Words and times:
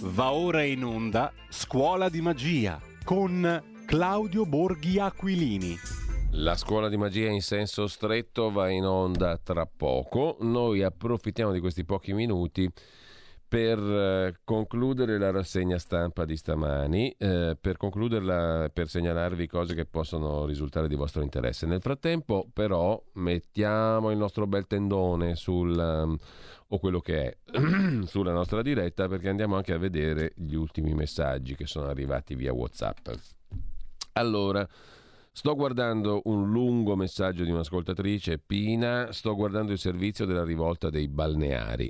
Va 0.00 0.32
ora 0.32 0.62
in 0.62 0.84
onda 0.84 1.32
Scuola 1.48 2.08
di 2.08 2.20
Magia 2.20 2.80
con 3.02 3.62
Claudio 3.84 4.46
Borghi 4.46 5.00
Aquilini. 5.00 5.76
La 6.32 6.54
scuola 6.56 6.88
di 6.88 6.96
magia 6.96 7.28
in 7.28 7.40
senso 7.40 7.88
stretto 7.88 8.52
va 8.52 8.68
in 8.68 8.84
onda 8.84 9.38
tra 9.42 9.66
poco. 9.66 10.36
Noi 10.40 10.84
approfittiamo 10.84 11.50
di 11.50 11.58
questi 11.58 11.84
pochi 11.84 12.12
minuti 12.12 12.70
per 13.48 13.78
eh, 13.78 14.40
concludere 14.44 15.18
la 15.18 15.30
rassegna 15.30 15.78
stampa 15.78 16.26
di 16.26 16.36
stamani, 16.36 17.14
eh, 17.16 17.56
per 17.58 17.78
concluderla, 17.78 18.68
per 18.70 18.88
segnalarvi 18.88 19.46
cose 19.46 19.74
che 19.74 19.86
possono 19.86 20.44
risultare 20.44 20.86
di 20.86 20.94
vostro 20.94 21.22
interesse. 21.22 21.64
Nel 21.64 21.80
frattempo, 21.80 22.46
però, 22.52 23.02
mettiamo 23.14 24.10
il 24.10 24.18
nostro 24.18 24.46
bel 24.46 24.66
tendone 24.66 25.34
sul, 25.34 25.74
um, 25.74 26.16
o 26.68 26.78
quello 26.78 27.00
che 27.00 27.22
è 27.22 27.36
sulla 28.04 28.32
nostra 28.32 28.60
diretta 28.60 29.08
perché 29.08 29.30
andiamo 29.30 29.56
anche 29.56 29.72
a 29.72 29.78
vedere 29.78 30.32
gli 30.36 30.54
ultimi 30.54 30.92
messaggi 30.92 31.56
che 31.56 31.66
sono 31.66 31.86
arrivati 31.86 32.34
via 32.34 32.52
WhatsApp. 32.52 33.08
Allora, 34.12 34.68
sto 35.32 35.54
guardando 35.54 36.20
un 36.24 36.50
lungo 36.50 36.96
messaggio 36.96 37.44
di 37.44 37.50
un'ascoltatrice, 37.50 38.38
Pina, 38.38 39.10
sto 39.12 39.34
guardando 39.34 39.72
il 39.72 39.78
servizio 39.78 40.26
della 40.26 40.44
rivolta 40.44 40.90
dei 40.90 41.08
balneari. 41.08 41.88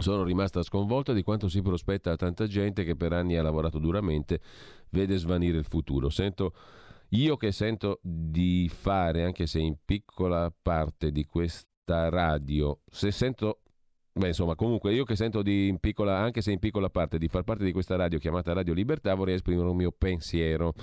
Sono 0.00 0.22
rimasta 0.24 0.62
sconvolta 0.62 1.12
di 1.12 1.22
quanto 1.22 1.48
si 1.48 1.60
prospetta 1.60 2.12
a 2.12 2.16
tanta 2.16 2.46
gente 2.46 2.84
che 2.84 2.96
per 2.96 3.12
anni 3.12 3.36
ha 3.36 3.42
lavorato 3.42 3.78
duramente, 3.78 4.40
vede 4.90 5.16
svanire 5.16 5.58
il 5.58 5.64
futuro. 5.64 6.08
Sento, 6.08 6.54
io 7.10 7.36
che 7.36 7.52
sento 7.52 7.98
di 8.02 8.70
fare, 8.72 9.24
anche 9.24 9.46
se 9.46 9.60
in 9.60 9.76
piccola 9.84 10.52
parte 10.62 11.10
di 11.10 11.24
questa 11.24 12.08
radio, 12.08 12.80
se 12.90 13.10
sento 13.10 13.60
Beh, 14.12 14.26
insomma, 14.26 14.56
comunque 14.56 14.92
io 14.92 15.04
che 15.04 15.14
sento 15.14 15.40
di 15.40 15.74
piccola, 15.78 16.18
anche 16.18 16.42
se 16.42 16.50
in 16.50 16.58
piccola 16.58 16.90
parte, 16.90 17.16
di 17.16 17.28
far 17.28 17.44
parte 17.44 17.64
di 17.64 17.70
questa 17.70 17.94
radio 17.94 18.18
chiamata 18.18 18.52
Radio 18.52 18.74
Libertà, 18.74 19.14
vorrei 19.14 19.36
esprimere 19.36 19.68
un 19.68 19.76
mio 19.76 19.92
pensiero. 19.96 20.74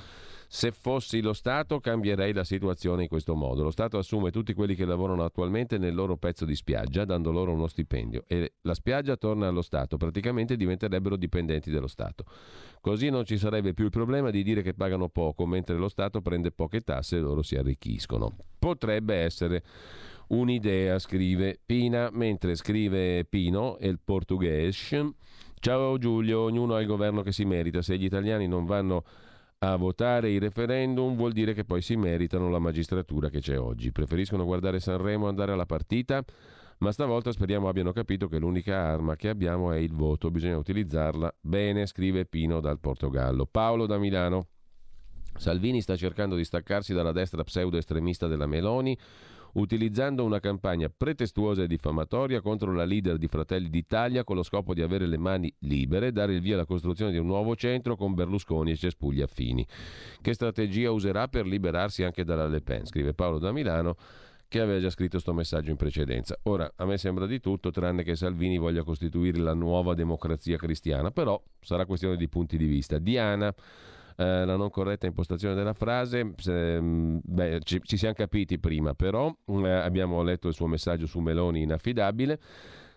Se 0.48 0.72
fossi 0.72 1.20
lo 1.20 1.34
Stato 1.34 1.82
cambierei 1.82 2.32
la 2.32 2.46
situazione 2.46 3.02
in 3.02 3.10
questo 3.10 3.36
modo. 3.36 3.64
Lo 3.64 3.70
Stato 3.70 3.98
assume 3.98 4.32
tutti 4.32 4.54
quelli 4.54 4.76
che 4.76 4.86
lavorano 4.86 5.26
attualmente 5.26 5.78
nel 5.78 5.94
loro 5.94 6.16
pezzo 6.16 6.46
di 6.46 6.56
spiaggia, 6.56 7.04
dando 7.04 7.32
loro 7.32 7.52
uno 7.52 7.68
stipendio 7.68 8.24
e 8.28 8.54
la 8.62 8.74
spiaggia 8.74 9.18
torna 9.18 9.48
allo 9.50 9.62
Stato, 9.62 9.98
praticamente 9.98 10.56
diventerebbero 10.56 11.18
dipendenti 11.18 11.70
dello 11.70 11.88
Stato. 11.88 12.24
Così 12.80 13.10
non 13.10 13.26
ci 13.26 13.38
sarebbe 13.38 13.74
più 13.74 13.84
il 13.84 13.92
problema 13.92 14.30
di 14.30 14.42
dire 14.42 14.62
che 14.62 14.74
pagano 14.74 15.10
poco, 15.10 15.46
mentre 15.46 15.76
lo 15.76 15.90
Stato 15.90 16.22
prende 16.22 16.52
poche 16.52 16.80
tasse 16.80 17.18
e 17.18 17.20
loro 17.20 17.42
si 17.42 17.58
arricchiscono. 17.58 18.38
Potrebbe 18.58 19.16
essere 19.16 19.64
un'idea, 20.28 21.00
scrive 21.00 21.60
Pina, 21.66 22.10
mentre 22.12 22.56
scrive 22.56 23.26
Pino, 23.26 23.78
il 23.82 24.00
portoghese. 24.04 25.14
Ciao 25.60 25.98
Giulio, 25.98 26.42
ognuno 26.42 26.76
ha 26.76 26.82
il 26.82 26.88
governo 26.88 27.22
che 27.22 27.32
si 27.32 27.46
merita. 27.46 27.82
Se 27.82 27.98
gli 27.98 28.06
italiani 28.06 28.48
non 28.48 28.66
vanno 28.66 29.04
a 29.60 29.76
votare 29.76 30.30
i 30.30 30.38
referendum 30.38 31.16
vuol 31.16 31.32
dire 31.32 31.54
che 31.54 31.66
poi 31.66 31.82
si 31.82 31.96
meritano 31.96 32.50
la 32.50 32.60
magistratura 32.60 33.30
che 33.30 33.40
c'è 33.40 33.58
oggi. 33.60 33.92
Preferiscono 33.92 34.46
guardare 34.46 34.80
Sanremo 34.80 35.26
e 35.26 35.30
andare 35.30 35.54
alla 35.54 35.66
partita, 35.66 36.24
ma 36.80 36.92
stavolta 36.92 37.32
speriamo 37.32 37.68
abbiano 37.68 37.92
capito 37.92 38.28
che 38.28 38.38
l'unica 38.38 38.78
arma 38.78 39.16
che 39.16 39.30
abbiamo 39.30 39.72
è 39.72 39.78
il 39.78 39.94
voto, 39.94 40.30
bisogna 40.30 40.58
utilizzarla 40.58 41.34
bene, 41.42 41.88
scrive 41.88 42.26
Pino 42.26 42.60
dal 42.60 42.80
Portogallo. 42.80 43.48
Paolo 43.48 43.88
da 43.88 43.98
Milano. 43.98 44.48
Salvini 45.38 45.82
sta 45.82 45.96
cercando 45.96 46.36
di 46.36 46.44
staccarsi 46.44 46.94
dalla 46.94 47.12
destra 47.12 47.44
pseudo-estremista 47.44 48.28
della 48.28 48.48
Meloni 48.48 48.98
utilizzando 49.58 50.24
una 50.24 50.40
campagna 50.40 50.90
pretestuosa 50.96 51.64
e 51.64 51.68
diffamatoria 51.68 52.42
contro 52.42 52.74
la 52.74 52.86
leader 52.86 53.18
di 53.18 53.28
Fratelli 53.28 53.70
d'Italia 53.70 54.24
con 54.24 54.36
lo 54.36 54.44
scopo 54.44 54.74
di 54.74 54.82
avere 54.82 55.06
le 55.06 55.18
mani 55.18 55.54
libere 55.60 56.08
e 56.08 56.12
dare 56.12 56.34
il 56.34 56.42
via 56.42 56.56
alla 56.56 56.66
costruzione 56.66 57.12
di 57.12 57.18
un 57.18 57.26
nuovo 57.26 57.56
centro 57.56 57.96
con 57.96 58.14
Berlusconi 58.14 58.72
e 58.72 58.76
cespugli 58.76 59.22
affini. 59.22 59.66
Che 60.22 60.34
strategia 60.34 60.92
userà 60.92 61.28
per 61.28 61.46
liberarsi 61.46 62.04
anche 62.04 62.24
dalla 62.24 62.48
Le 62.48 62.62
Pen? 62.62 62.86
Scrive 62.86 63.14
Paolo 63.14 63.40
da 63.40 63.52
Milano 63.52 63.96
che 64.50 64.62
aveva 64.62 64.80
già 64.80 64.90
scritto 64.90 65.12
questo 65.12 65.34
messaggio 65.34 65.72
in 65.72 65.76
precedenza. 65.76 66.38
Ora, 66.44 66.72
a 66.78 66.86
me 66.86 66.98
sembra 66.98 67.26
di 67.26 67.42
tutto, 67.42 67.70
tranne 67.70 68.04
che 68.04 68.16
Salvini 68.16 68.58
voglia 68.58 68.84
costituire 68.84 69.40
la 69.40 69.54
nuova 69.54 69.94
democrazia 69.94 70.56
cristiana, 70.56 71.12
però 71.12 71.42
sarà 71.60 71.86
questione 71.86 72.16
di 72.16 72.30
punti 72.30 72.58
di 72.58 72.66
vista. 72.66 72.98
Diana 72.98 73.54
eh, 74.20 74.46
la 74.46 74.56
non 74.56 74.72
corretta 74.72 75.06
impostazione 75.06 75.54
della 75.54 75.74
frase, 75.74 76.34
se, 76.38 76.82
mm, 76.82 77.20
beh, 77.24 77.60
ci, 77.64 77.80
ci, 77.84 77.98
siamo 77.98 78.16
capiti 78.16 78.58
prima, 78.58 78.96
però 78.96 79.32
mm, 79.52 79.66
eh, 79.66 79.72
abbiamo 79.72 80.24
letto 80.24 80.48
il 80.48 80.56
suo 80.56 80.66
messaggio 80.66 81.06
su 81.06 81.20
Meloni 81.20 81.62
inaffidabile. 81.62 82.40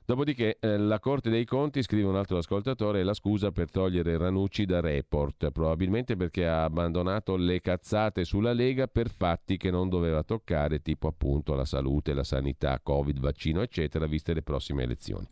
Dopodiché 0.02 0.56
eh, 0.58 0.78
la 0.78 0.98
Corte 0.98 1.28
dei 1.30 1.44
Conti, 1.44 1.82
scrive 1.82 2.08
un 2.08 2.16
altro 2.16 2.38
ascoltatore, 2.38 3.00
è 3.00 3.02
la 3.04 3.14
scusa 3.14 3.52
per 3.52 3.70
togliere 3.70 4.16
Ranucci 4.16 4.64
da 4.64 4.80
report, 4.80 5.50
probabilmente 5.50 6.16
perché 6.16 6.48
ha 6.48 6.64
abbandonato 6.64 7.36
le 7.36 7.60
cazzate 7.60 8.24
sulla 8.24 8.52
Lega 8.52 8.88
per 8.88 9.10
fatti 9.10 9.56
che 9.58 9.70
non 9.70 9.88
doveva 9.88 10.24
toccare, 10.24 10.80
tipo 10.80 11.06
appunto 11.06 11.54
la 11.54 11.66
salute, 11.66 12.14
la 12.14 12.24
sanità, 12.24 12.80
Covid, 12.82 13.20
vaccino, 13.20 13.60
eccetera, 13.60 14.06
viste 14.06 14.32
le 14.32 14.42
prossime 14.42 14.82
elezioni. 14.84 15.28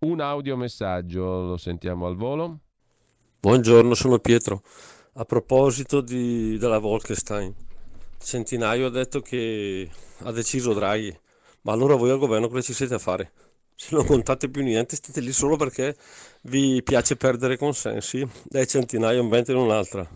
Un 0.00 0.20
audiomessaggio, 0.20 1.42
lo 1.42 1.56
sentiamo 1.56 2.06
al 2.06 2.16
volo. 2.16 2.58
Buongiorno, 3.40 3.94
sono 3.94 4.18
Pietro. 4.18 4.62
A 5.18 5.24
proposito 5.24 6.02
di, 6.02 6.58
della 6.58 6.76
Wolkenstein, 6.76 7.54
Centinaio 8.18 8.88
ha 8.88 8.90
detto 8.90 9.22
che 9.22 9.88
ha 10.18 10.30
deciso 10.30 10.74
Draghi, 10.74 11.18
ma 11.62 11.72
allora 11.72 11.94
voi 11.94 12.10
al 12.10 12.18
governo 12.18 12.48
cosa 12.48 12.60
ci 12.60 12.74
siete 12.74 12.92
a 12.92 12.98
fare? 12.98 13.32
Se 13.74 13.94
non 13.94 14.04
contate 14.04 14.50
più 14.50 14.62
niente, 14.62 14.94
state 14.94 15.22
lì 15.22 15.32
solo 15.32 15.56
perché 15.56 15.96
vi 16.42 16.82
piace 16.82 17.16
perdere 17.16 17.56
consensi. 17.56 18.28
Dai 18.44 18.66
Centinaio 18.66 19.22
inventano 19.22 19.62
un'altra. 19.64 20.06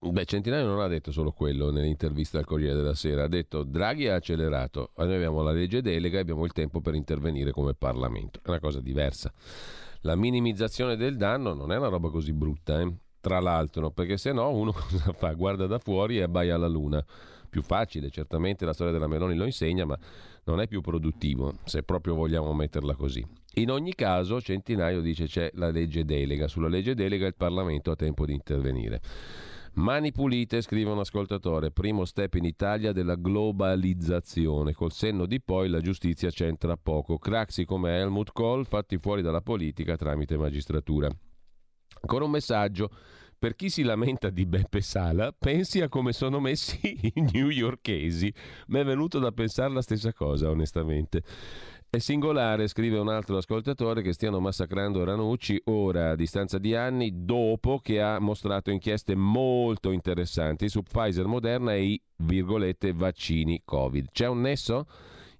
Beh, 0.00 0.24
Centinaio 0.24 0.66
non 0.66 0.80
ha 0.80 0.88
detto 0.88 1.12
solo 1.12 1.30
quello 1.30 1.70
nell'intervista 1.70 2.38
al 2.38 2.46
Corriere 2.46 2.74
della 2.74 2.96
Sera, 2.96 3.22
ha 3.22 3.28
detto 3.28 3.62
Draghi 3.62 4.08
ha 4.08 4.16
accelerato, 4.16 4.90
noi 4.96 5.14
abbiamo 5.14 5.42
la 5.42 5.52
legge 5.52 5.82
delega 5.82 6.18
e 6.18 6.22
abbiamo 6.22 6.44
il 6.44 6.52
tempo 6.52 6.80
per 6.80 6.96
intervenire 6.96 7.52
come 7.52 7.74
Parlamento, 7.74 8.40
è 8.42 8.48
una 8.48 8.58
cosa 8.58 8.80
diversa. 8.80 9.32
La 10.00 10.16
minimizzazione 10.16 10.96
del 10.96 11.16
danno 11.16 11.54
non 11.54 11.70
è 11.70 11.76
una 11.76 11.88
roba 11.88 12.10
così 12.10 12.32
brutta, 12.32 12.80
eh? 12.80 12.92
Tra 13.20 13.40
l'altro, 13.40 13.90
perché 13.90 14.16
se 14.16 14.32
no 14.32 14.50
uno 14.50 14.72
cosa 14.72 15.12
fa? 15.12 15.32
Guarda 15.32 15.66
da 15.66 15.78
fuori 15.78 16.18
e 16.18 16.22
abbaia 16.22 16.54
alla 16.54 16.68
luna. 16.68 17.04
Più 17.48 17.62
facile, 17.62 18.10
certamente 18.10 18.64
la 18.64 18.72
storia 18.72 18.92
della 18.92 19.08
Meloni 19.08 19.34
lo 19.34 19.44
insegna, 19.44 19.84
ma 19.84 19.98
non 20.44 20.60
è 20.60 20.68
più 20.68 20.80
produttivo, 20.80 21.54
se 21.64 21.82
proprio 21.82 22.14
vogliamo 22.14 22.52
metterla 22.52 22.94
così. 22.94 23.24
In 23.54 23.70
ogni 23.70 23.94
caso, 23.94 24.40
Centinaio 24.40 25.00
dice 25.00 25.26
c'è 25.26 25.50
la 25.54 25.70
legge 25.70 26.04
delega, 26.04 26.46
sulla 26.46 26.68
legge 26.68 26.94
delega 26.94 27.26
il 27.26 27.34
Parlamento 27.34 27.90
ha 27.90 27.96
tempo 27.96 28.24
di 28.24 28.34
intervenire. 28.34 29.00
Mani 29.74 30.10
pulite, 30.12 30.62
scrive 30.62 30.90
un 30.90 30.98
ascoltatore, 30.98 31.70
primo 31.70 32.04
step 32.04 32.34
in 32.34 32.44
Italia 32.44 32.92
della 32.92 33.14
globalizzazione, 33.14 34.72
col 34.72 34.92
senno 34.92 35.26
di 35.26 35.40
poi 35.40 35.68
la 35.68 35.80
giustizia 35.80 36.30
c'entra 36.30 36.76
poco. 36.76 37.18
Craxi 37.18 37.64
come 37.64 37.96
Helmut 37.96 38.32
Kohl 38.32 38.66
fatti 38.66 38.98
fuori 38.98 39.22
dalla 39.22 39.40
politica 39.40 39.96
tramite 39.96 40.36
magistratura. 40.36 41.08
Ancora 42.00 42.24
un 42.24 42.30
messaggio. 42.30 42.90
Per 43.38 43.54
chi 43.54 43.70
si 43.70 43.82
lamenta 43.82 44.28
di 44.28 44.44
Beppe 44.44 44.82
Sala, 44.82 45.32
pensi 45.32 45.80
a 45.80 45.88
come 45.88 46.12
sono 46.12 46.40
messi 46.40 46.78
i 47.14 47.20
newyorkesi. 47.32 48.32
Mi 48.66 48.80
è 48.80 48.84
venuto 48.84 49.18
da 49.18 49.32
pensare 49.32 49.72
la 49.72 49.80
stessa 49.80 50.12
cosa, 50.12 50.50
onestamente. 50.50 51.22
È 51.88 51.98
singolare, 51.98 52.68
scrive 52.68 52.98
un 52.98 53.08
altro 53.08 53.36
ascoltatore, 53.36 54.02
che 54.02 54.12
stiano 54.12 54.38
massacrando 54.38 55.02
Ranucci 55.02 55.60
ora, 55.64 56.10
a 56.10 56.14
distanza 56.16 56.58
di 56.58 56.74
anni, 56.74 57.24
dopo 57.24 57.80
che 57.82 58.00
ha 58.00 58.20
mostrato 58.20 58.70
inchieste 58.70 59.14
molto 59.14 59.90
interessanti 59.90 60.68
su 60.68 60.82
Pfizer 60.82 61.26
Moderna 61.26 61.74
e 61.74 61.82
i, 61.82 62.02
virgolette, 62.18 62.92
vaccini 62.92 63.62
Covid. 63.64 64.10
C'è 64.12 64.28
un 64.28 64.40
nesso? 64.42 64.86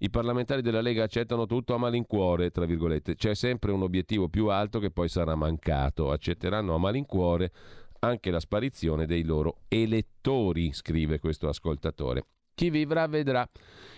I 0.02 0.08
parlamentari 0.08 0.62
della 0.62 0.80
Lega 0.80 1.04
accettano 1.04 1.44
tutto 1.44 1.74
a 1.74 1.78
malincuore, 1.78 2.50
tra 2.50 2.64
virgolette. 2.64 3.16
C'è 3.16 3.34
sempre 3.34 3.70
un 3.70 3.82
obiettivo 3.82 4.30
più 4.30 4.46
alto 4.46 4.78
che 4.78 4.90
poi 4.90 5.10
sarà 5.10 5.34
mancato. 5.34 6.10
Accetteranno 6.10 6.74
a 6.74 6.78
malincuore 6.78 7.52
anche 8.00 8.30
la 8.30 8.40
sparizione 8.40 9.04
dei 9.04 9.24
loro 9.24 9.58
elettori, 9.68 10.72
scrive 10.72 11.18
questo 11.18 11.48
ascoltatore. 11.48 12.24
Chi 12.54 12.70
vivrà 12.70 13.06
vedrà. 13.08 13.46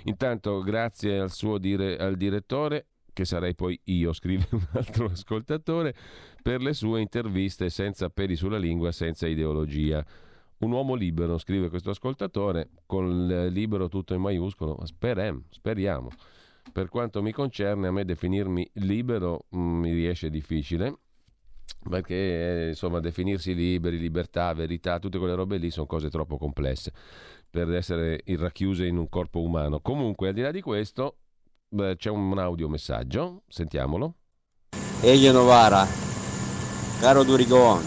Intanto, 0.04 0.60
grazie 0.62 1.20
al 1.20 1.30
suo 1.30 1.58
dire, 1.58 1.96
al 1.96 2.16
direttore, 2.16 2.86
che 3.12 3.24
sarei 3.24 3.54
poi 3.54 3.78
io, 3.84 4.10
scrive 4.14 4.48
un 4.50 4.66
altro 4.72 5.06
ascoltatore, 5.06 5.94
per 6.42 6.62
le 6.62 6.72
sue 6.72 7.00
interviste 7.00 7.70
senza 7.70 8.08
peli 8.08 8.34
sulla 8.34 8.58
lingua, 8.58 8.90
senza 8.90 9.28
ideologia. 9.28 10.04
Un 10.62 10.70
uomo 10.70 10.94
libero, 10.94 11.38
scrive 11.38 11.68
questo 11.68 11.90
ascoltatore, 11.90 12.70
con 12.86 13.26
libero 13.50 13.88
tutto 13.88 14.14
in 14.14 14.20
maiuscolo. 14.20 14.78
Sperem, 14.84 15.42
speriamo. 15.50 16.08
Per 16.72 16.88
quanto 16.88 17.20
mi 17.20 17.32
concerne, 17.32 17.88
a 17.88 17.90
me 17.90 18.04
definirmi 18.04 18.70
libero 18.74 19.46
mh, 19.48 19.58
mm, 19.58 19.80
mi 19.80 19.92
riesce 19.92 20.30
difficile, 20.30 20.98
perché 21.88 22.14
eh, 22.14 22.68
insomma 22.68 23.00
definirsi 23.00 23.56
liberi, 23.56 23.98
libertà, 23.98 24.52
verità, 24.54 25.00
tutte 25.00 25.18
quelle 25.18 25.34
robe 25.34 25.56
lì 25.56 25.68
sono 25.68 25.86
cose 25.86 26.08
troppo 26.10 26.38
complesse 26.38 26.92
per 27.50 27.68
essere 27.72 28.22
racchiuse 28.24 28.86
in 28.86 28.98
un 28.98 29.08
corpo 29.08 29.40
umano. 29.40 29.80
Comunque, 29.80 30.28
al 30.28 30.34
di 30.34 30.42
là 30.42 30.52
di 30.52 30.60
questo, 30.60 31.16
beh, 31.70 31.96
c'è 31.96 32.10
un 32.10 32.38
audio 32.38 32.68
messaggio, 32.68 33.42
sentiamolo. 33.48 34.14
Ehi 35.00 35.28
Novara, 35.32 35.84
Caro 37.00 37.24
Durigon, 37.24 37.82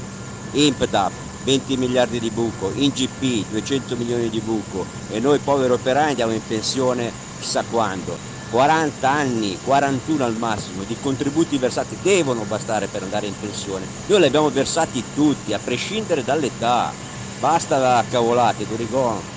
Impedap, 0.51 1.35
20 1.45 1.77
miliardi 1.77 2.19
di 2.19 2.31
buco, 2.31 2.71
in 2.74 2.89
GP 2.89 3.47
200 3.47 3.95
milioni 3.97 4.30
di 4.30 4.42
buco 4.42 4.83
e 5.07 5.19
noi 5.19 5.38
poveri 5.38 5.74
operai 5.74 6.09
andiamo 6.09 6.33
in 6.33 6.42
pensione 6.45 7.13
chissà 7.38 7.63
quando. 7.69 8.18
40 8.50 9.07
anni, 9.07 9.59
41 9.63 10.24
al 10.24 10.36
massimo 10.38 10.83
di 10.83 10.97
contributi 11.00 11.57
versati 11.59 11.97
devono 12.01 12.45
bastare 12.45 12.88
per 12.88 13.03
andare 13.03 13.27
in 13.27 13.38
pensione. 13.39 13.86
Noi 14.07 14.21
li 14.21 14.25
abbiamo 14.25 14.50
versati 14.50 15.03
tutti, 15.13 15.53
a 15.53 15.59
prescindere 15.59 16.24
dall'età. 16.24 16.92
Basta 17.39 18.03
cavolate, 18.09 18.65
Durigon. 18.65 19.35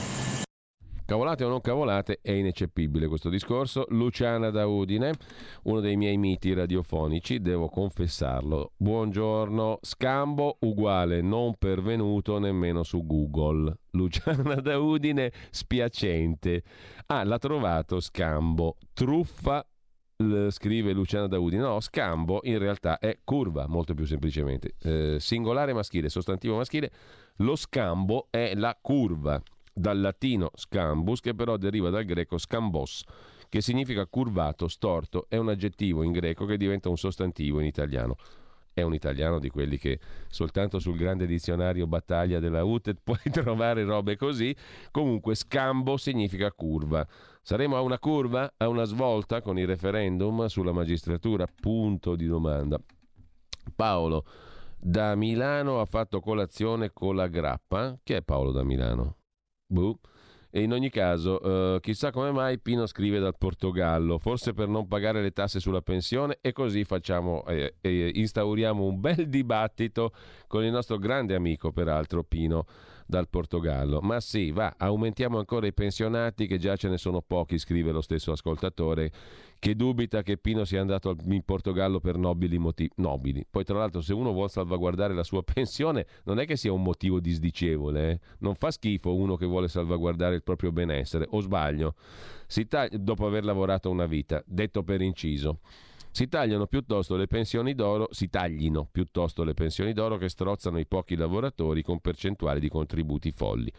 Cavolate 1.08 1.42
o 1.42 1.48
non 1.48 1.62
cavolate, 1.62 2.18
è 2.20 2.32
ineccepibile 2.32 3.06
questo 3.06 3.30
discorso. 3.30 3.86
Luciana 3.88 4.50
da 4.50 4.66
Udine, 4.66 5.14
uno 5.62 5.80
dei 5.80 5.96
miei 5.96 6.18
miti 6.18 6.52
radiofonici, 6.52 7.40
devo 7.40 7.70
confessarlo. 7.70 8.72
Buongiorno, 8.76 9.78
scambo 9.80 10.58
uguale 10.60 11.22
non 11.22 11.54
pervenuto 11.56 12.38
nemmeno 12.38 12.82
su 12.82 13.06
Google. 13.06 13.74
Luciana 13.92 14.56
da 14.56 14.78
Udine, 14.78 15.32
spiacente. 15.48 16.62
Ah, 17.06 17.24
l'ha 17.24 17.38
trovato 17.38 18.00
scambo, 18.00 18.76
truffa 18.92 19.66
scrive 20.50 20.92
Luciana 20.92 21.26
Daudi. 21.26 21.56
No, 21.56 21.80
scambo 21.80 22.40
in 22.42 22.58
realtà 22.58 22.98
è 22.98 23.18
curva, 23.24 23.66
molto 23.66 23.94
più 23.94 24.04
semplicemente. 24.04 24.74
Eh, 24.82 25.16
singolare 25.18 25.72
maschile, 25.72 26.10
sostantivo 26.10 26.56
maschile. 26.56 26.90
Lo 27.36 27.56
scambo 27.56 28.26
è 28.28 28.52
la 28.54 28.76
curva 28.78 29.42
dal 29.78 30.00
latino 30.00 30.50
scambus, 30.54 31.20
che 31.20 31.34
però 31.34 31.56
deriva 31.56 31.90
dal 31.90 32.04
greco 32.04 32.38
scambos, 32.38 33.04
che 33.48 33.60
significa 33.60 34.06
curvato, 34.06 34.68
storto, 34.68 35.26
è 35.28 35.36
un 35.36 35.48
aggettivo 35.48 36.02
in 36.02 36.12
greco 36.12 36.44
che 36.44 36.56
diventa 36.56 36.88
un 36.88 36.96
sostantivo 36.96 37.60
in 37.60 37.66
italiano. 37.66 38.16
È 38.72 38.82
un 38.82 38.94
italiano 38.94 39.40
di 39.40 39.48
quelli 39.48 39.76
che 39.76 39.98
soltanto 40.28 40.78
sul 40.78 40.96
grande 40.96 41.26
dizionario 41.26 41.88
battaglia 41.88 42.38
della 42.38 42.62
UTED 42.62 42.98
puoi 43.02 43.18
trovare 43.30 43.82
robe 43.82 44.16
così. 44.16 44.54
Comunque 44.92 45.34
scambo 45.34 45.96
significa 45.96 46.52
curva. 46.52 47.04
Saremo 47.42 47.76
a 47.76 47.80
una 47.80 47.98
curva, 47.98 48.52
a 48.56 48.68
una 48.68 48.84
svolta 48.84 49.40
con 49.40 49.58
il 49.58 49.66
referendum 49.66 50.46
sulla 50.46 50.72
magistratura? 50.72 51.46
Punto 51.60 52.14
di 52.14 52.26
domanda. 52.26 52.78
Paolo 53.74 54.24
da 54.80 55.16
Milano 55.16 55.80
ha 55.80 55.84
fatto 55.84 56.20
colazione 56.20 56.92
con 56.92 57.16
la 57.16 57.26
grappa. 57.26 57.98
Chi 58.04 58.12
è 58.12 58.22
Paolo 58.22 58.52
da 58.52 58.62
Milano? 58.62 59.17
Boh. 59.68 59.98
E 60.50 60.62
in 60.62 60.72
ogni 60.72 60.88
caso, 60.88 61.46
uh, 61.46 61.78
chissà 61.78 62.10
come 62.10 62.32
mai 62.32 62.58
Pino 62.58 62.86
scrive 62.86 63.18
dal 63.18 63.36
Portogallo, 63.36 64.18
forse 64.18 64.54
per 64.54 64.66
non 64.66 64.88
pagare 64.88 65.20
le 65.20 65.30
tasse 65.32 65.60
sulla 65.60 65.82
pensione 65.82 66.38
e 66.40 66.52
così 66.52 66.84
facciamo, 66.84 67.44
eh, 67.46 67.74
eh, 67.82 68.10
instauriamo 68.14 68.82
un 68.82 68.98
bel 68.98 69.28
dibattito 69.28 70.12
con 70.46 70.64
il 70.64 70.70
nostro 70.70 70.96
grande 70.96 71.34
amico, 71.34 71.70
peraltro, 71.70 72.24
Pino 72.24 72.64
dal 73.08 73.28
Portogallo. 73.28 74.00
Ma 74.02 74.20
sì, 74.20 74.50
va, 74.50 74.74
aumentiamo 74.76 75.38
ancora 75.38 75.66
i 75.66 75.72
pensionati, 75.72 76.46
che 76.46 76.58
già 76.58 76.76
ce 76.76 76.90
ne 76.90 76.98
sono 76.98 77.22
pochi, 77.22 77.56
scrive 77.56 77.90
lo 77.90 78.02
stesso 78.02 78.32
ascoltatore, 78.32 79.10
che 79.58 79.74
dubita 79.74 80.22
che 80.22 80.36
Pino 80.36 80.64
sia 80.64 80.82
andato 80.82 81.16
in 81.28 81.42
Portogallo 81.42 82.00
per 82.00 82.18
nobili 82.18 82.58
motivi. 82.58 82.90
Nobili. 82.96 83.46
Poi, 83.48 83.64
tra 83.64 83.78
l'altro, 83.78 84.02
se 84.02 84.12
uno 84.12 84.32
vuole 84.32 84.50
salvaguardare 84.50 85.14
la 85.14 85.22
sua 85.22 85.42
pensione, 85.54 86.06
non 86.24 86.38
è 86.38 86.44
che 86.44 86.56
sia 86.56 86.70
un 86.70 86.82
motivo 86.82 87.18
disdicevole. 87.18 88.10
Eh? 88.10 88.20
Non 88.40 88.54
fa 88.54 88.70
schifo 88.70 89.14
uno 89.14 89.36
che 89.36 89.46
vuole 89.46 89.68
salvaguardare 89.68 90.34
il 90.34 90.42
proprio 90.42 90.70
benessere, 90.70 91.26
o 91.30 91.40
sbaglio? 91.40 91.94
Si 92.46 92.66
taglia, 92.66 92.98
dopo 92.98 93.26
aver 93.26 93.44
lavorato 93.44 93.88
una 93.88 94.06
vita, 94.06 94.42
detto 94.46 94.82
per 94.82 95.00
inciso. 95.00 95.60
Si 96.18 96.26
tagliano 96.26 96.66
piuttosto 96.66 97.14
le 97.14 97.28
pensioni 97.28 97.76
d'oro, 97.76 98.08
si 98.10 98.28
taglino 98.28 98.88
piuttosto 98.90 99.44
le 99.44 99.54
pensioni 99.54 99.92
d'oro 99.92 100.16
che 100.16 100.28
strozzano 100.28 100.80
i 100.80 100.84
pochi 100.84 101.14
lavoratori 101.14 101.80
con 101.80 102.00
percentuali 102.00 102.58
di 102.58 102.68
contributi 102.68 103.30
folli. 103.30 103.72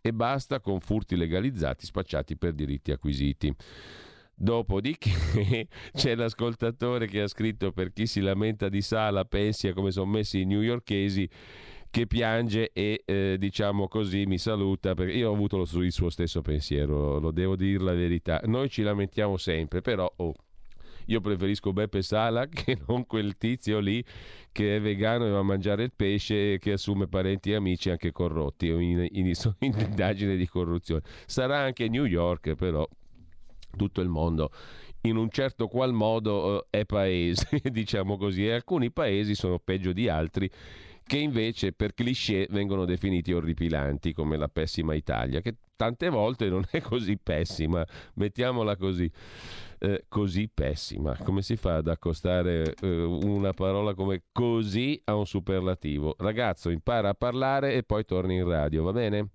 E 0.00 0.12
basta 0.12 0.58
con 0.58 0.80
furti 0.80 1.14
legalizzati 1.14 1.86
spacciati 1.86 2.36
per 2.36 2.54
diritti 2.54 2.90
acquisiti. 2.90 3.54
Dopodiché 4.34 5.68
c'è 5.94 6.16
l'ascoltatore 6.16 7.06
che 7.06 7.20
ha 7.20 7.28
scritto 7.28 7.70
per 7.70 7.92
chi 7.92 8.08
si 8.08 8.20
lamenta 8.20 8.68
di 8.68 8.82
Sala, 8.82 9.24
pensi 9.24 9.68
a 9.68 9.72
come 9.72 9.92
sono 9.92 10.10
messi 10.10 10.40
i 10.40 10.46
newyorkesi 10.46 11.30
che 11.90 12.08
piange 12.08 12.72
e 12.72 13.04
eh, 13.04 13.36
diciamo 13.38 13.86
così 13.86 14.26
mi 14.26 14.38
saluta 14.38 14.94
perché 14.94 15.12
io 15.12 15.30
ho 15.30 15.32
avuto 15.32 15.60
il 15.60 15.92
suo 15.92 16.10
stesso 16.10 16.42
pensiero, 16.42 17.20
lo 17.20 17.30
devo 17.30 17.54
dire 17.54 17.84
la 17.84 17.94
verità. 17.94 18.40
Noi 18.46 18.68
ci 18.68 18.82
lamentiamo 18.82 19.36
sempre, 19.36 19.80
però 19.80 20.12
oh, 20.16 20.34
io 21.06 21.20
preferisco 21.20 21.72
Beppe 21.72 22.02
Sala 22.02 22.46
che 22.48 22.78
non 22.86 23.06
quel 23.06 23.36
tizio 23.36 23.78
lì 23.78 24.04
che 24.52 24.76
è 24.76 24.80
vegano 24.80 25.26
e 25.26 25.30
va 25.30 25.38
a 25.38 25.42
mangiare 25.42 25.84
il 25.84 25.92
pesce 25.94 26.54
e 26.54 26.58
che 26.58 26.72
assume 26.72 27.06
parenti 27.08 27.50
e 27.50 27.56
amici 27.56 27.90
anche 27.90 28.12
corrotti 28.12 28.68
in, 28.68 29.06
in, 29.10 29.32
in 29.60 29.74
indagine 29.78 30.36
di 30.36 30.46
corruzione. 30.46 31.02
Sarà 31.26 31.58
anche 31.58 31.88
New 31.88 32.04
York, 32.04 32.54
però 32.54 32.86
tutto 33.76 34.00
il 34.00 34.08
mondo 34.08 34.50
in 35.06 35.16
un 35.16 35.28
certo 35.30 35.68
qual 35.68 35.92
modo 35.92 36.66
eh, 36.70 36.78
è 36.78 36.84
paese, 36.84 37.60
diciamo 37.70 38.16
così, 38.16 38.46
e 38.46 38.52
alcuni 38.52 38.90
paesi 38.90 39.34
sono 39.34 39.58
peggio 39.58 39.92
di 39.92 40.08
altri 40.08 40.50
che 41.06 41.18
invece 41.18 41.72
per 41.72 41.94
cliché 41.94 42.46
vengono 42.50 42.84
definiti 42.84 43.32
orripilanti 43.32 44.12
come 44.12 44.36
la 44.36 44.48
pessima 44.48 44.94
Italia, 44.94 45.40
che 45.40 45.56
tante 45.76 46.08
volte 46.08 46.48
non 46.48 46.64
è 46.70 46.80
così 46.80 47.18
pessima, 47.18 47.84
mettiamola 48.14 48.76
così. 48.76 49.10
Eh, 49.78 50.06
così 50.08 50.48
pessima. 50.52 51.14
Come 51.22 51.42
si 51.42 51.56
fa 51.56 51.76
ad 51.76 51.88
accostare 51.88 52.74
eh, 52.80 53.02
una 53.02 53.52
parola 53.52 53.92
come 53.92 54.22
così 54.32 54.98
a 55.04 55.14
un 55.14 55.26
superlativo? 55.26 56.14
Ragazzo, 56.18 56.70
impara 56.70 57.10
a 57.10 57.14
parlare 57.14 57.74
e 57.74 57.82
poi 57.82 58.04
torni 58.06 58.36
in 58.36 58.48
radio, 58.48 58.82
va 58.82 58.92
bene? 58.92 59.28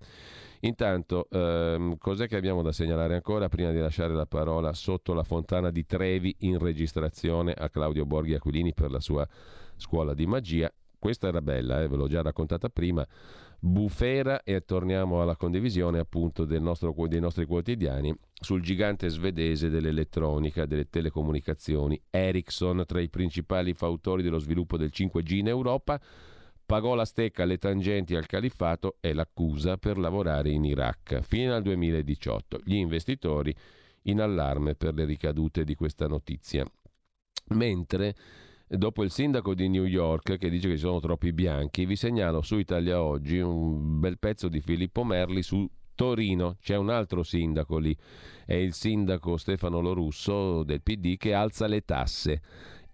Intanto, 0.60 1.28
ehm, 1.30 1.96
cos'è 1.98 2.26
che 2.26 2.36
abbiamo 2.36 2.62
da 2.62 2.72
segnalare 2.72 3.14
ancora 3.14 3.48
prima 3.48 3.70
di 3.70 3.78
lasciare 3.78 4.12
la 4.12 4.26
parola 4.26 4.72
sotto 4.72 5.14
la 5.14 5.22
fontana 5.22 5.70
di 5.70 5.86
Trevi 5.86 6.34
in 6.40 6.58
registrazione 6.58 7.52
a 7.52 7.70
Claudio 7.70 8.04
Borghi 8.04 8.34
Aquilini 8.34 8.74
per 8.74 8.90
la 8.90 9.00
sua 9.00 9.26
scuola 9.76 10.14
di 10.14 10.26
magia? 10.26 10.70
Questa 11.00 11.28
era 11.28 11.40
bella, 11.40 11.80
eh, 11.80 11.88
ve 11.88 11.96
l'ho 11.96 12.08
già 12.08 12.20
raccontata 12.20 12.68
prima. 12.68 13.06
Bufera 13.58 14.42
e 14.42 14.60
torniamo 14.66 15.22
alla 15.22 15.34
condivisione 15.34 15.98
appunto 15.98 16.44
nostro, 16.60 16.94
dei 17.08 17.20
nostri 17.20 17.46
quotidiani 17.46 18.14
sul 18.38 18.60
gigante 18.60 19.08
svedese 19.08 19.70
dell'elettronica, 19.70 20.66
delle 20.66 20.90
telecomunicazioni. 20.90 21.98
Ericsson, 22.10 22.84
tra 22.86 23.00
i 23.00 23.08
principali 23.08 23.72
fautori 23.72 24.22
dello 24.22 24.38
sviluppo 24.38 24.76
del 24.76 24.90
5G 24.92 25.32
in 25.36 25.48
Europa, 25.48 25.98
pagò 26.66 26.94
la 26.94 27.06
stecca 27.06 27.44
alle 27.44 27.56
tangenti 27.56 28.14
al 28.14 28.26
califfato 28.26 28.98
e 29.00 29.14
l'accusa 29.14 29.78
per 29.78 29.96
lavorare 29.96 30.50
in 30.50 30.64
Iraq 30.66 31.22
fino 31.22 31.54
al 31.54 31.62
2018. 31.62 32.60
Gli 32.62 32.74
investitori 32.74 33.56
in 34.02 34.20
allarme 34.20 34.74
per 34.74 34.92
le 34.92 35.06
ricadute 35.06 35.64
di 35.64 35.74
questa 35.74 36.06
notizia. 36.06 36.64
Mentre 37.54 38.14
dopo 38.76 39.02
il 39.02 39.10
sindaco 39.10 39.54
di 39.54 39.68
New 39.68 39.84
York 39.84 40.36
che 40.36 40.48
dice 40.48 40.68
che 40.68 40.74
ci 40.74 40.80
sono 40.80 41.00
troppi 41.00 41.32
bianchi, 41.32 41.86
vi 41.86 41.96
segnalo 41.96 42.40
su 42.42 42.56
Italia 42.56 43.02
Oggi 43.02 43.38
un 43.38 43.98
bel 43.98 44.18
pezzo 44.18 44.48
di 44.48 44.60
Filippo 44.60 45.02
Merli 45.02 45.42
su 45.42 45.68
Torino. 45.94 46.56
C'è 46.60 46.76
un 46.76 46.88
altro 46.88 47.24
sindaco 47.24 47.78
lì, 47.78 47.96
è 48.46 48.54
il 48.54 48.72
sindaco 48.72 49.36
Stefano 49.36 49.80
Lorusso 49.80 50.62
del 50.62 50.82
PD 50.82 51.16
che 51.16 51.34
alza 51.34 51.66
le 51.66 51.84
tasse 51.84 52.42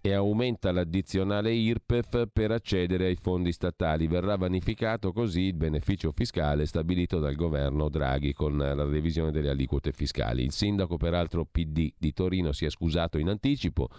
e 0.01 0.13
aumenta 0.13 0.71
l'addizionale 0.71 1.51
IRPEF 1.51 2.27
per 2.31 2.51
accedere 2.51 3.05
ai 3.05 3.15
fondi 3.15 3.51
statali. 3.51 4.07
Verrà 4.07 4.35
vanificato 4.35 5.11
così 5.11 5.41
il 5.41 5.55
beneficio 5.55 6.11
fiscale 6.11 6.65
stabilito 6.65 7.19
dal 7.19 7.35
governo 7.35 7.89
Draghi 7.89 8.33
con 8.33 8.57
la 8.57 8.73
revisione 8.73 9.31
delle 9.31 9.49
aliquote 9.49 9.91
fiscali. 9.91 10.43
Il 10.43 10.51
sindaco, 10.51 10.97
peraltro 10.97 11.45
PD 11.45 11.91
di 11.97 12.13
Torino, 12.13 12.51
si 12.51 12.65
è 12.65 12.69
scusato 12.69 13.17
in 13.17 13.29
anticipo 13.29 13.89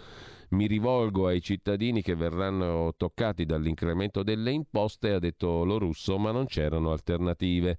mi 0.51 0.67
rivolgo 0.67 1.27
ai 1.27 1.41
cittadini 1.43 2.03
che 2.03 2.15
verranno 2.15 2.95
toccati 2.97 3.45
dall'incremento 3.45 4.23
delle 4.23 4.51
imposte, 4.51 5.13
ha 5.13 5.19
detto 5.19 5.65
lo 5.65 5.79
russo, 5.79 6.19
ma 6.19 6.31
non 6.31 6.47
c'erano 6.47 6.91
alternative. 6.91 7.79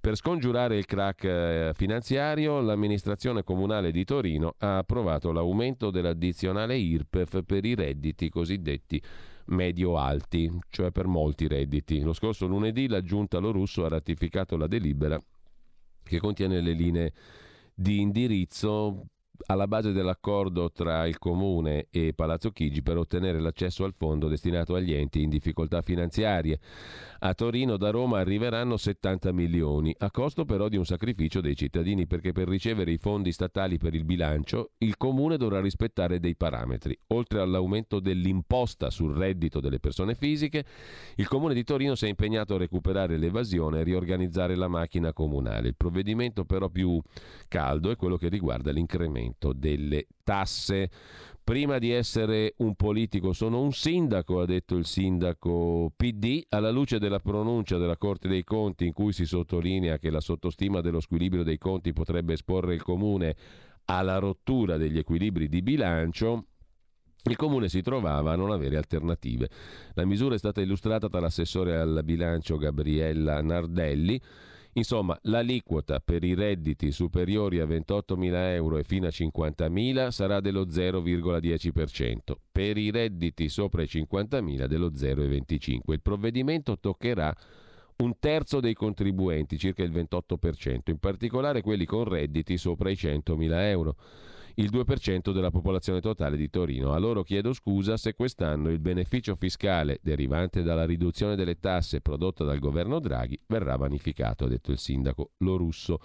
Per 0.00 0.16
scongiurare 0.16 0.76
il 0.76 0.84
crack 0.84 1.24
eh, 1.24 1.70
finanziario, 1.74 2.60
l'amministrazione 2.60 3.44
comunale 3.44 3.92
di 3.92 4.04
Torino 4.04 4.54
ha 4.58 4.78
approvato 4.78 5.32
l'aumento 5.32 5.90
dell'addizionale 5.90 6.76
IRPEF 6.76 7.42
per 7.44 7.64
i 7.64 7.74
redditi 7.74 8.28
cosiddetti 8.28 9.00
medio-alti, 9.46 10.50
cioè 10.68 10.90
per 10.90 11.06
molti 11.06 11.48
redditi. 11.48 12.00
Lo 12.00 12.12
scorso 12.12 12.46
lunedì 12.46 12.88
la 12.88 13.02
giunta 13.02 13.38
Lorusso 13.38 13.84
ha 13.84 13.88
ratificato 13.88 14.56
la 14.56 14.66
delibera 14.66 15.20
che 16.02 16.18
contiene 16.18 16.60
le 16.60 16.72
linee 16.72 17.12
di 17.74 18.00
indirizzo 18.00 19.06
alla 19.46 19.66
base 19.66 19.92
dell'accordo 19.92 20.70
tra 20.70 21.06
il 21.06 21.18
Comune 21.18 21.86
e 21.90 22.12
Palazzo 22.14 22.50
Chigi 22.50 22.82
per 22.82 22.96
ottenere 22.96 23.40
l'accesso 23.40 23.84
al 23.84 23.94
fondo 23.96 24.28
destinato 24.28 24.74
agli 24.74 24.92
enti 24.92 25.22
in 25.22 25.30
difficoltà 25.30 25.82
finanziarie. 25.82 26.60
A 27.20 27.34
Torino 27.34 27.76
da 27.76 27.90
Roma 27.90 28.18
arriveranno 28.18 28.76
70 28.76 29.32
milioni, 29.32 29.94
a 29.98 30.10
costo 30.10 30.44
però 30.44 30.68
di 30.68 30.76
un 30.76 30.84
sacrificio 30.84 31.40
dei 31.40 31.56
cittadini 31.56 32.06
perché 32.06 32.32
per 32.32 32.48
ricevere 32.48 32.90
i 32.90 32.98
fondi 32.98 33.32
statali 33.32 33.78
per 33.78 33.94
il 33.94 34.04
bilancio 34.04 34.72
il 34.78 34.96
Comune 34.96 35.36
dovrà 35.36 35.60
rispettare 35.60 36.18
dei 36.20 36.36
parametri. 36.36 36.96
Oltre 37.08 37.40
all'aumento 37.40 38.00
dell'imposta 38.00 38.90
sul 38.90 39.14
reddito 39.14 39.60
delle 39.60 39.80
persone 39.80 40.14
fisiche, 40.14 40.64
il 41.16 41.28
Comune 41.28 41.54
di 41.54 41.64
Torino 41.64 41.94
si 41.94 42.06
è 42.06 42.08
impegnato 42.08 42.54
a 42.54 42.58
recuperare 42.58 43.16
l'evasione 43.16 43.80
e 43.80 43.84
riorganizzare 43.84 44.56
la 44.56 44.68
macchina 44.68 45.12
comunale. 45.12 45.68
Il 45.68 45.76
provvedimento 45.76 46.44
però 46.44 46.68
più 46.68 47.00
caldo 47.48 47.90
è 47.90 47.96
quello 47.96 48.16
che 48.16 48.28
riguarda 48.28 48.70
l'incremento 48.70 49.21
delle 49.54 50.06
tasse. 50.22 50.90
Prima 51.44 51.78
di 51.78 51.90
essere 51.90 52.54
un 52.58 52.74
politico 52.76 53.32
sono 53.32 53.60
un 53.60 53.72
sindaco, 53.72 54.40
ha 54.40 54.46
detto 54.46 54.76
il 54.76 54.86
sindaco 54.86 55.92
PD, 55.96 56.44
alla 56.48 56.70
luce 56.70 56.98
della 56.98 57.18
pronuncia 57.18 57.78
della 57.78 57.96
Corte 57.96 58.28
dei 58.28 58.44
Conti 58.44 58.86
in 58.86 58.92
cui 58.92 59.12
si 59.12 59.24
sottolinea 59.24 59.98
che 59.98 60.10
la 60.10 60.20
sottostima 60.20 60.80
dello 60.80 61.00
squilibrio 61.00 61.42
dei 61.42 61.58
conti 61.58 61.92
potrebbe 61.92 62.34
esporre 62.34 62.74
il 62.74 62.82
comune 62.82 63.34
alla 63.86 64.18
rottura 64.18 64.76
degli 64.76 64.98
equilibri 64.98 65.48
di 65.48 65.62
bilancio, 65.62 66.46
il 67.24 67.36
comune 67.36 67.68
si 67.68 67.82
trovava 67.82 68.32
a 68.32 68.36
non 68.36 68.50
avere 68.50 68.76
alternative. 68.76 69.48
La 69.94 70.04
misura 70.04 70.34
è 70.34 70.38
stata 70.38 70.60
illustrata 70.60 71.06
dall'assessore 71.06 71.76
al 71.76 72.02
bilancio 72.04 72.56
Gabriella 72.56 73.40
Nardelli 73.40 74.20
Insomma, 74.74 75.18
l'aliquota 75.24 76.00
per 76.00 76.24
i 76.24 76.34
redditi 76.34 76.92
superiori 76.92 77.60
a 77.60 77.66
28.000 77.66 78.34
euro 78.54 78.78
e 78.78 78.84
fino 78.84 79.06
a 79.06 79.10
50.000 79.10 80.08
sarà 80.08 80.40
dello 80.40 80.64
0,10%, 80.66 82.16
per 82.50 82.78
i 82.78 82.90
redditi 82.90 83.50
sopra 83.50 83.82
i 83.82 83.86
50.000 83.86 84.64
dello 84.64 84.90
0,25%. 84.90 85.92
Il 85.92 86.00
provvedimento 86.00 86.78
toccherà 86.78 87.36
un 87.98 88.18
terzo 88.18 88.60
dei 88.60 88.72
contribuenti, 88.72 89.58
circa 89.58 89.82
il 89.82 89.92
28%, 89.92 90.90
in 90.90 90.98
particolare 90.98 91.60
quelli 91.60 91.84
con 91.84 92.04
redditi 92.04 92.56
sopra 92.56 92.88
i 92.88 92.94
100.000 92.94 93.50
euro 93.68 93.96
il 94.56 94.70
2% 94.70 95.32
della 95.32 95.50
popolazione 95.50 96.00
totale 96.00 96.36
di 96.36 96.50
Torino. 96.50 96.92
A 96.92 96.98
loro 96.98 97.22
chiedo 97.22 97.52
scusa 97.52 97.96
se 97.96 98.14
quest'anno 98.14 98.70
il 98.70 98.78
beneficio 98.78 99.34
fiscale 99.36 99.98
derivante 100.02 100.62
dalla 100.62 100.84
riduzione 100.84 101.36
delle 101.36 101.58
tasse 101.58 102.00
prodotta 102.00 102.44
dal 102.44 102.58
governo 102.58 102.98
Draghi 102.98 103.40
verrà 103.46 103.76
vanificato, 103.76 104.44
ha 104.44 104.48
detto 104.48 104.70
il 104.72 104.78
sindaco 104.78 105.32
Lorusso. 105.38 105.98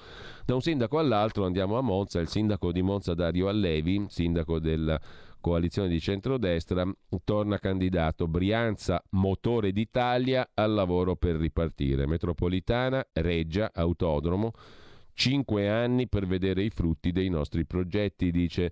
Da 0.45 0.53
un 0.55 0.61
sindaco 0.61 0.99
all'altro 0.99 1.45
andiamo 1.45 1.77
a 1.77 1.81
Monza, 1.81 2.19
il 2.19 2.27
sindaco 2.27 2.71
di 2.71 2.81
Monza 2.81 3.13
Dario 3.13 3.47
Allevi, 3.47 4.05
sindaco 4.09 4.59
della 4.59 4.99
coalizione 5.39 5.87
di 5.87 5.99
centrodestra, 5.99 6.85
torna 7.23 7.57
candidato 7.59 8.27
Brianza, 8.27 9.01
motore 9.11 9.71
d'Italia, 9.71 10.49
al 10.53 10.73
lavoro 10.73 11.15
per 11.15 11.35
ripartire. 11.35 12.07
Metropolitana, 12.07 13.05
Reggia, 13.13 13.71
Autodromo, 13.73 14.51
Cinque 15.17 15.67
anni 15.67 16.07
per 16.07 16.27
vedere 16.27 16.61
i 16.61 16.69
frutti 16.69 17.11
dei 17.11 17.27
nostri 17.27 17.65
progetti, 17.65 18.29
dice 18.29 18.71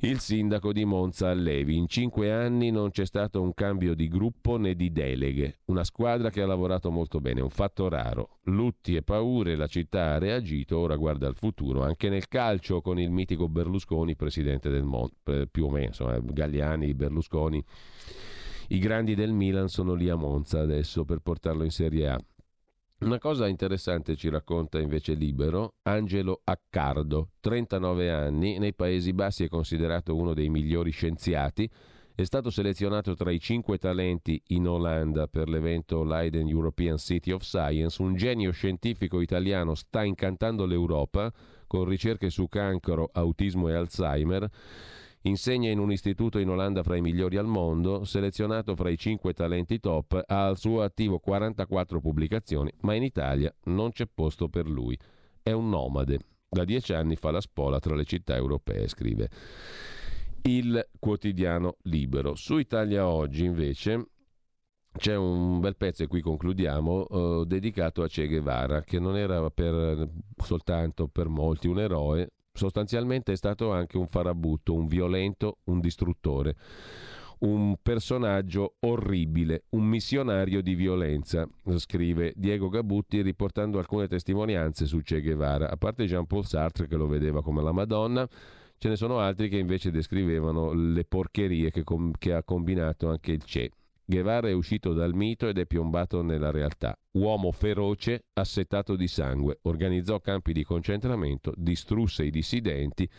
il 0.00 0.18
sindaco 0.18 0.70
di 0.70 0.84
Monza 0.84 1.30
Allevi. 1.30 1.78
In 1.78 1.88
cinque 1.88 2.30
anni 2.30 2.70
non 2.70 2.90
c'è 2.90 3.06
stato 3.06 3.40
un 3.40 3.54
cambio 3.54 3.94
di 3.94 4.06
gruppo 4.06 4.58
né 4.58 4.74
di 4.74 4.92
deleghe. 4.92 5.60
Una 5.68 5.82
squadra 5.82 6.28
che 6.28 6.42
ha 6.42 6.46
lavorato 6.46 6.90
molto 6.90 7.20
bene, 7.20 7.40
un 7.40 7.48
fatto 7.48 7.88
raro. 7.88 8.40
Lutti 8.42 8.96
e 8.96 9.02
paure, 9.02 9.56
la 9.56 9.66
città 9.66 10.12
ha 10.12 10.18
reagito, 10.18 10.76
ora 10.76 10.96
guarda 10.96 11.26
al 11.26 11.36
futuro. 11.36 11.82
Anche 11.82 12.10
nel 12.10 12.28
calcio 12.28 12.82
con 12.82 12.98
il 12.98 13.10
mitico 13.10 13.48
Berlusconi, 13.48 14.14
presidente 14.14 14.68
del 14.68 14.84
mondo, 14.84 15.14
più 15.50 15.64
o 15.64 15.70
meno, 15.70 15.86
insomma, 15.86 16.18
Galliani, 16.20 16.92
Berlusconi. 16.92 17.64
I 18.68 18.78
grandi 18.78 19.14
del 19.14 19.32
Milan 19.32 19.68
sono 19.68 19.94
lì 19.94 20.10
a 20.10 20.16
Monza 20.16 20.60
adesso 20.60 21.06
per 21.06 21.20
portarlo 21.20 21.64
in 21.64 21.70
Serie 21.70 22.08
A. 22.10 22.20
Una 22.98 23.18
cosa 23.18 23.46
interessante 23.46 24.16
ci 24.16 24.30
racconta 24.30 24.80
invece 24.80 25.12
Libero 25.12 25.74
Angelo 25.82 26.40
Accardo, 26.44 27.32
39 27.40 28.10
anni, 28.10 28.58
nei 28.58 28.72
Paesi 28.72 29.12
Bassi 29.12 29.44
è 29.44 29.48
considerato 29.48 30.16
uno 30.16 30.32
dei 30.32 30.48
migliori 30.48 30.92
scienziati, 30.92 31.70
è 32.14 32.24
stato 32.24 32.48
selezionato 32.48 33.14
tra 33.14 33.30
i 33.30 33.38
cinque 33.38 33.76
talenti 33.76 34.42
in 34.46 34.66
Olanda 34.66 35.28
per 35.28 35.50
l'evento 35.50 36.04
Leiden 36.04 36.48
European 36.48 36.96
City 36.96 37.32
of 37.32 37.42
Science, 37.42 38.00
un 38.00 38.16
genio 38.16 38.50
scientifico 38.50 39.20
italiano 39.20 39.74
sta 39.74 40.02
incantando 40.02 40.64
l'Europa 40.64 41.30
con 41.66 41.84
ricerche 41.84 42.30
su 42.30 42.48
cancro, 42.48 43.10
autismo 43.12 43.68
e 43.68 43.74
Alzheimer 43.74 44.48
Insegna 45.26 45.70
in 45.70 45.80
un 45.80 45.90
istituto 45.90 46.38
in 46.38 46.48
Olanda 46.48 46.84
fra 46.84 46.94
i 46.94 47.00
migliori 47.00 47.36
al 47.36 47.46
mondo, 47.46 48.04
selezionato 48.04 48.76
fra 48.76 48.90
i 48.90 48.96
cinque 48.96 49.32
talenti 49.32 49.80
top, 49.80 50.22
ha 50.24 50.46
al 50.46 50.56
suo 50.56 50.82
attivo 50.82 51.18
44 51.18 52.00
pubblicazioni, 52.00 52.72
ma 52.82 52.94
in 52.94 53.02
Italia 53.02 53.52
non 53.64 53.90
c'è 53.90 54.06
posto 54.06 54.48
per 54.48 54.68
lui. 54.68 54.96
È 55.42 55.50
un 55.50 55.68
nomade. 55.68 56.20
Da 56.48 56.64
dieci 56.64 56.92
anni 56.92 57.16
fa 57.16 57.32
la 57.32 57.40
spola 57.40 57.80
tra 57.80 57.96
le 57.96 58.04
città 58.04 58.36
europee, 58.36 58.86
scrive 58.86 59.28
il 60.42 60.90
quotidiano 61.00 61.78
Libero. 61.82 62.36
Su 62.36 62.58
Italia 62.58 63.08
Oggi, 63.08 63.44
invece, 63.46 64.10
c'è 64.96 65.16
un 65.16 65.58
bel 65.58 65.76
pezzo, 65.76 66.04
e 66.04 66.06
qui 66.06 66.20
concludiamo, 66.20 67.08
eh, 67.08 67.44
dedicato 67.46 68.04
a 68.04 68.06
Che 68.06 68.28
Guevara, 68.28 68.82
che 68.82 69.00
non 69.00 69.16
era 69.16 69.50
per, 69.50 70.08
soltanto 70.36 71.08
per 71.08 71.26
molti 71.26 71.66
un 71.66 71.80
eroe, 71.80 72.30
sostanzialmente 72.56 73.32
è 73.32 73.36
stato 73.36 73.70
anche 73.70 73.96
un 73.96 74.08
farabutto, 74.08 74.74
un 74.74 74.86
violento, 74.86 75.58
un 75.64 75.80
distruttore, 75.80 76.56
un 77.38 77.76
personaggio 77.82 78.76
orribile, 78.80 79.64
un 79.70 79.84
missionario 79.84 80.62
di 80.62 80.74
violenza, 80.74 81.46
scrive 81.76 82.32
Diego 82.34 82.68
Gabutti 82.68 83.20
riportando 83.20 83.78
alcune 83.78 84.08
testimonianze 84.08 84.86
su 84.86 85.00
Che 85.02 85.20
Guevara. 85.20 85.70
A 85.70 85.76
parte 85.76 86.06
Jean-Paul 86.06 86.46
Sartre 86.46 86.86
che 86.86 86.96
lo 86.96 87.06
vedeva 87.06 87.42
come 87.42 87.62
la 87.62 87.72
Madonna, 87.72 88.26
ce 88.78 88.88
ne 88.88 88.96
sono 88.96 89.18
altri 89.18 89.48
che 89.48 89.58
invece 89.58 89.90
descrivevano 89.90 90.72
le 90.72 91.04
porcherie 91.04 91.70
che, 91.70 91.84
com- 91.84 92.14
che 92.16 92.32
ha 92.32 92.42
combinato 92.42 93.08
anche 93.08 93.32
il 93.32 93.44
Che. 93.44 93.70
Guevara 94.08 94.46
è 94.48 94.52
uscito 94.52 94.92
dal 94.92 95.14
mito 95.14 95.48
ed 95.48 95.58
è 95.58 95.66
piombato 95.66 96.22
nella 96.22 96.52
realtà. 96.52 96.96
Uomo 97.12 97.50
feroce, 97.50 98.26
assetato 98.34 98.94
di 98.94 99.08
sangue, 99.08 99.58
organizzò 99.62 100.20
campi 100.20 100.52
di 100.52 100.62
concentramento, 100.62 101.52
distrusse 101.56 102.24
i 102.24 102.30
dissidenti, 102.30 103.10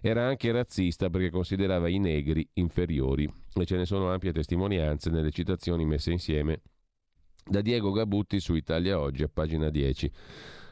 era 0.00 0.24
anche 0.24 0.52
razzista 0.52 1.10
perché 1.10 1.30
considerava 1.30 1.88
i 1.88 1.98
negri 1.98 2.48
inferiori 2.54 3.28
e 3.54 3.64
ce 3.66 3.76
ne 3.76 3.84
sono 3.84 4.12
ampie 4.12 4.32
testimonianze 4.32 5.10
nelle 5.10 5.32
citazioni 5.32 5.84
messe 5.84 6.12
insieme 6.12 6.62
da 7.44 7.60
Diego 7.60 7.90
Gabutti 7.90 8.38
su 8.38 8.54
Italia 8.54 9.00
Oggi 9.00 9.24
a 9.24 9.28
pagina 9.28 9.68
10. 9.68 10.12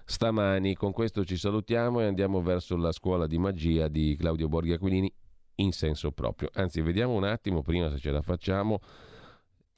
Stamani 0.05 0.75
con 0.75 0.93
questo 0.93 1.25
ci 1.25 1.37
salutiamo 1.37 2.01
e 2.01 2.05
andiamo 2.05 2.41
verso 2.41 2.77
la 2.77 2.93
scuola 2.93 3.27
di 3.27 3.39
magia 3.39 3.89
di 3.89 4.15
Claudio 4.17 4.49
Borghi 4.49 4.73
Aquilini 4.73 5.13
in 5.57 5.73
senso 5.73 6.13
proprio. 6.13 6.49
Anzi, 6.55 6.81
vediamo 6.81 7.15
un 7.15 7.25
attimo 7.25 7.63
prima 7.63 7.91
se 7.91 7.99
ce 7.99 8.13
la 8.13 8.23
facciamo 8.23 8.79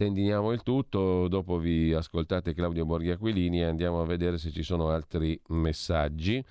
tendiniamo 0.00 0.52
il 0.52 0.62
tutto, 0.62 1.28
dopo 1.28 1.58
vi 1.58 1.92
ascoltate 1.92 2.54
Claudio 2.54 2.86
Borghi 2.86 3.10
Aquilini 3.10 3.60
e 3.60 3.64
andiamo 3.64 4.00
a 4.00 4.06
vedere 4.06 4.38
se 4.38 4.50
ci 4.50 4.62
sono 4.62 4.88
altri 4.88 5.38
messaggi. 5.48 6.42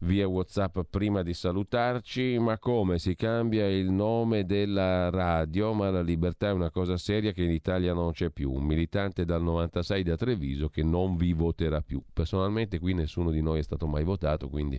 Via 0.00 0.28
Whatsapp 0.28 0.80
prima 0.90 1.22
di 1.22 1.32
salutarci, 1.32 2.36
ma 2.38 2.58
come 2.58 2.98
si 2.98 3.14
cambia 3.14 3.66
il 3.66 3.90
nome 3.90 4.44
della 4.44 5.08
radio, 5.08 5.72
ma 5.72 5.88
la 5.88 6.02
libertà 6.02 6.48
è 6.48 6.52
una 6.52 6.68
cosa 6.68 6.98
seria 6.98 7.32
che 7.32 7.44
in 7.44 7.52
Italia 7.52 7.94
non 7.94 8.12
c'è 8.12 8.28
più, 8.28 8.52
un 8.52 8.64
militante 8.64 9.24
dal 9.24 9.42
96 9.42 10.02
da 10.02 10.16
Treviso 10.16 10.68
che 10.68 10.82
non 10.82 11.16
vi 11.16 11.32
voterà 11.32 11.80
più. 11.80 12.02
Personalmente 12.12 12.78
qui 12.78 12.92
nessuno 12.92 13.30
di 13.30 13.40
noi 13.40 13.60
è 13.60 13.62
stato 13.62 13.86
mai 13.86 14.04
votato, 14.04 14.50
quindi 14.50 14.78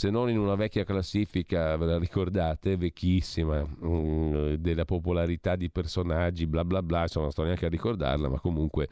se 0.00 0.08
non 0.08 0.30
in 0.30 0.38
una 0.38 0.54
vecchia 0.54 0.82
classifica, 0.82 1.76
ve 1.76 1.84
la 1.84 1.98
ricordate, 1.98 2.78
vecchissima, 2.78 3.62
mm, 3.62 4.54
della 4.54 4.86
popolarità 4.86 5.56
di 5.56 5.68
personaggi, 5.68 6.46
bla 6.46 6.64
bla 6.64 6.82
bla, 6.82 7.02
insomma 7.02 7.24
non 7.24 7.32
sto 7.32 7.42
neanche 7.42 7.66
a 7.66 7.68
ricordarla, 7.68 8.30
ma 8.30 8.40
comunque 8.40 8.88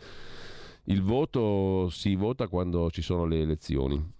il 0.84 1.00
voto 1.00 1.88
si 1.88 2.14
vota 2.14 2.46
quando 2.46 2.90
ci 2.90 3.00
sono 3.00 3.24
le 3.24 3.40
elezioni. 3.40 4.16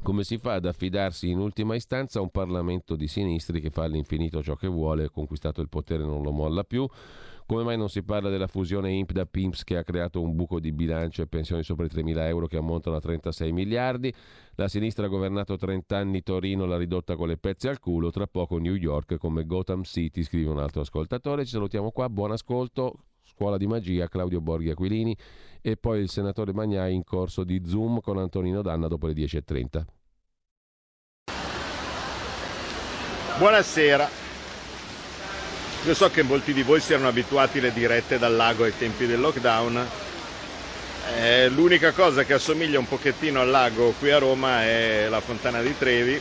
Come 0.00 0.24
si 0.24 0.38
fa 0.38 0.54
ad 0.54 0.64
affidarsi 0.64 1.28
in 1.28 1.38
ultima 1.38 1.74
istanza 1.74 2.18
a 2.18 2.22
un 2.22 2.30
Parlamento 2.30 2.96
di 2.96 3.08
sinistri 3.08 3.60
che 3.60 3.68
fa 3.68 3.82
all'infinito 3.82 4.42
ciò 4.42 4.54
che 4.54 4.68
vuole, 4.68 5.10
conquistato 5.10 5.60
il 5.60 5.68
potere 5.68 6.02
non 6.02 6.22
lo 6.22 6.30
molla 6.30 6.64
più? 6.64 6.88
Come 7.46 7.62
mai 7.62 7.76
non 7.76 7.88
si 7.88 8.02
parla 8.02 8.28
della 8.28 8.48
fusione 8.48 8.90
IMPDA-PIMS 8.90 9.62
che 9.62 9.76
ha 9.76 9.84
creato 9.84 10.20
un 10.20 10.34
buco 10.34 10.58
di 10.58 10.72
bilancio 10.72 11.22
e 11.22 11.28
pensioni 11.28 11.62
sopra 11.62 11.86
i 11.86 11.88
3.000 11.88 12.26
euro 12.26 12.48
che 12.48 12.56
ammontano 12.56 12.96
a 12.96 13.00
36 13.00 13.52
miliardi? 13.52 14.12
La 14.56 14.66
sinistra 14.66 15.06
ha 15.06 15.08
governato 15.08 15.56
30 15.56 15.96
anni 15.96 16.24
Torino, 16.24 16.66
l'ha 16.66 16.76
ridotta 16.76 17.14
con 17.14 17.28
le 17.28 17.36
pezze 17.36 17.68
al 17.68 17.78
culo, 17.78 18.10
tra 18.10 18.26
poco 18.26 18.58
New 18.58 18.74
York 18.74 19.16
come 19.18 19.46
Gotham 19.46 19.84
City, 19.84 20.24
scrive 20.24 20.50
un 20.50 20.58
altro 20.58 20.80
ascoltatore. 20.80 21.44
Ci 21.44 21.52
salutiamo 21.52 21.92
qua, 21.92 22.08
buon 22.08 22.32
ascolto. 22.32 23.04
Scuola 23.22 23.56
di 23.56 23.68
Magia, 23.68 24.08
Claudio 24.08 24.40
Borghi 24.40 24.70
Aquilini 24.70 25.16
e 25.60 25.76
poi 25.76 26.00
il 26.00 26.10
senatore 26.10 26.52
Magnai 26.52 26.94
in 26.94 27.04
corso 27.04 27.44
di 27.44 27.62
Zoom 27.64 28.00
con 28.00 28.18
Antonino 28.18 28.60
Danna 28.60 28.88
dopo 28.88 29.06
le 29.06 29.12
10.30. 29.12 29.84
Buonasera. 33.38 34.25
Io 35.86 35.94
so 35.94 36.10
che 36.10 36.24
molti 36.24 36.52
di 36.52 36.64
voi 36.64 36.80
si 36.80 36.94
erano 36.94 37.06
abituati 37.06 37.58
alle 37.58 37.72
dirette 37.72 38.18
dal 38.18 38.34
lago 38.34 38.64
ai 38.64 38.76
tempi 38.76 39.06
del 39.06 39.20
lockdown. 39.20 39.88
Eh, 41.16 41.48
l'unica 41.50 41.92
cosa 41.92 42.24
che 42.24 42.32
assomiglia 42.32 42.80
un 42.80 42.88
pochettino 42.88 43.40
al 43.40 43.48
lago 43.48 43.94
qui 43.96 44.10
a 44.10 44.18
Roma 44.18 44.64
è 44.64 45.06
la 45.08 45.20
Fontana 45.20 45.62
di 45.62 45.78
Trevi 45.78 46.20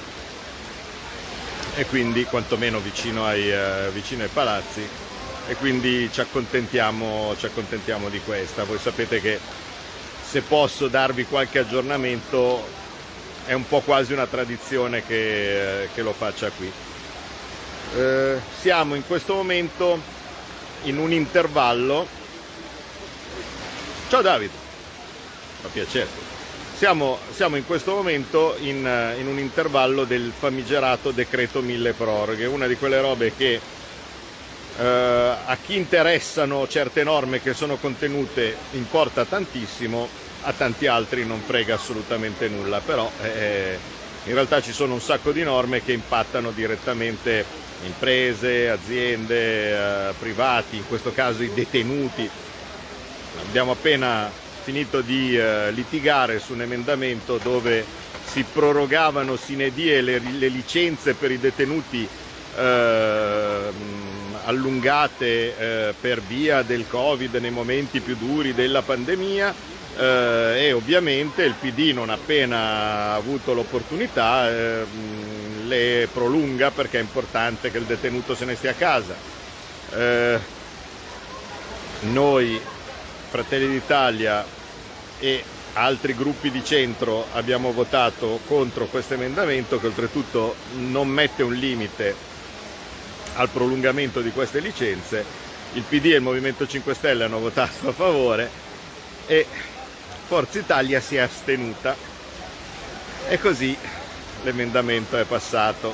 e 1.78 1.86
quindi 1.88 2.26
quantomeno 2.26 2.78
vicino 2.78 3.26
ai, 3.26 3.52
eh, 3.52 3.90
vicino 3.92 4.22
ai 4.22 4.30
palazzi 4.32 4.88
e 5.48 5.56
quindi 5.56 6.12
ci 6.14 6.22
accontentiamo, 6.22 7.36
ci 7.36 7.48
accontentiamo 7.48 8.10
di 8.10 8.22
questa. 8.24 8.66
Voi 8.66 8.78
sapete 8.78 9.20
che 9.20 9.40
se 10.30 10.42
posso 10.42 10.90
darvi 10.90 11.26
qualche 11.26 11.58
aggiornamento 11.58 12.64
è 13.48 13.54
un 13.54 13.68
po' 13.68 13.80
quasi 13.80 14.14
una 14.14 14.28
tradizione 14.28 15.04
che, 15.04 15.86
eh, 15.86 15.90
che 15.92 16.04
lo 16.04 16.14
faccia 16.14 16.52
qui. 16.52 16.72
Eh, 17.94 18.40
siamo 18.60 18.96
in 18.96 19.06
questo 19.06 19.34
momento 19.34 20.00
in 20.84 20.98
un 20.98 21.12
intervallo. 21.12 22.08
Ciao 24.10 24.22
Davide, 24.22 24.54
fa 25.62 25.68
piacere. 25.70 26.08
Siamo, 26.76 27.18
siamo 27.34 27.56
in 27.56 27.66
questo 27.66 27.94
momento 27.94 28.58
in, 28.60 28.86
eh, 28.86 29.20
in, 29.20 29.28
un 29.28 29.40
intervallo 29.40 30.04
del 30.04 30.34
famigerato 30.38 31.12
decreto 31.12 31.62
mille 31.62 31.94
proroghe, 31.94 32.46
una 32.46 32.68
di 32.68 32.76
quelle 32.76 33.00
robe 33.00 33.34
che 33.36 33.62
eh, 34.78 34.84
a 34.84 35.58
chi 35.64 35.78
interessano 35.78 36.68
certe 36.68 37.04
norme 37.04 37.42
che 37.42 37.54
sono 37.54 37.78
contenute 37.78 38.58
importa 38.72 39.24
tantissimo, 39.24 40.08
a 40.42 40.52
tanti 40.52 40.86
altri 40.86 41.26
non 41.26 41.42
frega 41.46 41.76
assolutamente 41.76 42.50
nulla, 42.50 42.82
però 42.82 43.10
eh, 43.22 43.78
in 44.26 44.34
realtà 44.34 44.62
ci 44.62 44.74
sono 44.74 44.96
un 44.96 45.02
sacco 45.02 45.32
di 45.32 45.44
norme 45.44 45.82
che 45.82 45.94
impattano 45.94 46.52
direttamente 46.52 47.46
imprese, 47.86 48.70
aziende, 48.70 50.10
eh, 50.10 50.14
privati, 50.20 50.78
in 50.78 50.88
questo 50.88 51.14
caso 51.14 51.44
i 51.44 51.54
detenuti. 51.54 52.30
Abbiamo 53.48 53.72
appena 53.72 54.30
finito 54.64 55.02
di 55.02 55.38
eh, 55.38 55.72
litigare 55.72 56.40
su 56.40 56.54
un 56.54 56.62
emendamento 56.62 57.40
dove 57.42 57.86
si 58.26 58.44
prorogavano 58.52 59.36
sine 59.36 59.72
die 59.72 60.02
le, 60.02 60.20
le 60.20 60.48
licenze 60.48 61.14
per 61.14 61.32
i 61.32 61.40
detenuti 61.40 62.08
eh, 62.58 63.60
allungate 64.46 65.58
eh, 65.58 65.94
per 66.00 66.22
via 66.22 66.64
del 66.64 66.86
Covid 66.88 67.36
nei 67.36 67.52
momenti 67.52 68.00
più 68.00 68.16
duri 68.16 68.54
della 68.54 68.82
pandemia 68.82 69.74
e 69.98 70.74
ovviamente 70.74 71.44
il 71.44 71.54
PD 71.58 71.94
non 71.94 72.10
appena 72.10 73.14
avuto 73.14 73.54
l'opportunità 73.54 74.50
eh, 74.50 74.86
le 75.66 76.08
prolunga 76.12 76.72
perché 76.72 76.98
è 76.98 77.02
importante 77.02 77.72
che 77.72 77.78
il 77.78 77.86
detenuto 77.86 78.36
se 78.36 78.46
ne 78.46 78.56
stia 78.56 78.72
a 78.72 78.76
casa. 78.76 79.16
Eh, 79.92 80.40
noi, 82.02 82.60
Fratelli 83.30 83.68
d'Italia 83.68 84.46
e 85.20 85.44
altri 85.74 86.16
gruppi 86.16 86.52
di 86.52 86.64
centro 86.64 87.26
abbiamo 87.34 87.72
votato 87.72 88.40
contro 88.48 88.86
questo 88.86 89.16
emendamento 89.16 89.80
che 89.80 89.88
oltretutto 89.88 90.56
non 90.78 91.08
mette 91.08 91.44
un 91.44 91.54
limite 91.54 92.16
al 93.36 93.50
prolungamento 93.50 94.22
di 94.22 94.32
queste 94.32 94.60
licenze. 94.60 95.44
Il 95.74 95.84
PD 95.84 96.06
e 96.06 96.16
il 96.16 96.22
Movimento 96.22 96.66
5 96.66 96.94
Stelle 96.94 97.26
hanno 97.26 97.40
votato 97.40 97.90
a 97.90 97.92
favore 97.92 98.50
e 99.26 99.46
Forza 100.28 100.60
Italia 100.60 101.00
si 101.00 101.18
è 101.18 101.20
astenuta. 101.20 101.96
E 103.28 103.40
così 103.40 103.76
l'emendamento 104.46 105.18
è 105.18 105.24
passato. 105.26 105.94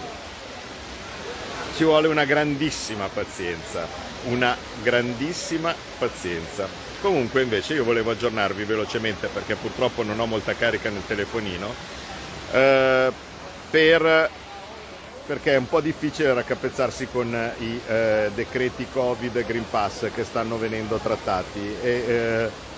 Ci 1.76 1.84
vuole 1.86 2.08
una 2.08 2.26
grandissima 2.26 3.08
pazienza, 3.08 3.88
una 4.26 4.56
grandissima 4.84 5.74
pazienza. 5.98 6.68
Comunque 7.02 7.42
invece 7.42 7.74
io 7.74 7.84
volevo 7.84 8.12
aggiornarvi 8.12 8.64
velocemente 8.66 9.28
perché 9.28 9.56
purtroppo 9.56 10.04
non 10.04 10.20
ho 10.20 10.28
molta 10.28 10.54
carica 10.54 10.90
nel 10.90 11.02
telefonino, 11.08 11.74
eh, 12.52 13.12
per, 13.72 14.30
perché 15.26 15.54
è 15.54 15.58
un 15.58 15.68
po' 15.68 15.82
difficile 15.82 16.34
raccapezzarsi 16.34 17.08
con 17.08 17.54
i 17.60 17.80
eh, 17.88 18.30
decreti 18.36 18.86
Covid 18.92 19.44
Green 19.46 19.66
Pass 19.68 20.12
che 20.14 20.24
stanno 20.24 20.58
venendo 20.58 20.98
trattati. 20.98 21.76
E, 21.82 21.90
eh, 21.90 22.70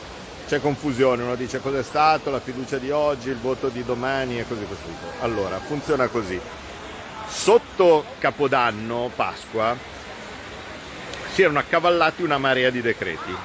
c'è 0.47 0.59
confusione, 0.59 1.23
uno 1.23 1.35
dice 1.35 1.59
cos'è 1.59 1.83
stato, 1.83 2.29
la 2.29 2.39
fiducia 2.39 2.77
di 2.77 2.91
oggi, 2.91 3.29
il 3.29 3.37
voto 3.37 3.69
di 3.69 3.83
domani 3.83 4.39
e 4.39 4.47
così 4.47 4.65
così. 4.67 4.81
Allora, 5.21 5.59
funziona 5.59 6.07
così. 6.07 6.39
Sotto 7.27 8.05
Capodanno, 8.19 9.09
Pasqua, 9.15 9.75
si 11.33 11.41
erano 11.41 11.59
accavallati 11.59 12.21
una 12.21 12.37
marea 12.37 12.69
di 12.69 12.81
decreti, 12.81 13.35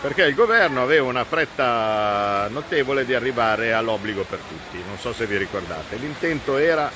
perché 0.00 0.24
il 0.24 0.34
governo 0.34 0.82
aveva 0.82 1.06
una 1.06 1.24
fretta 1.24 2.48
notevole 2.50 3.04
di 3.04 3.14
arrivare 3.14 3.72
all'obbligo 3.72 4.24
per 4.24 4.40
tutti, 4.40 4.82
non 4.84 4.98
so 4.98 5.12
se 5.12 5.26
vi 5.26 5.36
ricordate. 5.36 5.96
L'intento 5.96 6.56
era 6.56 6.90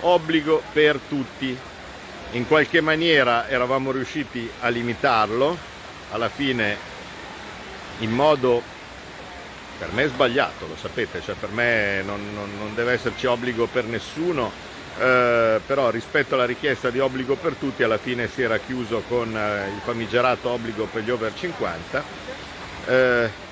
obbligo 0.00 0.62
per 0.72 0.98
tutti. 1.08 1.58
In 2.32 2.46
qualche 2.46 2.80
maniera 2.80 3.48
eravamo 3.48 3.90
riusciti 3.90 4.50
a 4.60 4.68
limitarlo, 4.68 5.56
alla 6.10 6.28
fine 6.28 6.76
in 7.98 8.10
modo 8.10 8.62
per 9.78 9.92
me 9.92 10.04
è 10.04 10.08
sbagliato, 10.08 10.66
lo 10.66 10.76
sapete, 10.76 11.20
cioè 11.22 11.34
per 11.34 11.50
me 11.50 12.02
non, 12.02 12.20
non, 12.34 12.50
non 12.58 12.74
deve 12.74 12.92
esserci 12.92 13.26
obbligo 13.26 13.66
per 13.66 13.84
nessuno, 13.84 14.50
eh, 14.98 15.60
però 15.64 15.90
rispetto 15.90 16.34
alla 16.34 16.46
richiesta 16.46 16.90
di 16.90 16.98
obbligo 16.98 17.34
per 17.36 17.54
tutti 17.54 17.82
alla 17.82 17.98
fine 17.98 18.28
si 18.28 18.42
era 18.42 18.58
chiuso 18.58 19.02
con 19.08 19.36
eh, 19.36 19.68
il 19.68 19.80
famigerato 19.84 20.48
obbligo 20.50 20.86
per 20.86 21.02
gli 21.02 21.10
over 21.10 21.32
50, 21.34 22.04
eh, 22.86 23.44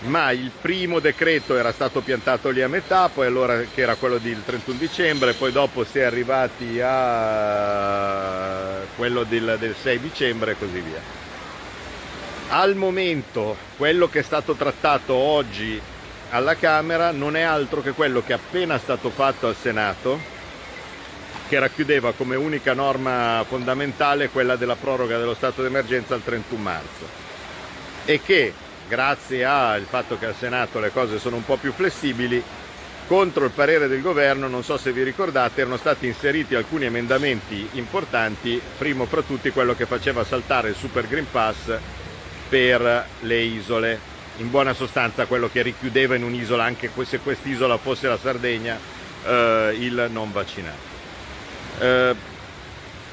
ma 0.00 0.30
il 0.32 0.50
primo 0.60 0.98
decreto 0.98 1.56
era 1.56 1.72
stato 1.72 2.00
piantato 2.00 2.50
lì 2.50 2.60
a 2.60 2.68
metà, 2.68 3.08
poi 3.08 3.26
allora 3.26 3.60
che 3.72 3.80
era 3.80 3.94
quello 3.94 4.18
del 4.18 4.42
31 4.44 4.78
dicembre, 4.78 5.32
poi 5.32 5.52
dopo 5.52 5.84
si 5.84 6.00
è 6.00 6.02
arrivati 6.02 6.80
a 6.82 8.80
quello 8.96 9.22
del, 9.24 9.56
del 9.58 9.74
6 9.80 10.00
dicembre 10.00 10.52
e 10.52 10.56
così 10.58 10.80
via. 10.80 11.21
Al 12.54 12.76
momento 12.76 13.56
quello 13.78 14.10
che 14.10 14.18
è 14.18 14.22
stato 14.22 14.52
trattato 14.52 15.14
oggi 15.14 15.80
alla 16.28 16.54
Camera 16.54 17.10
non 17.10 17.34
è 17.34 17.40
altro 17.40 17.80
che 17.80 17.92
quello 17.92 18.22
che 18.22 18.34
è 18.34 18.36
appena 18.36 18.76
stato 18.76 19.08
fatto 19.08 19.46
al 19.46 19.56
Senato, 19.56 20.20
che 21.48 21.58
racchiudeva 21.58 22.12
come 22.12 22.36
unica 22.36 22.74
norma 22.74 23.42
fondamentale 23.48 24.28
quella 24.28 24.56
della 24.56 24.76
proroga 24.76 25.16
dello 25.16 25.32
stato 25.32 25.62
d'emergenza 25.62 26.12
al 26.12 26.22
31 26.22 26.62
marzo. 26.62 27.08
E 28.04 28.20
che 28.20 28.52
grazie 28.86 29.46
al 29.46 29.86
fatto 29.88 30.18
che 30.18 30.26
al 30.26 30.36
Senato 30.38 30.78
le 30.78 30.92
cose 30.92 31.18
sono 31.18 31.36
un 31.36 31.46
po' 31.46 31.56
più 31.56 31.72
flessibili, 31.72 32.42
contro 33.06 33.46
il 33.46 33.52
parere 33.52 33.88
del 33.88 34.02
governo, 34.02 34.46
non 34.46 34.62
so 34.62 34.76
se 34.76 34.92
vi 34.92 35.02
ricordate, 35.02 35.62
erano 35.62 35.78
stati 35.78 36.06
inseriti 36.06 36.54
alcuni 36.54 36.84
emendamenti 36.84 37.66
importanti, 37.72 38.60
primo 38.76 39.06
fra 39.06 39.22
tutti 39.22 39.48
quello 39.52 39.74
che 39.74 39.86
faceva 39.86 40.22
saltare 40.22 40.68
il 40.68 40.76
Super 40.76 41.08
Green 41.08 41.30
Pass 41.30 42.01
per 42.52 43.06
le 43.20 43.40
isole. 43.40 43.98
In 44.36 44.50
buona 44.50 44.74
sostanza 44.74 45.24
quello 45.24 45.48
che 45.48 45.62
richiudeva 45.62 46.16
in 46.16 46.22
un'isola, 46.22 46.62
anche 46.62 46.90
se 47.04 47.18
quest'isola 47.20 47.78
fosse 47.78 48.08
la 48.08 48.18
Sardegna, 48.18 48.78
eh, 49.24 49.74
il 49.78 50.08
non 50.10 50.30
vaccinato. 50.32 50.90
Eh, 51.78 52.14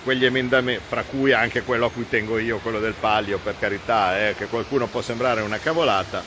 quegli 0.03 0.25
emendamenti, 0.25 0.81
fra 0.85 1.03
cui 1.03 1.31
anche 1.31 1.61
quello 1.61 1.85
a 1.85 1.89
cui 1.89 2.09
tengo 2.09 2.37
io, 2.37 2.57
quello 2.57 2.81
del 2.81 2.95
palio, 2.99 3.39
per 3.41 3.55
carità, 3.57 4.27
eh, 4.27 4.35
che 4.35 4.47
qualcuno 4.47 4.87
può 4.87 5.01
sembrare 5.01 5.39
una 5.39 5.57
cavolata, 5.57 6.21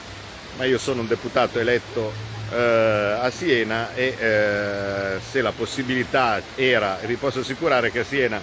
ma 0.56 0.64
io 0.64 0.78
sono 0.78 1.02
un 1.02 1.06
deputato 1.06 1.58
eletto 1.58 2.10
eh, 2.50 3.18
a 3.20 3.28
Siena 3.28 3.94
e 3.94 4.16
eh, 4.18 5.20
se 5.20 5.42
la 5.42 5.52
possibilità 5.52 6.40
era, 6.54 6.98
vi 7.04 7.16
posso 7.16 7.40
assicurare 7.40 7.90
che 7.90 7.98
a 7.98 8.04
Siena 8.04 8.40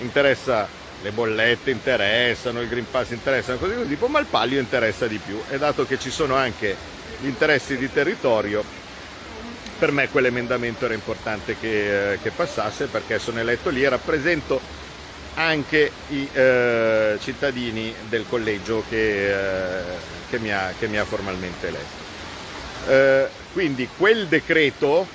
interessa 0.00 0.66
le 1.02 1.10
bollette 1.12 1.70
interessano, 1.70 2.60
il 2.60 2.68
Green 2.68 2.90
Pass 2.90 3.10
interessano, 3.10 3.58
così 3.58 3.74
così, 3.74 3.96
ma 4.08 4.18
il 4.18 4.26
palio 4.26 4.58
interessa 4.58 5.06
di 5.06 5.18
più 5.18 5.40
e 5.48 5.58
dato 5.58 5.86
che 5.86 5.98
ci 5.98 6.10
sono 6.10 6.34
anche 6.34 6.76
gli 7.20 7.26
interessi 7.26 7.76
di 7.76 7.90
territorio, 7.92 8.64
per 9.78 9.92
me 9.92 10.08
quell'emendamento 10.08 10.86
era 10.86 10.94
importante 10.94 11.56
che, 11.58 12.12
eh, 12.12 12.18
che 12.20 12.30
passasse 12.30 12.86
perché 12.86 13.18
sono 13.18 13.38
eletto 13.38 13.70
lì 13.70 13.82
e 13.82 13.88
rappresento 13.88 14.60
anche 15.34 15.92
i 16.08 16.28
eh, 16.32 17.16
cittadini 17.20 17.94
del 18.08 18.24
collegio 18.28 18.82
che, 18.88 19.78
eh, 19.78 19.82
che, 20.28 20.38
mi 20.40 20.52
ha, 20.52 20.72
che, 20.76 20.88
mi 20.88 20.98
ha, 20.98 21.04
formalmente 21.04 21.68
eletto. 21.68 22.06
Eh, 22.88 23.28
quindi 23.52 23.88
quel 23.96 24.26
decreto 24.26 25.06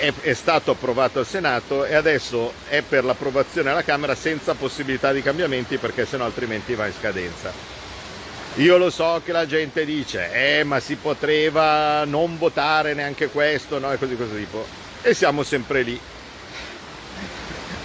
è, 0.00 0.12
è, 0.20 0.32
stato 0.32 0.70
approvato 0.70 1.18
al 1.18 1.26
Senato 1.26 1.84
e 1.84 1.94
adesso 1.94 2.54
è 2.68 2.80
per 2.80 3.04
l'approvazione 3.04 3.68
alla 3.68 3.84
Camera 3.84 4.14
senza 4.14 4.54
possibilità 4.54 5.12
di 5.12 5.22
cambiamenti 5.22 5.76
perché 5.76 6.06
sennò 6.06 6.24
altrimenti 6.24 6.74
va 6.74 6.86
in 6.86 6.94
scadenza. 6.98 7.52
Io 8.56 8.78
lo 8.78 8.90
so 8.90 9.20
che 9.24 9.30
la 9.30 9.46
gente 9.46 9.84
dice, 9.84 10.30
eh 10.32 10.64
ma 10.64 10.80
si 10.80 10.96
poteva 10.96 12.04
non 12.04 12.36
votare 12.38 12.94
neanche 12.94 13.28
questo, 13.28 13.78
no? 13.78 13.92
E 13.92 13.98
così 13.98 14.16
così 14.16 14.36
tipo. 14.36 14.66
e 15.02 15.14
siamo 15.14 15.42
sempre 15.42 15.82
lì. 15.82 16.00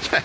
Cioè, 0.01 0.23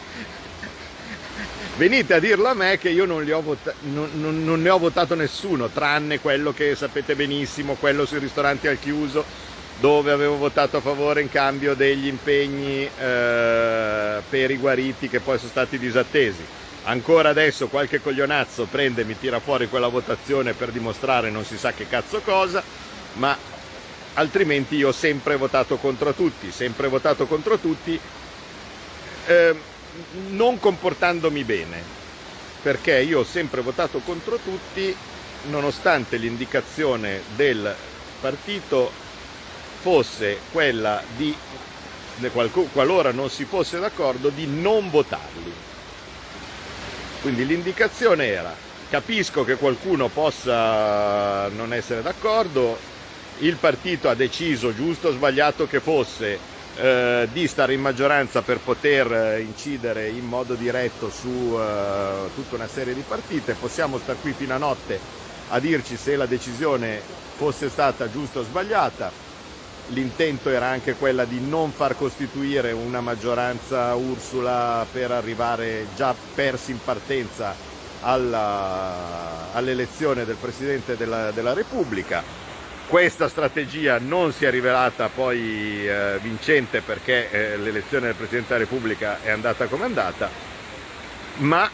venite 1.76 2.14
a 2.14 2.20
dirlo 2.20 2.48
a 2.48 2.54
me 2.54 2.78
che 2.78 2.88
io 2.88 3.04
non, 3.04 3.24
vota- 3.42 3.74
non, 3.80 4.10
non, 4.14 4.44
non, 4.44 4.62
ne 4.62 4.70
ho 4.70 4.78
votato 4.78 5.14
nessuno, 5.14 5.68
tranne 5.68 6.20
quello 6.20 6.52
che 6.52 6.74
sapete 6.74 7.14
benissimo, 7.14 7.74
quello 7.74 8.06
sui 8.06 8.18
ristoranti 8.18 8.66
al 8.66 8.78
chiuso, 8.78 9.24
dove 9.80 10.12
avevo 10.12 10.36
votato 10.36 10.76
a 10.76 10.80
favore 10.80 11.22
in 11.22 11.30
cambio 11.30 11.74
degli 11.74 12.06
impegni 12.06 12.84
eh, 12.84 14.20
per 14.28 14.50
i 14.50 14.56
guariti 14.58 15.08
che 15.08 15.20
poi 15.20 15.38
sono 15.38 15.50
stati 15.50 15.78
disattesi. 15.78 16.44
Ancora 16.84 17.30
adesso 17.30 17.68
qualche 17.68 18.00
coglionazzo 18.00 18.66
prende 18.70 19.02
e 19.02 19.04
mi 19.04 19.18
tira 19.18 19.40
fuori 19.40 19.68
quella 19.68 19.88
votazione 19.88 20.52
per 20.52 20.70
dimostrare 20.70 21.30
non 21.30 21.44
si 21.44 21.56
sa 21.56 21.72
che 21.72 21.88
cazzo 21.88 22.20
cosa, 22.20 22.62
ma 23.14 23.36
altrimenti 24.14 24.76
io 24.76 24.88
ho 24.88 24.92
sempre 24.92 25.36
votato 25.36 25.76
contro 25.76 26.12
tutti, 26.12 26.50
sempre 26.50 26.88
votato 26.88 27.26
contro 27.26 27.58
tutti, 27.58 27.98
eh, 29.26 29.54
non 30.28 30.58
comportandomi 30.58 31.44
bene, 31.44 31.82
perché 32.62 33.00
io 33.00 33.20
ho 33.20 33.24
sempre 33.24 33.62
votato 33.62 34.00
contro 34.00 34.36
tutti 34.36 34.94
nonostante 35.48 36.16
l'indicazione 36.16 37.22
del 37.34 37.74
partito 38.20 38.99
fosse 39.80 40.38
quella 40.52 41.02
di, 41.16 41.34
qualora 42.72 43.12
non 43.12 43.30
si 43.30 43.44
fosse 43.44 43.78
d'accordo, 43.78 44.28
di 44.28 44.46
non 44.46 44.90
votarli. 44.90 45.52
Quindi 47.22 47.46
l'indicazione 47.46 48.26
era, 48.26 48.54
capisco 48.88 49.44
che 49.44 49.56
qualcuno 49.56 50.08
possa 50.08 51.48
non 51.48 51.72
essere 51.72 52.02
d'accordo, 52.02 52.78
il 53.38 53.56
partito 53.56 54.08
ha 54.08 54.14
deciso, 54.14 54.74
giusto 54.74 55.08
o 55.08 55.12
sbagliato 55.12 55.66
che 55.66 55.80
fosse, 55.80 56.38
eh, 56.76 57.28
di 57.32 57.46
stare 57.48 57.74
in 57.74 57.80
maggioranza 57.80 58.42
per 58.42 58.58
poter 58.58 59.12
eh, 59.12 59.40
incidere 59.40 60.08
in 60.08 60.26
modo 60.26 60.54
diretto 60.54 61.10
su 61.10 61.58
eh, 61.58 62.30
tutta 62.34 62.54
una 62.54 62.68
serie 62.68 62.94
di 62.94 63.04
partite, 63.06 63.54
possiamo 63.54 63.98
stare 63.98 64.18
qui 64.20 64.32
fino 64.32 64.54
a 64.54 64.58
notte 64.58 65.18
a 65.52 65.58
dirci 65.58 65.96
se 65.96 66.16
la 66.16 66.26
decisione 66.26 67.00
fosse 67.36 67.68
stata 67.68 68.10
giusta 68.10 68.40
o 68.40 68.42
sbagliata. 68.42 69.29
L'intento 69.92 70.50
era 70.50 70.66
anche 70.66 70.94
quella 70.94 71.24
di 71.24 71.40
non 71.40 71.72
far 71.72 71.96
costituire 71.96 72.72
una 72.72 73.00
maggioranza 73.00 73.94
Ursula 73.94 74.86
per 74.90 75.10
arrivare 75.10 75.86
già 75.96 76.14
persi 76.34 76.70
in 76.70 76.78
partenza 76.82 77.54
alla, 78.00 79.52
all'elezione 79.52 80.24
del 80.24 80.36
Presidente 80.36 80.96
della, 80.96 81.30
della 81.32 81.52
Repubblica 81.52 82.40
questa 82.90 83.28
strategia 83.28 84.00
non 84.00 84.32
si 84.32 84.44
è 84.44 84.50
rivelata 84.50 85.08
poi 85.08 85.88
eh, 85.88 86.18
vincente 86.20 86.80
perché 86.80 87.30
eh, 87.30 87.56
l'elezione 87.56 88.06
del 88.06 88.16
Presidente 88.16 88.48
della 88.48 88.64
Repubblica 88.64 89.22
è 89.22 89.30
andata 89.30 89.66
come 89.66 89.84
andata, 89.84 90.28
ma 91.36 91.70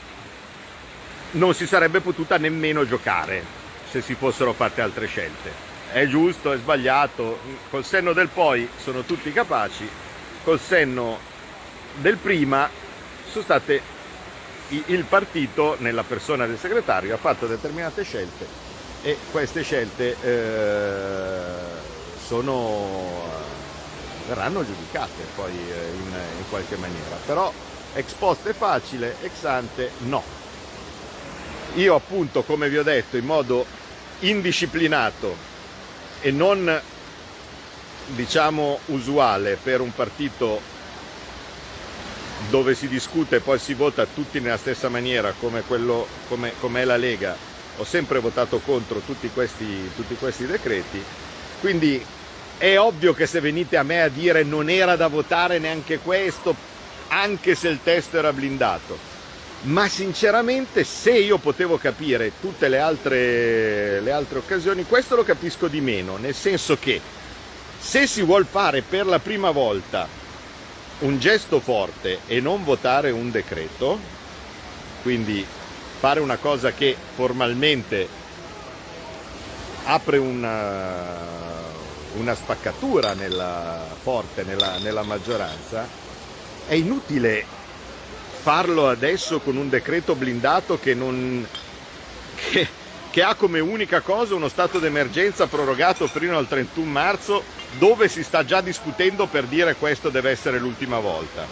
non 1.30 1.54
si 1.54 1.66
sarebbe 1.66 2.00
potuta 2.00 2.36
nemmeno 2.36 2.86
giocare 2.86 3.42
se 3.90 4.02
si 4.02 4.14
fossero 4.14 4.52
fatte 4.52 4.82
altre 4.82 5.06
scelte. 5.06 5.65
È 5.90 6.06
giusto, 6.06 6.52
è 6.52 6.56
sbagliato, 6.58 7.38
col 7.70 7.84
senno 7.84 8.12
del 8.12 8.28
poi 8.28 8.68
sono 8.82 9.02
tutti 9.02 9.32
capaci, 9.32 9.88
col 10.44 10.60
senno 10.60 11.18
del 11.94 12.16
prima 12.16 12.68
sono 13.30 13.44
state 13.44 13.94
il 14.68 15.04
partito 15.04 15.76
nella 15.78 16.02
persona 16.02 16.46
del 16.46 16.58
segretario 16.58 17.14
ha 17.14 17.18
fatto 17.18 17.46
determinate 17.46 18.02
scelte 18.02 18.46
e 19.02 19.16
queste 19.30 19.62
scelte 19.62 20.16
eh, 20.20 21.44
sono, 22.26 23.22
verranno 24.26 24.64
giudicate 24.64 25.22
poi 25.36 25.52
eh, 25.52 25.90
in, 25.94 26.12
in, 26.38 26.48
qualche 26.48 26.74
maniera, 26.76 27.16
però 27.24 27.52
ex 27.94 28.12
post 28.14 28.48
è 28.48 28.52
facile, 28.52 29.14
ex 29.22 29.44
ante 29.44 29.92
no. 29.98 30.22
Io 31.74 31.94
appunto, 31.94 32.42
come 32.42 32.68
vi 32.68 32.78
ho 32.78 32.82
detto, 32.82 33.16
in 33.16 33.26
modo 33.26 33.64
indisciplinato 34.20 35.36
e 36.20 36.30
non 36.30 36.80
diciamo 38.06 38.78
usuale 38.86 39.58
per 39.60 39.80
un 39.80 39.92
partito 39.92 40.74
dove 42.50 42.74
si 42.74 42.88
discute 42.88 43.36
e 43.36 43.40
poi 43.40 43.58
si 43.58 43.74
vota 43.74 44.06
tutti 44.06 44.40
nella 44.40 44.56
stessa 44.56 44.88
maniera 44.88 45.34
come, 45.38 45.62
quello, 45.62 46.06
come, 46.28 46.52
come 46.60 46.82
è 46.82 46.84
la 46.84 46.96
Lega. 46.96 47.36
Ho 47.78 47.84
sempre 47.84 48.20
votato 48.20 48.58
contro 48.58 49.00
tutti 49.00 49.28
questi, 49.32 49.90
tutti 49.94 50.14
questi 50.16 50.46
decreti, 50.46 51.02
quindi 51.60 52.04
è 52.58 52.78
ovvio 52.78 53.12
che 53.12 53.26
se 53.26 53.40
venite 53.40 53.76
a 53.76 53.82
me 53.82 54.02
a 54.02 54.08
dire 54.08 54.42
non 54.42 54.70
era 54.70 54.96
da 54.96 55.08
votare 55.08 55.58
neanche 55.58 55.98
questo, 55.98 56.54
anche 57.08 57.54
se 57.54 57.68
il 57.68 57.80
testo 57.82 58.16
era 58.16 58.32
blindato, 58.32 58.98
ma 59.62 59.88
sinceramente 59.88 60.84
se 60.84 61.12
io 61.12 61.38
potevo 61.38 61.78
capire 61.78 62.32
tutte 62.40 62.68
le 62.68 62.78
altre, 62.78 64.00
le 64.00 64.12
altre 64.12 64.38
occasioni, 64.38 64.84
questo 64.84 65.16
lo 65.16 65.24
capisco 65.24 65.66
di 65.66 65.80
meno, 65.80 66.16
nel 66.16 66.34
senso 66.34 66.78
che 66.78 67.00
se 67.78 68.06
si 68.06 68.22
vuole 68.22 68.46
fare 68.48 68.82
per 68.82 69.06
la 69.06 69.18
prima 69.18 69.50
volta 69.50 70.06
un 71.00 71.18
gesto 71.18 71.60
forte 71.60 72.20
e 72.26 72.40
non 72.40 72.64
votare 72.64 73.10
un 73.10 73.30
decreto, 73.30 73.98
quindi 75.02 75.44
fare 75.98 76.20
una 76.20 76.36
cosa 76.36 76.72
che 76.72 76.96
formalmente 77.14 78.08
apre 79.84 80.18
una, 80.18 81.04
una 82.16 82.34
spaccatura 82.34 83.14
nella, 83.14 83.84
forte 84.00 84.42
nella, 84.42 84.78
nella 84.78 85.02
maggioranza, 85.02 85.86
è 86.66 86.74
inutile 86.74 87.55
farlo 88.46 88.88
adesso 88.88 89.40
con 89.40 89.56
un 89.56 89.68
decreto 89.68 90.14
blindato 90.14 90.78
che, 90.78 90.94
non, 90.94 91.44
che, 92.36 92.68
che 93.10 93.22
ha 93.24 93.34
come 93.34 93.58
unica 93.58 94.02
cosa 94.02 94.36
uno 94.36 94.46
stato 94.46 94.78
d'emergenza 94.78 95.48
prorogato 95.48 96.06
fino 96.06 96.38
al 96.38 96.46
31 96.46 96.88
marzo 96.88 97.42
dove 97.76 98.06
si 98.06 98.22
sta 98.22 98.44
già 98.44 98.60
discutendo 98.60 99.26
per 99.26 99.46
dire 99.46 99.74
questo 99.74 100.10
deve 100.10 100.30
essere 100.30 100.60
l'ultima 100.60 101.00
volta. 101.00 101.44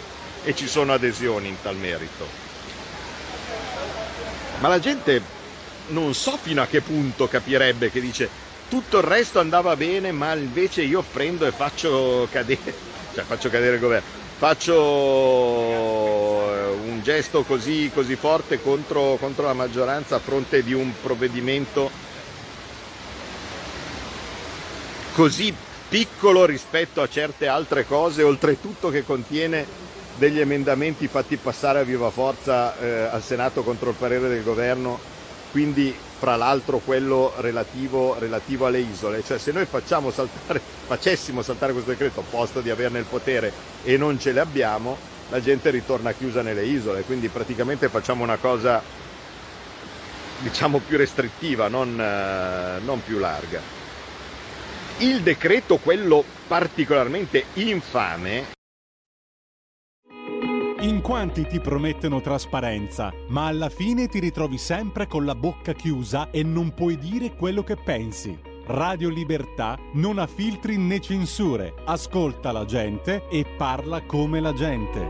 E 0.45 0.55
ci 0.55 0.69
sono 0.69 0.93
adesioni 0.93 1.49
in 1.49 1.61
tal 1.61 1.75
merito. 1.75 2.25
Ma 4.61 4.69
la 4.69 4.79
gente 4.79 5.21
non 5.87 6.13
so 6.13 6.39
fino 6.41 6.61
a 6.61 6.65
che 6.65 6.79
punto 6.79 7.27
capirebbe 7.27 7.91
che 7.91 7.99
dice 7.99 8.29
tutto 8.69 8.99
il 8.99 9.03
resto 9.03 9.41
andava 9.41 9.75
bene 9.75 10.13
ma 10.13 10.33
invece 10.33 10.83
io 10.83 11.03
prendo 11.11 11.45
e 11.45 11.51
faccio 11.51 12.25
cadere, 12.31 12.73
cioè 13.13 13.25
faccio 13.25 13.49
cadere 13.49 13.75
il 13.75 13.81
governo, 13.81 14.07
faccio 14.37 16.14
un 16.85 17.01
gesto 17.01 17.43
così, 17.43 17.91
così 17.93 18.15
forte 18.15 18.61
contro, 18.61 19.17
contro 19.19 19.45
la 19.45 19.53
maggioranza 19.53 20.15
a 20.15 20.19
fronte 20.19 20.63
di 20.63 20.73
un 20.73 20.91
provvedimento 21.01 21.89
così 25.13 25.53
piccolo 25.87 26.45
rispetto 26.45 27.01
a 27.01 27.09
certe 27.09 27.47
altre 27.47 27.85
cose, 27.85 28.23
oltretutto 28.23 28.89
che 28.89 29.03
contiene 29.03 29.65
degli 30.17 30.39
emendamenti 30.39 31.07
fatti 31.07 31.37
passare 31.37 31.79
a 31.79 31.83
viva 31.83 32.09
forza 32.09 32.77
eh, 32.79 33.01
al 33.11 33.23
Senato 33.23 33.63
contro 33.63 33.89
il 33.89 33.95
parere 33.97 34.27
del 34.27 34.43
governo, 34.43 34.99
quindi 35.51 35.95
fra 36.17 36.35
l'altro 36.35 36.79
quello 36.79 37.33
relativo, 37.37 38.15
relativo 38.17 38.65
alle 38.65 38.79
isole, 38.79 39.23
cioè 39.23 39.37
se 39.37 39.51
noi 39.51 39.67
saltare, 39.69 40.61
facessimo 40.87 41.41
saltare 41.41 41.73
questo 41.73 41.91
decreto 41.91 42.23
posto 42.29 42.61
di 42.61 42.69
averne 42.69 42.99
il 42.99 43.05
potere 43.05 43.51
e 43.83 43.97
non 43.97 44.19
ce 44.19 44.31
l'abbiamo, 44.31 44.97
la 45.29 45.41
gente 45.41 45.69
ritorna 45.69 46.13
chiusa 46.13 46.41
nelle 46.41 46.65
isole, 46.65 47.01
quindi 47.01 47.27
praticamente 47.29 47.89
facciamo 47.89 48.23
una 48.23 48.37
cosa 48.37 48.81
diciamo 50.39 50.79
più 50.79 50.97
restrittiva, 50.97 51.67
non, 51.67 51.99
eh, 51.99 52.79
non 52.83 53.01
più 53.03 53.17
larga. 53.17 53.59
Il 54.97 55.21
decreto, 55.21 55.77
quello 55.77 56.23
particolarmente 56.47 57.45
infame, 57.55 58.53
in 60.85 61.01
quanti 61.01 61.47
ti 61.47 61.59
promettono 61.59 62.21
trasparenza, 62.21 63.11
ma 63.29 63.47
alla 63.47 63.69
fine 63.69 64.07
ti 64.07 64.19
ritrovi 64.19 64.57
sempre 64.57 65.07
con 65.07 65.25
la 65.25 65.33
bocca 65.33 65.73
chiusa 65.73 66.29
e 66.29 66.43
non 66.43 66.73
puoi 66.73 66.97
dire 66.97 67.33
quello 67.33 67.63
che 67.63 67.75
pensi. 67.75 68.44
Radio 68.67 69.09
Libertà 69.09 69.77
non 69.93 70.17
ha 70.17 70.25
filtri 70.25 70.75
né 70.77 70.99
censure, 70.99 71.75
ascolta 71.85 72.51
la 72.51 72.65
gente 72.65 73.27
e 73.29 73.45
parla 73.45 74.01
come 74.01 74.39
la 74.39 74.53
gente. 74.53 75.07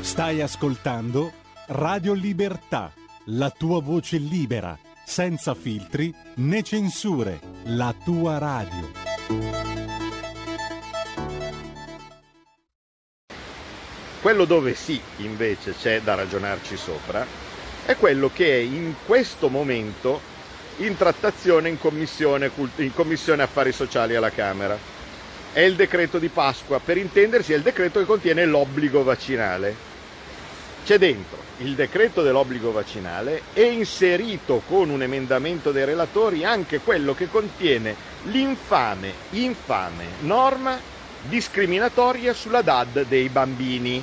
Stai 0.00 0.40
ascoltando 0.40 1.32
Radio 1.68 2.12
Libertà, 2.12 2.92
la 3.26 3.50
tua 3.50 3.80
voce 3.80 4.18
libera, 4.18 4.76
senza 5.04 5.54
filtri 5.54 6.12
né 6.36 6.64
censure, 6.64 7.40
la 7.66 7.94
tua 8.04 8.38
radio. 8.38 8.90
Quello 14.20 14.44
dove 14.44 14.74
sì, 14.74 15.00
invece, 15.18 15.72
c'è 15.72 16.02
da 16.02 16.16
ragionarci 16.16 16.76
sopra, 16.76 17.24
è 17.84 17.96
quello 17.96 18.30
che 18.32 18.46
in 18.46 18.94
questo 19.04 19.48
momento 19.48 20.20
in 20.78 20.96
trattazione 20.96 21.68
in 21.68 21.78
commissione, 21.78 22.50
in 22.76 22.94
commissione 22.94 23.42
affari 23.42 23.72
sociali 23.72 24.14
alla 24.14 24.30
Camera. 24.30 24.78
È 25.52 25.60
il 25.60 25.74
decreto 25.74 26.18
di 26.18 26.28
Pasqua, 26.28 26.80
per 26.80 26.96
intendersi 26.96 27.52
è 27.52 27.56
il 27.56 27.62
decreto 27.62 27.98
che 27.98 28.06
contiene 28.06 28.46
l'obbligo 28.46 29.02
vaccinale. 29.02 29.88
C'è 30.84 30.96
dentro 30.96 31.38
il 31.58 31.74
decreto 31.74 32.22
dell'obbligo 32.22 32.72
vaccinale 32.72 33.42
e 33.52 33.64
inserito 33.64 34.62
con 34.66 34.88
un 34.88 35.02
emendamento 35.02 35.72
dei 35.72 35.84
relatori 35.84 36.44
anche 36.44 36.80
quello 36.80 37.14
che 37.14 37.28
contiene 37.28 37.94
l'infame, 38.24 39.12
infame 39.30 40.04
norma 40.20 40.78
discriminatoria 41.22 42.32
sulla 42.32 42.62
DAD 42.62 43.04
dei 43.06 43.28
bambini 43.28 44.02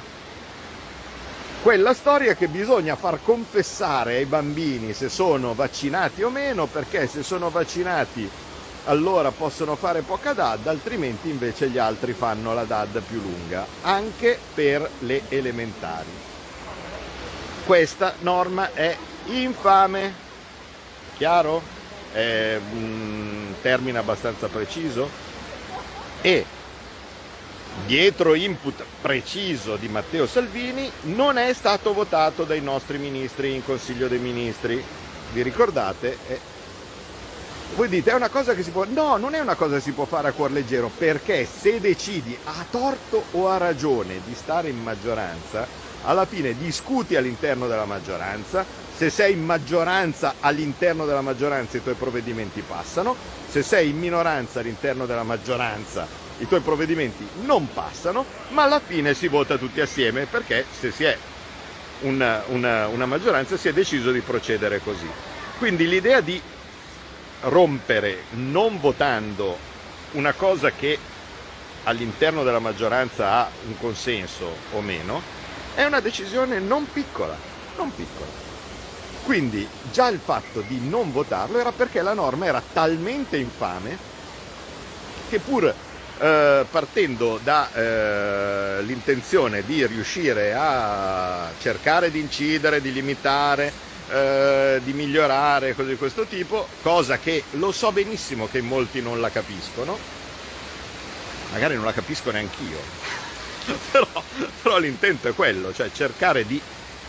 quella 1.62 1.94
storia 1.94 2.36
che 2.36 2.48
bisogna 2.48 2.96
far 2.96 3.20
confessare 3.24 4.16
ai 4.16 4.26
bambini 4.26 4.94
se 4.94 5.10
sono 5.10 5.54
vaccinati 5.54 6.24
o 6.24 6.30
meno, 6.30 6.66
perché 6.66 7.08
se 7.08 7.24
sono 7.24 7.50
vaccinati 7.50 8.30
allora 8.86 9.32
possono 9.32 9.76
fare 9.76 10.02
poca 10.02 10.32
DAD, 10.32 10.68
altrimenti 10.68 11.30
invece 11.30 11.70
gli 11.70 11.78
altri 11.78 12.14
fanno 12.14 12.54
la 12.54 12.64
DAD 12.64 13.02
più 13.02 13.20
lunga, 13.20 13.66
anche 13.82 14.40
per 14.54 14.90
le 15.00 15.24
elementari. 15.28 16.10
Questa 17.66 18.14
norma 18.20 18.74
è 18.74 18.96
infame, 19.26 20.14
chiaro? 21.18 21.62
È 22.14 22.58
un 22.72 23.54
termine 23.62 23.98
abbastanza 23.98 24.48
preciso? 24.48 25.10
E 26.22 26.46
dietro 27.86 28.34
input 28.34 28.84
preciso 29.02 29.76
di 29.76 29.88
Matteo 29.88 30.26
Salvini, 30.26 30.90
non 31.04 31.38
è 31.38 31.54
stato 31.54 31.94
votato 31.94 32.44
dai 32.44 32.62
nostri 32.62 32.98
ministri 32.98 33.54
in 33.54 33.64
Consiglio 33.64 34.08
dei 34.08 34.20
Ministri. 34.20 34.84
Vi 35.34 35.42
ricordate? 35.42 36.18
Eh, 36.28 36.40
voi 37.76 37.90
dite 37.90 38.12
è 38.12 38.14
una 38.14 38.30
cosa 38.30 38.54
che 38.54 38.64
si 38.64 38.72
può... 38.72 38.86
No, 38.88 39.18
non 39.18 39.36
è 39.36 39.40
una 39.40 39.56
cosa 39.56 39.76
che 39.76 39.82
si 39.82 39.92
può 39.92 40.06
fare 40.06 40.30
a 40.30 40.32
cuor 40.32 40.52
leggero, 40.52 40.90
perché 40.98 41.46
se 41.46 41.80
decidi 41.80 42.38
a 42.46 42.66
torto 42.70 43.24
o 43.32 43.50
a 43.50 43.58
ragione 43.58 44.22
di 44.26 44.34
stare 44.34 44.70
in 44.70 44.82
maggioranza, 44.82 45.68
alla 46.04 46.26
fine 46.26 46.58
discuti 46.58 47.16
all'interno 47.16 47.68
della 47.68 47.86
maggioranza, 47.86 48.66
se 48.96 49.10
sei 49.10 49.34
in 49.34 49.44
maggioranza 49.44 50.36
all'interno 50.40 51.06
della 51.06 51.22
maggioranza 51.22 51.78
i 51.78 51.84
tuoi 51.84 51.96
provvedimenti 51.96 52.64
passano, 52.66 53.16
se 53.48 53.62
sei 53.62 53.90
in 53.90 54.00
minoranza 54.00 54.60
all'interno 54.60 55.06
della 55.06 55.24
maggioranza 55.24 56.27
i 56.40 56.48
tuoi 56.48 56.62
provvedimenti 56.62 57.28
non 57.44 57.72
passano, 57.74 58.26
ma 58.50 58.64
alla 58.64 58.80
fine 58.80 59.14
si 59.14 59.28
vota 59.28 59.58
tutti 59.58 59.82
assieme 59.82 60.26
perché 60.26 60.66
se 60.78 60.92
si 60.92 61.04
è 61.04 61.18
una, 62.02 62.44
una, 62.48 62.88
una 62.88 63.06
maggioranza 63.06 63.58
si 63.58 63.68
è 63.68 63.74
deciso 63.74 64.12
di 64.12 64.22
procedere 64.22 64.82
così. 64.82 65.10
Quindi 65.58 65.88
l'idea 65.88 66.22
di 66.22 66.40
rompere 67.42 68.24
non 68.32 68.80
votando 68.80 69.58
una 70.12 70.34
cosa 70.34 70.72
che 70.72 70.98
all'interno 71.84 72.44
della 72.44 72.60
maggioranza 72.60 73.32
ha 73.32 73.50
un 73.66 73.78
consenso 73.78 74.56
o 74.72 74.82
meno 74.82 75.22
è 75.74 75.86
una 75.86 76.00
decisione 76.00 76.60
non 76.60 76.88
piccola, 76.92 77.38
non 77.78 77.94
piccola. 77.94 78.46
Quindi 79.24 79.68
già 79.92 80.08
il 80.08 80.20
fatto 80.24 80.62
di 80.62 80.88
non 80.88 81.12
votarlo 81.12 81.60
era 81.60 81.72
perché 81.72 82.02
la 82.02 82.14
norma 82.14 82.46
era 82.46 82.62
talmente 82.74 83.38
infame 83.38 83.98
che 85.30 85.40
pur 85.40 85.74
eh, 86.20 86.66
partendo 86.70 87.40
dall'intenzione 87.44 89.60
eh, 89.60 89.66
di 89.66 89.86
riuscire 89.86 90.54
a 90.56 91.52
cercare 91.60 92.10
di 92.12 92.20
incidere, 92.20 92.82
di 92.82 92.92
limitare, 92.92 93.72
eh, 94.10 94.82
di 94.84 94.94
migliorare, 94.94 95.76
cose 95.76 95.90
di 95.90 95.98
questo 95.98 96.26
tipo, 96.26 96.68
cosa 96.82 97.20
che 97.20 97.44
lo 97.52 97.72
so 97.72 97.92
benissimo 97.92 98.48
che 98.48 98.62
molti 98.62 99.00
non 99.02 99.22
la 99.22 99.30
capiscono, 99.30 99.96
magari 101.52 101.76
non 101.76 101.86
la 101.86 101.94
capisco 101.94 102.32
neanch'io, 102.32 102.80
però, 103.92 104.08
però 104.62 104.80
l'intento 104.80 105.28
è 105.28 105.36
quello, 105.36 105.72
cioè 105.74 105.92
cercare 105.92 106.46
di 106.46 106.60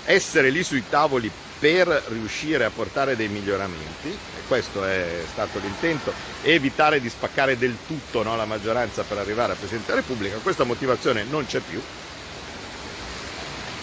essere 0.05 0.51
lì 0.51 0.63
sui 0.63 0.85
tavoli 0.89 1.31
per 1.59 2.05
riuscire 2.09 2.65
a 2.65 2.71
portare 2.71 3.17
dei 3.17 3.29
miglioramenti, 3.29 4.09
e 4.09 4.47
questo 4.47 4.85
è 4.85 5.25
stato 5.31 5.59
l'intento, 5.59 6.13
evitare 6.43 7.01
di 7.01 7.09
spaccare 7.09 7.59
del 7.59 7.77
tutto 7.87 8.23
no, 8.23 8.37
la 8.37 8.45
maggioranza 8.45 9.03
per 9.03 9.19
arrivare 9.19 9.53
al 9.53 9.59
Presidente 9.59 9.91
della 9.91 10.01
Repubblica, 10.01 10.37
questa 10.39 10.65
motivazione 10.65 11.25
non 11.25 11.47
c'è 11.47 11.61
più. 11.61 11.81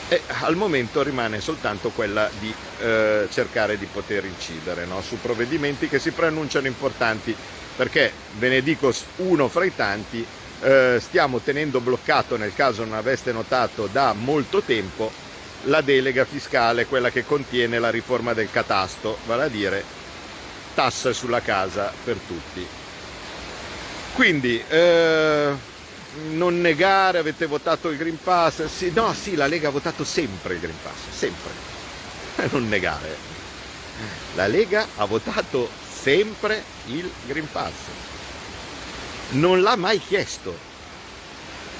E 0.08 0.22
al 0.42 0.56
momento 0.56 1.02
rimane 1.02 1.42
soltanto 1.42 1.90
quella 1.90 2.30
di 2.40 2.54
eh, 2.80 3.28
cercare 3.32 3.78
di 3.78 3.88
poter 3.92 4.24
incidere 4.26 4.86
no, 4.86 5.02
su 5.02 5.20
provvedimenti 5.20 5.90
che 5.90 6.00
si 6.00 6.12
preannunciano 6.12 6.68
importanti, 6.68 7.36
perché 7.76 8.12
ve 8.38 8.50
ne 8.50 8.62
dico 8.62 8.94
uno 9.18 9.48
fra 9.50 9.66
i 9.66 9.76
tanti, 9.76 10.26
eh, 10.62 11.00
stiamo 11.02 11.40
tenendo 11.40 11.82
bloccato, 11.82 12.38
nel 12.38 12.54
caso 12.54 12.86
non 12.86 12.94
aveste 12.94 13.32
notato, 13.32 13.90
da 13.92 14.14
molto 14.14 14.62
tempo 14.62 15.12
la 15.65 15.82
delega 15.82 16.25
fiscale, 16.25 16.86
quella 16.86 17.10
che 17.10 17.25
contiene 17.25 17.80
la 17.80 17.89
riforma 17.89 18.34
del 18.34 18.51
catasto, 18.51 19.17
vale 19.25 19.43
a 19.43 19.47
dire 19.47 19.84
tasse 20.73 21.13
sulla 21.13 21.41
casa 21.41 21.91
per 22.04 22.17
tutti. 22.28 22.65
Quindi 24.13 24.63
eh, 24.67 25.54
non 26.32 26.62
negare, 26.62 27.17
avete 27.17 27.45
votato 27.45 27.89
il 27.89 27.97
Green 27.97 28.17
Pass, 28.21 28.65
sì, 28.65 28.91
no 28.93 29.13
sì, 29.13 29.36
la 29.36 29.47
Lega 29.47 29.69
ha 29.69 29.71
votato 29.71 30.04
sempre 30.04 30.54
il 30.56 30.60
Green 30.60 30.78
Pass, 30.82 31.17
sempre, 31.17 32.49
non 32.51 32.67
negare. 32.67 33.34
La 34.36 34.47
Lega 34.47 34.86
ha 34.97 35.06
votato 35.06 35.69
sempre 35.89 36.63
il 36.88 37.10
Green 37.25 37.49
Pass, 37.49 37.73
non 39.32 39.62
l'ha 39.62 39.75
mai 39.75 39.99
chiesto, 39.99 40.58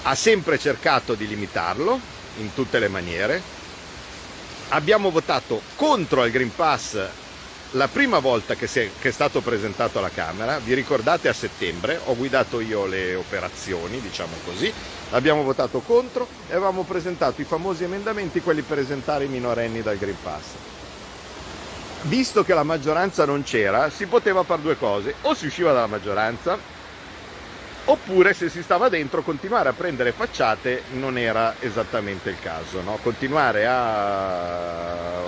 ha 0.04 0.16
sempre 0.16 0.58
cercato 0.58 1.14
di 1.14 1.28
limitarlo 1.28 2.00
in 2.38 2.54
tutte 2.54 2.80
le 2.80 2.88
maniere, 2.88 3.55
abbiamo 4.70 5.10
votato 5.10 5.62
contro 5.76 6.26
il 6.26 6.32
Green 6.32 6.54
Pass 6.54 6.98
la 7.72 7.88
prima 7.90 8.20
volta 8.20 8.56
che, 8.56 8.66
è, 8.66 8.90
che, 9.00 9.10
è, 9.10 9.12
stato 9.12 9.42
presentato 9.42 9.98
alla 10.00 10.10
Camera, 10.10 10.60
vi 10.60 10.74
ricordate 10.74 11.28
a 11.28 11.34
settembre, 11.34 12.00
ho 12.06 12.16
guidato 12.16 12.62
io 12.62 12.86
le 12.86 13.16
operazioni, 13.16 14.00
diciamo 14.00 14.34
così, 14.46 14.72
abbiamo 15.12 15.44
votato 15.44 15.80
contro 15.82 16.26
e 16.48 16.54
avevamo 16.54 16.84
presentato 16.84 17.42
i 17.42 17.44
famosi 17.44 17.84
emendamenti, 17.84 18.40
quelli 18.40 18.62
per 18.62 18.80
esentare 18.80 19.26
i 19.26 19.30
minorenni 19.30 19.82
dal 19.82 19.98
Green 19.98 20.16
Pass. 20.22 20.44
Visto 22.04 22.46
che 22.46 22.54
la 22.54 22.64
maggioranza 22.64 23.26
non 23.26 23.44
c'era, 23.44 23.90
si 23.90 24.06
poteva 24.06 24.44
fare 24.44 24.62
due 24.62 24.78
cose, 24.78 25.16
o 25.22 25.34
si 25.34 25.48
usciva 25.48 25.74
dalla 25.74 25.88
maggioranza 25.88 26.58
oppure 27.86 28.34
se 28.34 28.50
si 28.50 28.64
stava 28.64 28.90
dentro 28.90 29.22
continuare 29.22 29.70
a 29.70 29.74
prendere 29.74 30.12
facciate 30.12 30.84
non 30.94 31.18
era 31.18 31.56
esattamente 31.60 32.30
il 32.30 32.40
caso, 32.42 32.82
no? 32.82 32.98
continuare 33.02 33.66
a 33.68 35.22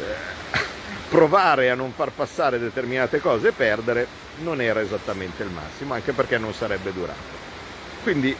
eh, 0.00 0.58
provare 1.08 1.70
a 1.70 1.74
non 1.74 1.92
far 1.92 2.10
passare 2.10 2.58
determinate 2.58 3.20
cose 3.20 3.48
e 3.48 3.52
perdere 3.52 4.24
non 4.38 4.60
era 4.60 4.80
esattamente 4.80 5.42
il 5.42 5.50
massimo, 5.50 5.94
anche 5.94 6.12
perché 6.12 6.38
non 6.38 6.52
sarebbe 6.52 6.92
durato. 6.92 7.44
Quindi 8.02 8.36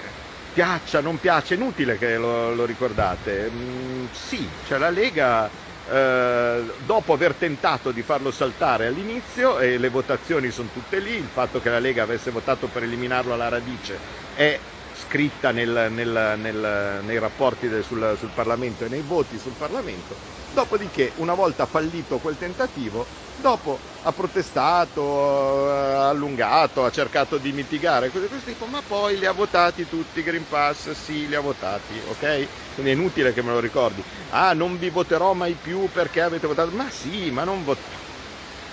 piaccia, 0.52 1.00
non 1.00 1.18
piace, 1.18 1.54
inutile 1.54 1.98
che 1.98 2.16
lo, 2.16 2.54
lo 2.54 2.64
ricordate. 2.64 3.50
Mm, 3.52 4.06
sì, 4.12 4.48
cioè 4.66 4.78
la 4.78 4.90
Lega 4.90 5.48
eh, 5.90 6.62
dopo 6.84 7.12
aver 7.12 7.34
tentato 7.34 7.90
di 7.90 8.02
farlo 8.02 8.30
saltare 8.30 8.86
all'inizio 8.86 9.58
e 9.58 9.78
le 9.78 9.88
votazioni 9.88 10.50
sono 10.50 10.68
tutte 10.72 10.98
lì, 10.98 11.14
il 11.14 11.28
fatto 11.32 11.60
che 11.60 11.70
la 11.70 11.78
Lega 11.78 12.02
avesse 12.02 12.30
votato 12.30 12.66
per 12.66 12.82
eliminarlo 12.82 13.32
alla 13.32 13.48
radice 13.48 13.98
è 14.34 14.58
scritta 15.06 15.50
nel, 15.50 15.88
nel, 15.90 16.38
nel, 16.40 17.00
nei 17.04 17.18
rapporti 17.18 17.68
del, 17.68 17.84
sul, 17.84 18.16
sul 18.18 18.30
Parlamento 18.34 18.84
e 18.84 18.88
nei 18.88 19.02
voti 19.02 19.38
sul 19.38 19.52
Parlamento, 19.56 20.14
dopodiché 20.56 21.12
una 21.16 21.34
volta 21.34 21.66
fallito 21.66 22.16
quel 22.16 22.38
tentativo, 22.38 23.04
dopo 23.42 23.78
ha 24.04 24.12
protestato, 24.12 25.70
ha 25.70 26.08
allungato, 26.08 26.82
ha 26.82 26.90
cercato 26.90 27.36
di 27.36 27.52
mitigare 27.52 28.10
cose 28.10 28.26
questo 28.26 28.48
tipo, 28.48 28.64
ma 28.64 28.80
poi 28.80 29.18
li 29.18 29.26
ha 29.26 29.32
votati 29.32 29.86
tutti, 29.86 30.22
Green 30.22 30.48
Pass, 30.48 30.92
sì, 30.92 31.28
li 31.28 31.34
ha 31.34 31.40
votati, 31.40 32.00
ok? 32.08 32.46
Quindi 32.72 32.92
è 32.92 32.94
inutile 32.94 33.34
che 33.34 33.42
me 33.42 33.52
lo 33.52 33.60
ricordi. 33.60 34.02
Ah, 34.30 34.54
non 34.54 34.78
vi 34.78 34.88
voterò 34.88 35.34
mai 35.34 35.54
più 35.60 35.90
perché 35.92 36.22
avete 36.22 36.46
votato. 36.46 36.70
Ma 36.70 36.88
sì, 36.88 37.30
ma 37.30 37.44
non, 37.44 37.62
vot- 37.62 37.78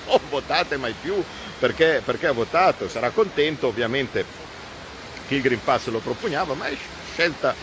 non 0.08 0.20
votate 0.30 0.78
mai 0.78 0.96
più 1.00 1.22
perché, 1.60 2.02
perché 2.04 2.28
ha 2.28 2.32
votato. 2.32 2.88
Sarà 2.88 3.10
contento 3.10 3.68
ovviamente 3.68 4.24
che 5.28 5.36
il 5.36 5.42
Green 5.42 5.62
Pass 5.62 5.88
lo 5.88 6.00
propugnava, 6.00 6.54
ma 6.54 6.68
è 6.68 6.78
scelta 7.12 7.54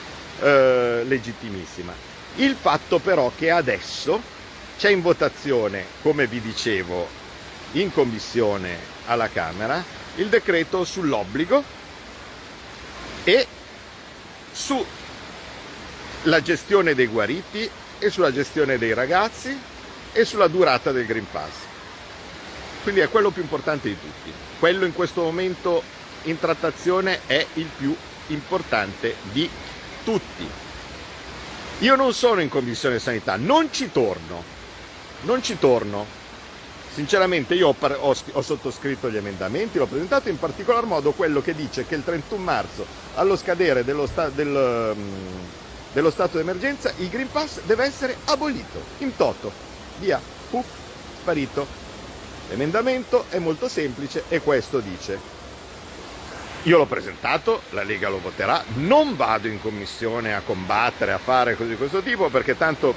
eh, 0.40 1.04
legittimissima. 1.06 2.11
Il 2.40 2.57
fatto 2.59 2.98
però 3.00 3.31
che 3.37 3.50
adesso 3.50 4.18
c'è 4.79 4.88
in 4.88 5.03
votazione, 5.03 5.85
come 6.00 6.26
vi 6.26 6.40
dicevo, 6.40 7.07
in 7.72 7.92
commissione 7.92 8.79
alla 9.05 9.29
Camera 9.29 9.85
il 10.16 10.29
decreto 10.29 10.83
sull'obbligo 10.85 11.62
e 13.24 13.46
sulla 14.53 14.87
gestione 16.42 16.94
dei 16.94 17.09
guariti 17.09 17.70
e 17.98 18.09
sulla 18.09 18.33
gestione 18.33 18.79
dei 18.79 18.94
ragazzi 18.94 19.55
e 20.11 20.24
sulla 20.24 20.48
durata 20.48 20.92
del 20.92 21.05
Green 21.05 21.26
Pass. 21.31 21.53
Quindi 22.83 23.03
è 23.03 23.11
quello 23.11 23.29
più 23.29 23.42
importante 23.42 23.88
di 23.88 24.00
tutti. 24.00 24.33
Quello 24.59 24.87
in 24.87 24.94
questo 24.94 25.20
momento 25.20 25.83
in 26.22 26.38
trattazione 26.38 27.20
è 27.26 27.46
il 27.55 27.68
più 27.76 27.94
importante 28.29 29.16
di 29.31 29.46
tutti. 30.05 30.69
Io 31.81 31.97
non 31.97 32.12
sono 32.12 32.43
in 32.43 32.51
commissione 32.51 32.99
sanità, 32.99 33.37
non 33.37 33.73
ci 33.73 33.90
torno, 33.90 34.43
non 35.23 35.43
ci 35.43 35.59
torno. 35.59 36.05
Sinceramente 36.93 37.55
io 37.55 37.69
ho, 37.69 37.77
ho, 37.79 38.14
ho, 38.33 38.43
sottoscritto 38.43 39.11
gli 39.11 39.16
emendamenti, 39.16 39.79
l'ho 39.79 39.87
presentato 39.87 40.29
in 40.29 40.38
particolar 40.38 40.85
modo 40.85 41.12
quello 41.12 41.40
che 41.40 41.55
dice 41.55 41.87
che 41.87 41.95
il 41.95 42.05
31 42.05 42.43
marzo, 42.43 42.85
allo 43.14 43.35
scadere 43.35 43.83
dello, 43.83 44.05
sta, 44.07 44.29
del, 44.29 44.95
um, 44.95 45.40
dello 45.95 46.11
stato 46.11 46.37
d'emergenza, 46.37 46.93
il 46.99 47.09
Green 47.09 47.31
Pass 47.31 47.61
deve 47.64 47.85
essere 47.85 48.14
abolito, 48.27 48.83
in 48.99 49.16
toto, 49.16 49.51
via, 50.01 50.21
puff, 50.51 50.66
sparito. 51.21 51.66
L'emendamento 52.51 53.25
è 53.31 53.38
molto 53.38 53.69
semplice 53.69 54.25
e 54.29 54.43
questo 54.43 54.81
dice 54.81 55.39
io 56.64 56.77
l'ho 56.77 56.87
presentato, 56.87 57.62
la 57.70 57.83
Lega 57.83 58.11
lo 58.11 58.20
voterà, 58.20 58.62
non 58.75 59.16
vado 59.16 59.49
in 59.49 59.61
commissione 59.62 60.35
a 60.35 60.42
combattere, 60.44 61.12
a 61.12 61.18
fare 61.18 61.57
cose 61.57 61.70
di 61.70 61.77
questo 61.77 62.03
tipo 62.03 62.29
perché 62.29 62.57
tanto 62.57 62.94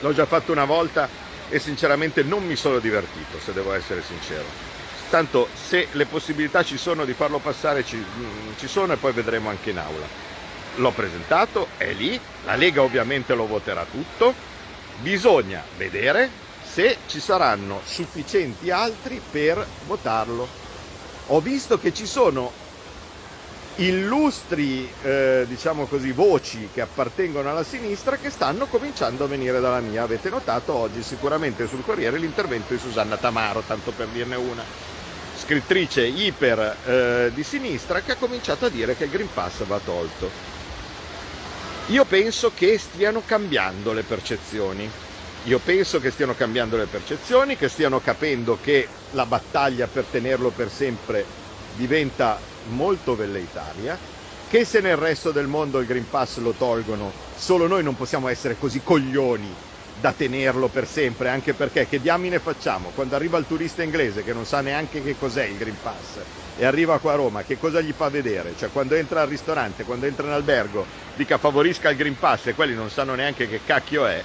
l'ho 0.00 0.14
già 0.14 0.24
fatto 0.24 0.52
una 0.52 0.64
volta 0.64 1.06
e 1.50 1.58
sinceramente 1.58 2.22
non 2.22 2.46
mi 2.46 2.56
sono 2.56 2.78
divertito, 2.78 3.38
se 3.38 3.52
devo 3.52 3.74
essere 3.74 4.02
sincero. 4.02 4.44
Tanto 5.10 5.48
se 5.52 5.88
le 5.92 6.06
possibilità 6.06 6.64
ci 6.64 6.78
sono 6.78 7.04
di 7.04 7.12
farlo 7.12 7.38
passare 7.38 7.84
ci, 7.84 7.96
mm, 7.96 8.52
ci 8.56 8.66
sono 8.66 8.94
e 8.94 8.96
poi 8.96 9.12
vedremo 9.12 9.50
anche 9.50 9.68
in 9.68 9.78
aula. 9.78 10.06
L'ho 10.76 10.90
presentato, 10.92 11.68
è 11.76 11.92
lì, 11.92 12.18
la 12.46 12.54
Lega 12.54 12.80
ovviamente 12.80 13.34
lo 13.34 13.46
voterà 13.46 13.84
tutto, 13.90 14.32
bisogna 15.02 15.62
vedere 15.76 16.30
se 16.64 16.96
ci 17.06 17.20
saranno 17.20 17.82
sufficienti 17.84 18.70
altri 18.70 19.20
per 19.30 19.66
votarlo. 19.86 20.48
Ho 21.26 21.40
visto 21.40 21.78
che 21.78 21.92
ci 21.92 22.06
sono 22.06 22.61
illustri 23.76 24.90
eh, 25.02 25.44
diciamo 25.48 25.86
così, 25.86 26.12
voci 26.12 26.68
che 26.72 26.80
appartengono 26.80 27.50
alla 27.50 27.64
sinistra 27.64 28.16
che 28.16 28.30
stanno 28.30 28.66
cominciando 28.66 29.24
a 29.24 29.28
venire 29.28 29.60
dalla 29.60 29.80
mia. 29.80 30.02
Avete 30.02 30.28
notato 30.28 30.74
oggi 30.74 31.02
sicuramente 31.02 31.66
sul 31.66 31.84
Corriere 31.84 32.18
l'intervento 32.18 32.72
di 32.74 32.78
Susanna 32.78 33.16
Tamaro, 33.16 33.62
tanto 33.66 33.92
per 33.92 34.08
dirne 34.08 34.36
una, 34.36 34.62
scrittrice 35.36 36.02
iper 36.02 36.76
eh, 36.84 37.30
di 37.34 37.42
sinistra 37.42 38.00
che 38.00 38.12
ha 38.12 38.16
cominciato 38.16 38.66
a 38.66 38.68
dire 38.68 38.96
che 38.96 39.04
il 39.04 39.10
Green 39.10 39.28
Pass 39.32 39.64
va 39.64 39.80
tolto. 39.82 40.30
Io 41.88 42.04
penso 42.04 42.52
che 42.54 42.78
stiano 42.78 43.22
cambiando 43.24 43.92
le 43.92 44.02
percezioni. 44.02 44.88
Io 45.46 45.58
penso 45.58 45.98
che 45.98 46.12
stiano 46.12 46.34
cambiando 46.34 46.76
le 46.76 46.86
percezioni, 46.86 47.56
che 47.56 47.68
stiano 47.68 47.98
capendo 48.00 48.56
che 48.62 48.86
la 49.10 49.26
battaglia 49.26 49.88
per 49.88 50.04
tenerlo 50.04 50.50
per 50.50 50.70
sempre 50.70 51.41
diventa 51.76 52.38
molto 52.70 53.16
velleitaria, 53.16 53.98
che 54.48 54.64
se 54.64 54.80
nel 54.80 54.96
resto 54.96 55.30
del 55.30 55.46
mondo 55.46 55.78
il 55.78 55.86
Green 55.86 56.08
Pass 56.08 56.38
lo 56.38 56.52
tolgono, 56.52 57.10
solo 57.36 57.66
noi 57.66 57.82
non 57.82 57.96
possiamo 57.96 58.28
essere 58.28 58.56
così 58.58 58.82
coglioni 58.82 59.54
da 60.00 60.12
tenerlo 60.12 60.68
per 60.68 60.86
sempre, 60.86 61.28
anche 61.28 61.54
perché 61.54 61.86
che 61.88 62.00
diamine 62.00 62.38
facciamo 62.38 62.90
quando 62.94 63.14
arriva 63.14 63.38
il 63.38 63.46
turista 63.46 63.82
inglese 63.82 64.24
che 64.24 64.32
non 64.32 64.44
sa 64.44 64.60
neanche 64.60 65.02
che 65.02 65.16
cos'è 65.16 65.44
il 65.44 65.56
Green 65.56 65.76
Pass 65.80 66.18
e 66.58 66.64
arriva 66.64 66.98
qua 66.98 67.12
a 67.12 67.16
Roma, 67.16 67.44
che 67.44 67.58
cosa 67.58 67.80
gli 67.80 67.94
fa 67.96 68.08
vedere? 68.08 68.54
Cioè 68.58 68.70
quando 68.72 68.94
entra 68.94 69.22
al 69.22 69.28
ristorante, 69.28 69.84
quando 69.84 70.06
entra 70.06 70.26
in 70.26 70.32
albergo, 70.32 70.84
dica 71.14 71.38
favorisca 71.38 71.88
il 71.88 71.96
Green 71.96 72.18
Pass 72.18 72.46
e 72.46 72.54
quelli 72.54 72.74
non 72.74 72.90
sanno 72.90 73.14
neanche 73.14 73.48
che 73.48 73.60
cacchio 73.64 74.06
è, 74.06 74.22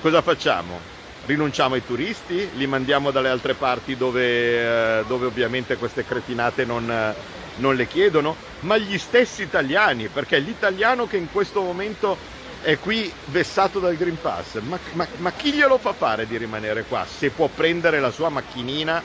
cosa 0.00 0.22
facciamo? 0.22 0.99
Rinunciamo 1.26 1.74
ai 1.74 1.84
turisti? 1.84 2.50
Li 2.54 2.66
mandiamo 2.66 3.10
dalle 3.10 3.28
altre 3.28 3.54
parti 3.54 3.96
dove, 3.96 5.00
eh, 5.00 5.04
dove 5.06 5.26
ovviamente 5.26 5.76
queste 5.76 6.04
cretinate 6.04 6.64
non, 6.64 7.14
non 7.56 7.74
le 7.74 7.86
chiedono, 7.86 8.34
ma 8.60 8.76
gli 8.76 8.98
stessi 8.98 9.42
italiani, 9.42 10.08
perché 10.08 10.38
l'italiano 10.38 11.06
che 11.06 11.16
in 11.16 11.30
questo 11.30 11.60
momento 11.60 12.16
è 12.62 12.78
qui 12.78 13.10
vessato 13.26 13.78
dal 13.78 13.96
Green 13.96 14.20
Pass, 14.20 14.60
ma, 14.60 14.78
ma, 14.92 15.06
ma 15.18 15.32
chi 15.32 15.52
glielo 15.52 15.78
fa 15.78 15.92
fare 15.92 16.26
di 16.26 16.36
rimanere 16.36 16.84
qua 16.84 17.06
se 17.06 17.30
può 17.30 17.48
prendere 17.48 18.00
la 18.00 18.10
sua 18.10 18.28
macchinina 18.28 19.02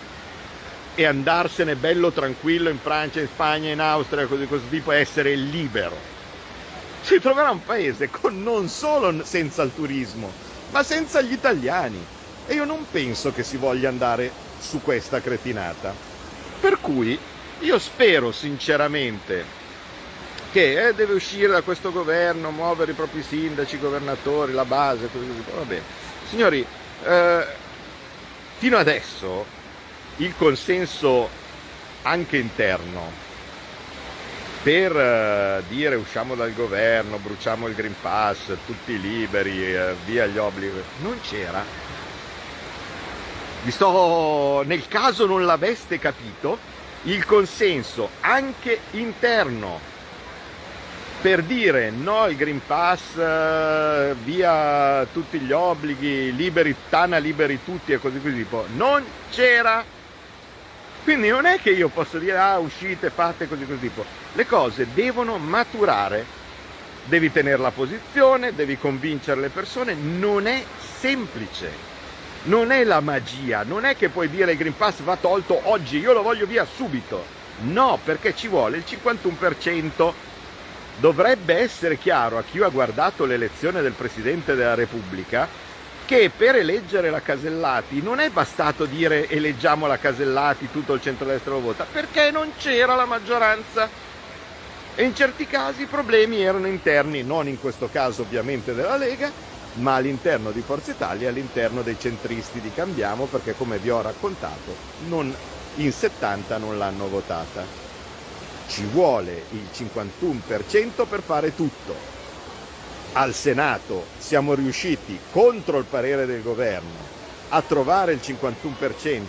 e 0.93 1.05
andarsene 1.05 1.75
bello 1.75 2.11
tranquillo 2.11 2.69
in 2.69 2.79
Francia, 2.79 3.21
in 3.21 3.27
Spagna, 3.27 3.71
in 3.71 3.79
Austria, 3.79 4.25
così 4.25 4.47
così 4.47 4.69
tipo, 4.69 4.91
essere 4.91 5.35
libero? 5.35 6.13
Si 7.01 7.19
troverà 7.19 7.51
un 7.51 7.63
paese 7.63 8.09
con 8.09 8.41
non 8.41 8.67
solo 8.67 9.23
senza 9.23 9.61
il 9.61 9.71
turismo, 9.73 10.31
ma 10.75 10.83
senza 10.83 11.21
gli 11.21 11.31
italiani. 11.31 12.05
E 12.47 12.53
io 12.53 12.65
non 12.65 12.85
penso 12.91 13.31
che 13.31 13.43
si 13.43 13.55
voglia 13.55 13.87
andare 13.87 14.29
su 14.59 14.81
questa 14.81 15.21
cretinata. 15.21 15.93
Per 16.59 16.79
cui 16.81 17.17
io 17.59 17.79
spero 17.79 18.33
sinceramente 18.33 19.63
che 20.51 20.87
eh, 20.87 20.93
deve 20.93 21.13
uscire 21.13 21.47
da 21.47 21.61
questo 21.61 21.93
governo, 21.93 22.51
muovere 22.51 22.91
i 22.91 22.95
propri 22.95 23.23
sindaci, 23.23 23.75
i 23.75 23.79
governatori, 23.79 24.51
la 24.51 24.65
base, 24.65 25.07
così 25.09 25.23
via. 25.25 25.55
Va 25.55 25.63
bene. 25.63 25.81
Signori, 26.27 26.65
eh, 27.03 27.45
fino 28.57 28.77
adesso 28.77 29.45
il 30.17 30.33
consenso 30.37 31.29
anche 32.01 32.35
interno 32.35 33.23
per 34.65 34.97
eh, 34.97 35.63
dire 35.67 35.93
usciamo 35.93 36.33
dal 36.33 36.51
governo, 36.55 37.19
bruciamo 37.19 37.67
il 37.67 37.75
Green 37.75 37.93
Pass, 38.01 38.51
tutti 38.65 38.99
liberi, 38.99 39.63
eh, 39.63 39.93
via 40.05 40.25
gli 40.25 40.39
obblighi, 40.39 40.81
non 41.03 41.19
c'era. 41.21 41.63
Vi 43.61 43.69
sto, 43.69 44.63
nel 44.65 44.87
caso 44.87 45.27
non 45.27 45.45
l'aveste 45.45 45.99
capito, 45.99 46.57
il 47.03 47.23
consenso 47.25 48.09
anche 48.21 48.79
interno 48.93 49.79
per 51.21 51.43
dire 51.43 51.91
no 51.91 52.21
al 52.21 52.33
Green 52.33 52.61
Pass, 52.65 53.17
eh, 53.17 54.15
via 54.23 55.05
tutti 55.13 55.37
gli 55.37 55.51
obblighi, 55.51 56.35
liberi, 56.35 56.75
Tana 56.89 57.19
liberi 57.19 57.59
tutti 57.63 57.91
e 57.91 57.99
così 57.99 58.19
così, 58.19 58.47
non 58.75 59.05
c'era. 59.29 59.94
Quindi 61.05 61.29
non 61.29 61.45
è 61.45 61.59
che 61.59 61.69
io 61.69 61.89
posso 61.89 62.17
dire 62.17 62.35
ah 62.35 62.57
uscite, 62.57 63.11
fate 63.11 63.47
così 63.47 63.63
così, 63.67 63.91
le 64.33 64.45
cose 64.47 64.87
devono 64.91 65.37
maturare, 65.37 66.25
devi 67.03 67.31
tenere 67.31 67.59
la 67.59 67.69
posizione, 67.69 68.55
devi 68.55 68.75
convincere 68.75 69.39
le 69.39 69.49
persone, 69.49 69.93
non 69.93 70.47
è 70.47 70.63
semplice. 70.97 71.93
Non 72.45 72.71
è 72.71 72.83
la 72.83 73.01
magia, 73.01 73.61
non 73.61 73.85
è 73.85 73.95
che 73.95 74.09
puoi 74.09 74.31
dire 74.31 74.53
il 74.53 74.57
Green 74.57 74.75
Pass 74.75 75.01
va 75.01 75.15
tolto 75.15 75.59
oggi, 75.65 75.99
io 75.99 76.11
lo 76.11 76.23
voglio 76.23 76.47
via 76.47 76.65
subito. 76.65 77.23
No, 77.65 77.99
perché 78.03 78.35
ci 78.35 78.47
vuole 78.47 78.77
il 78.77 78.83
51%. 78.87 80.11
Dovrebbe 80.97 81.55
essere 81.55 81.99
chiaro 81.99 82.39
a 82.39 82.43
chi 82.43 82.59
ha 82.61 82.69
guardato 82.69 83.25
l'elezione 83.25 83.83
del 83.83 83.91
Presidente 83.91 84.55
della 84.55 84.73
Repubblica 84.73 85.47
che 86.05 86.31
per 86.35 86.55
eleggere 86.55 87.09
la 87.09 87.21
Casellati 87.21 88.01
non 88.01 88.19
è 88.19 88.29
bastato 88.29 88.85
dire 88.85 89.27
eleggiamo 89.27 89.87
la 89.87 89.97
Casellati, 89.97 90.69
tutto 90.71 90.93
il 90.93 91.01
centro-destra 91.01 91.51
lo 91.51 91.61
vota, 91.61 91.85
perché 91.91 92.29
non 92.31 92.51
c'era 92.57 92.95
la 92.95 93.05
maggioranza. 93.05 93.89
E 94.97 95.03
in 95.03 95.15
certi 95.15 95.45
casi 95.45 95.81
i 95.81 95.87
problemi 95.87 96.41
erano 96.41 96.67
interni, 96.67 97.21
non 97.23 97.47
in 97.47 97.59
questo 97.59 97.89
caso 97.91 98.21
ovviamente 98.21 98.73
della 98.73 98.95
Lega, 98.95 99.29
ma 99.75 99.95
all'interno 99.95 100.51
di 100.51 100.61
Forza 100.61 100.91
Italia 100.91 101.29
all'interno 101.29 101.81
dei 101.81 101.97
centristi 101.99 102.61
di 102.61 102.71
Cambiamo 102.73 103.25
perché 103.25 103.55
come 103.55 103.77
vi 103.77 103.89
ho 103.89 104.01
raccontato 104.01 104.73
non, 105.07 105.35
in 105.75 105.91
70 105.91 106.57
non 106.57 106.77
l'hanno 106.77 107.07
votata. 107.07 107.65
Ci 108.67 108.85
vuole 108.85 109.43
il 109.49 109.67
51% 109.73 111.07
per 111.07 111.21
fare 111.21 111.53
tutto. 111.53 112.14
Al 113.17 113.33
Senato 113.33 114.07
siamo 114.17 114.53
riusciti 114.55 115.17
contro 115.31 115.77
il 115.77 115.85
parere 115.85 116.25
del 116.25 116.41
governo 116.41 117.13
a 117.47 117.61
trovare 117.61 118.11
il 118.11 118.19
51% 118.21 119.21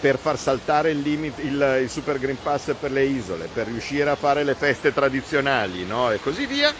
per 0.00 0.18
far 0.18 0.36
saltare 0.36 0.90
il, 0.90 1.00
limit, 1.00 1.38
il, 1.38 1.78
il 1.82 1.88
Super 1.88 2.18
Green 2.18 2.38
Pass 2.42 2.74
per 2.80 2.90
le 2.90 3.04
isole, 3.04 3.48
per 3.52 3.68
riuscire 3.68 4.10
a 4.10 4.16
fare 4.16 4.42
le 4.42 4.56
feste 4.56 4.92
tradizionali 4.92 5.86
no? 5.86 6.10
e 6.10 6.20
così 6.20 6.44
via 6.46 6.74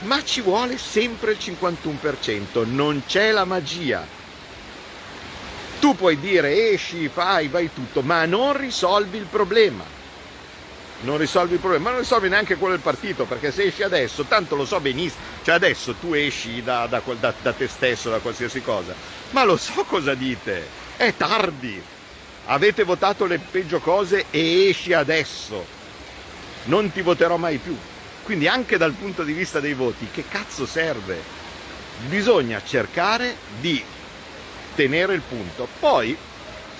ma 0.00 0.22
ci 0.22 0.42
vuole 0.42 0.76
sempre 0.76 1.32
il 1.32 1.38
51%, 1.40 2.66
non 2.66 3.02
c'è 3.06 3.30
la 3.30 3.44
magia. 3.44 4.04
Tu 5.80 5.96
puoi 5.96 6.18
dire 6.18 6.72
esci, 6.72 7.08
fai, 7.08 7.48
vai 7.48 7.72
tutto, 7.72 8.02
ma 8.02 8.26
non 8.26 8.56
risolvi 8.56 9.16
il 9.16 9.26
problema. 9.30 10.01
Non 11.02 11.18
risolvi 11.18 11.54
il 11.54 11.58
problema, 11.58 11.84
ma 11.84 11.90
non 11.90 12.00
risolvi 12.00 12.28
neanche 12.28 12.56
quello 12.56 12.74
del 12.74 12.82
partito, 12.82 13.24
perché 13.24 13.50
se 13.50 13.64
esci 13.64 13.82
adesso, 13.82 14.24
tanto 14.24 14.54
lo 14.54 14.64
so 14.64 14.78
benissimo, 14.78 15.22
cioè 15.42 15.56
adesso 15.56 15.94
tu 15.94 16.12
esci 16.14 16.62
da, 16.62 16.86
da, 16.86 17.02
da, 17.18 17.34
da 17.42 17.52
te 17.52 17.66
stesso, 17.66 18.08
da 18.08 18.18
qualsiasi 18.18 18.62
cosa, 18.62 18.94
ma 19.30 19.42
lo 19.42 19.56
so 19.56 19.82
cosa 19.84 20.14
dite, 20.14 20.64
è 20.96 21.12
tardi, 21.16 21.82
avete 22.46 22.84
votato 22.84 23.26
le 23.26 23.38
peggio 23.38 23.80
cose 23.80 24.26
e 24.30 24.68
esci 24.68 24.92
adesso, 24.92 25.66
non 26.64 26.92
ti 26.92 27.02
voterò 27.02 27.36
mai 27.36 27.58
più. 27.58 27.76
Quindi 28.22 28.46
anche 28.46 28.76
dal 28.76 28.92
punto 28.92 29.24
di 29.24 29.32
vista 29.32 29.58
dei 29.58 29.74
voti, 29.74 30.08
che 30.12 30.24
cazzo 30.28 30.66
serve? 30.66 31.20
Bisogna 32.06 32.62
cercare 32.64 33.34
di 33.60 33.82
tenere 34.76 35.14
il 35.14 35.22
punto. 35.22 35.66
Poi, 35.80 36.16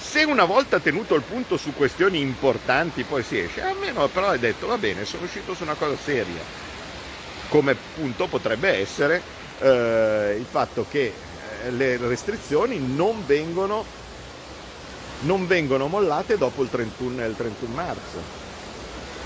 Se 0.03 0.25
una 0.25 0.45
volta 0.45 0.81
tenuto 0.81 1.15
il 1.15 1.23
punto 1.23 1.57
su 1.57 1.73
questioni 1.75 2.21
importanti 2.21 3.05
poi 3.05 3.23
si 3.23 3.39
esce, 3.39 3.63
almeno 3.63 4.09
però 4.09 4.29
hai 4.29 4.39
detto 4.39 4.67
va 4.67 4.77
bene, 4.77 5.07
sono 5.07 5.25
uscito 5.25 5.55
su 5.55 5.63
una 5.63 5.75
cosa 5.75 5.97
seria. 5.97 6.43
Come 7.49 7.77
punto 7.95 8.27
potrebbe 8.27 8.81
essere 8.81 9.23
eh, 9.61 10.37
il 10.39 10.45
fatto 10.45 10.85
che 10.91 11.15
eh, 11.65 11.71
le 11.71 11.97
restrizioni 11.97 12.79
non 12.79 13.25
vengono, 13.25 13.85
non 15.21 15.47
vengono 15.47 15.87
mollate 15.87 16.37
dopo 16.37 16.63
il 16.63 16.69
31, 16.69 17.25
il 17.25 17.37
31 17.37 17.75
marzo. 17.75 18.41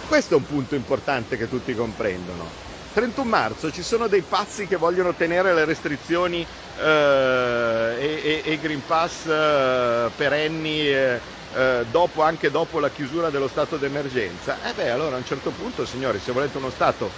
Questo 0.07 0.35
è 0.35 0.37
un 0.37 0.47
punto 0.47 0.77
importante 0.77 1.37
che 1.37 1.49
tutti 1.49 1.75
comprendono. 1.75 2.66
31 2.97 3.29
marzo 3.29 3.71
ci 3.71 3.83
sono 3.83 4.07
dei 4.07 4.23
pazzi 4.23 4.67
che 4.67 4.77
vogliono 4.77 5.13
tenere 5.13 5.53
le 5.53 5.67
restrizioni 5.67 6.47
eh, 6.81 7.95
e, 7.99 8.43
e, 8.43 8.59
Green 8.59 8.81
Pass 8.87 9.27
eh, 9.27 10.09
perenni 10.17 10.89
eh, 10.89 11.21
eh, 11.55 11.85
dopo, 11.91 12.23
anche 12.23 12.51
dopo 12.51 12.81
la 12.81 12.89
chiusura 12.89 13.29
dello 13.29 13.49
stato 13.49 13.77
d'emergenza. 13.77 14.57
E 14.65 14.71
eh 14.71 14.73
beh, 14.73 14.89
allora 14.89 15.17
a 15.17 15.19
un 15.19 15.27
certo 15.27 15.51
punto, 15.51 15.85
signori, 15.85 16.19
se 16.25 16.33
volete 16.33 16.57
uno 16.57 16.71
stato 16.71 17.11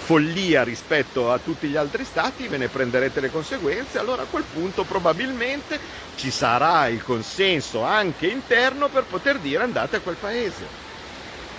follia 0.00 0.64
rispetto 0.64 1.30
a 1.30 1.38
tutti 1.38 1.68
gli 1.68 1.76
altri 1.76 2.04
stati, 2.04 2.48
ve 2.48 2.56
ne 2.56 2.66
prenderete 2.66 3.20
le 3.20 3.30
conseguenze, 3.30 4.00
allora 4.00 4.22
a 4.22 4.26
quel 4.28 4.42
punto 4.52 4.82
probabilmente 4.82 5.78
ci 6.16 6.32
sarà 6.32 6.88
il 6.88 7.04
consenso 7.04 7.82
anche 7.82 8.26
interno 8.26 8.88
per 8.88 9.04
poter 9.04 9.38
dire 9.38 9.62
andate 9.62 9.94
a 9.94 10.00
quel 10.00 10.16
paese. 10.16 10.66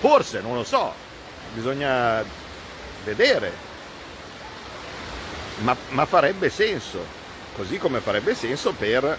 Forse, 0.01 0.41
non 0.41 0.55
lo 0.55 0.65
so, 0.65 0.93
bisogna 1.53 2.40
vedere, 3.03 3.51
ma, 5.59 5.75
ma 5.89 6.05
farebbe 6.05 6.49
senso, 6.49 7.03
così 7.55 7.77
come 7.77 7.99
farebbe 7.99 8.35
senso 8.35 8.73
per 8.73 9.17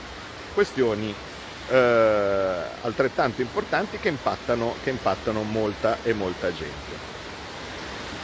questioni 0.55 1.15
eh, 1.69 2.63
altrettanto 2.83 3.41
importanti 3.41 3.99
che 3.99 4.09
impattano, 4.09 4.75
che 4.83 4.91
impattano 4.91 5.43
molta 5.43 5.99
e 6.03 6.13
molta 6.13 6.53
gente. 6.53 7.11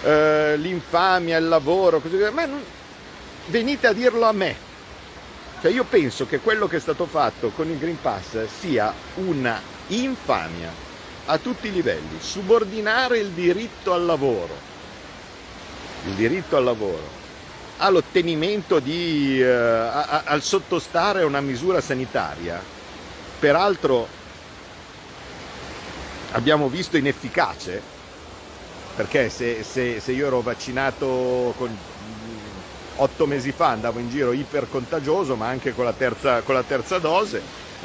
Eh, 0.03 0.57
l'infamia, 0.57 1.37
il 1.39 1.49
lavoro, 1.49 2.01
così 2.01 2.17
via, 2.17 2.31
ma 2.31 2.45
non, 2.45 2.63
venite 3.47 3.87
a 3.87 3.93
dirlo 3.93 4.27
a 4.27 4.33
me. 4.33 4.67
Cioè 5.61 5.73
io 5.73 5.85
penso 5.85 6.27
che 6.27 6.39
quello 6.39 6.69
che 6.69 6.77
è 6.77 6.81
stato 6.81 7.07
fatto 7.07 7.51
con 7.51 7.69
il 7.69 7.79
Green 7.79 8.01
Pass 8.01 8.47
sia 8.61 8.93
una 9.17 9.61
infamia 9.89 10.87
a 11.27 11.39
tutti 11.39 11.67
i 11.67 11.73
livelli, 11.73 12.19
subordinare 12.21 13.19
il 13.19 13.31
diritto 13.31 13.93
al 13.93 14.05
lavoro, 14.05 14.68
il 16.07 16.13
diritto 16.15 16.57
al 16.57 16.65
lavoro, 16.65 17.17
all'ottenimento 17.79 18.79
di, 18.79 19.41
eh, 19.41 19.47
a, 19.51 20.23
al 20.25 20.43
sottostare 20.43 21.23
a 21.23 21.27
una 21.27 21.41
misura 21.41 21.81
sanitaria, 21.81 22.63
peraltro 23.39 24.07
abbiamo 26.33 26.69
visto 26.69 26.97
inefficace, 26.97 27.81
perché 28.97 29.31
se, 29.31 29.63
se, 29.63 30.01
se 30.01 30.13
io 30.13 30.27
ero 30.27 30.41
vaccinato 30.41 31.55
con, 31.57 31.77
otto 32.99 33.27
mesi 33.27 33.53
fa 33.53 33.69
andavo 33.69 33.99
in 33.99 34.11
giro 34.11 34.33
ipercontagioso 34.33 35.37
ma 35.37 35.47
anche 35.47 35.75
con 35.75 35.85
la 35.85 35.93
terza, 35.93 36.43
con 36.43 36.55
la 36.55 36.63
terza 36.63 36.99
dose 36.99 37.41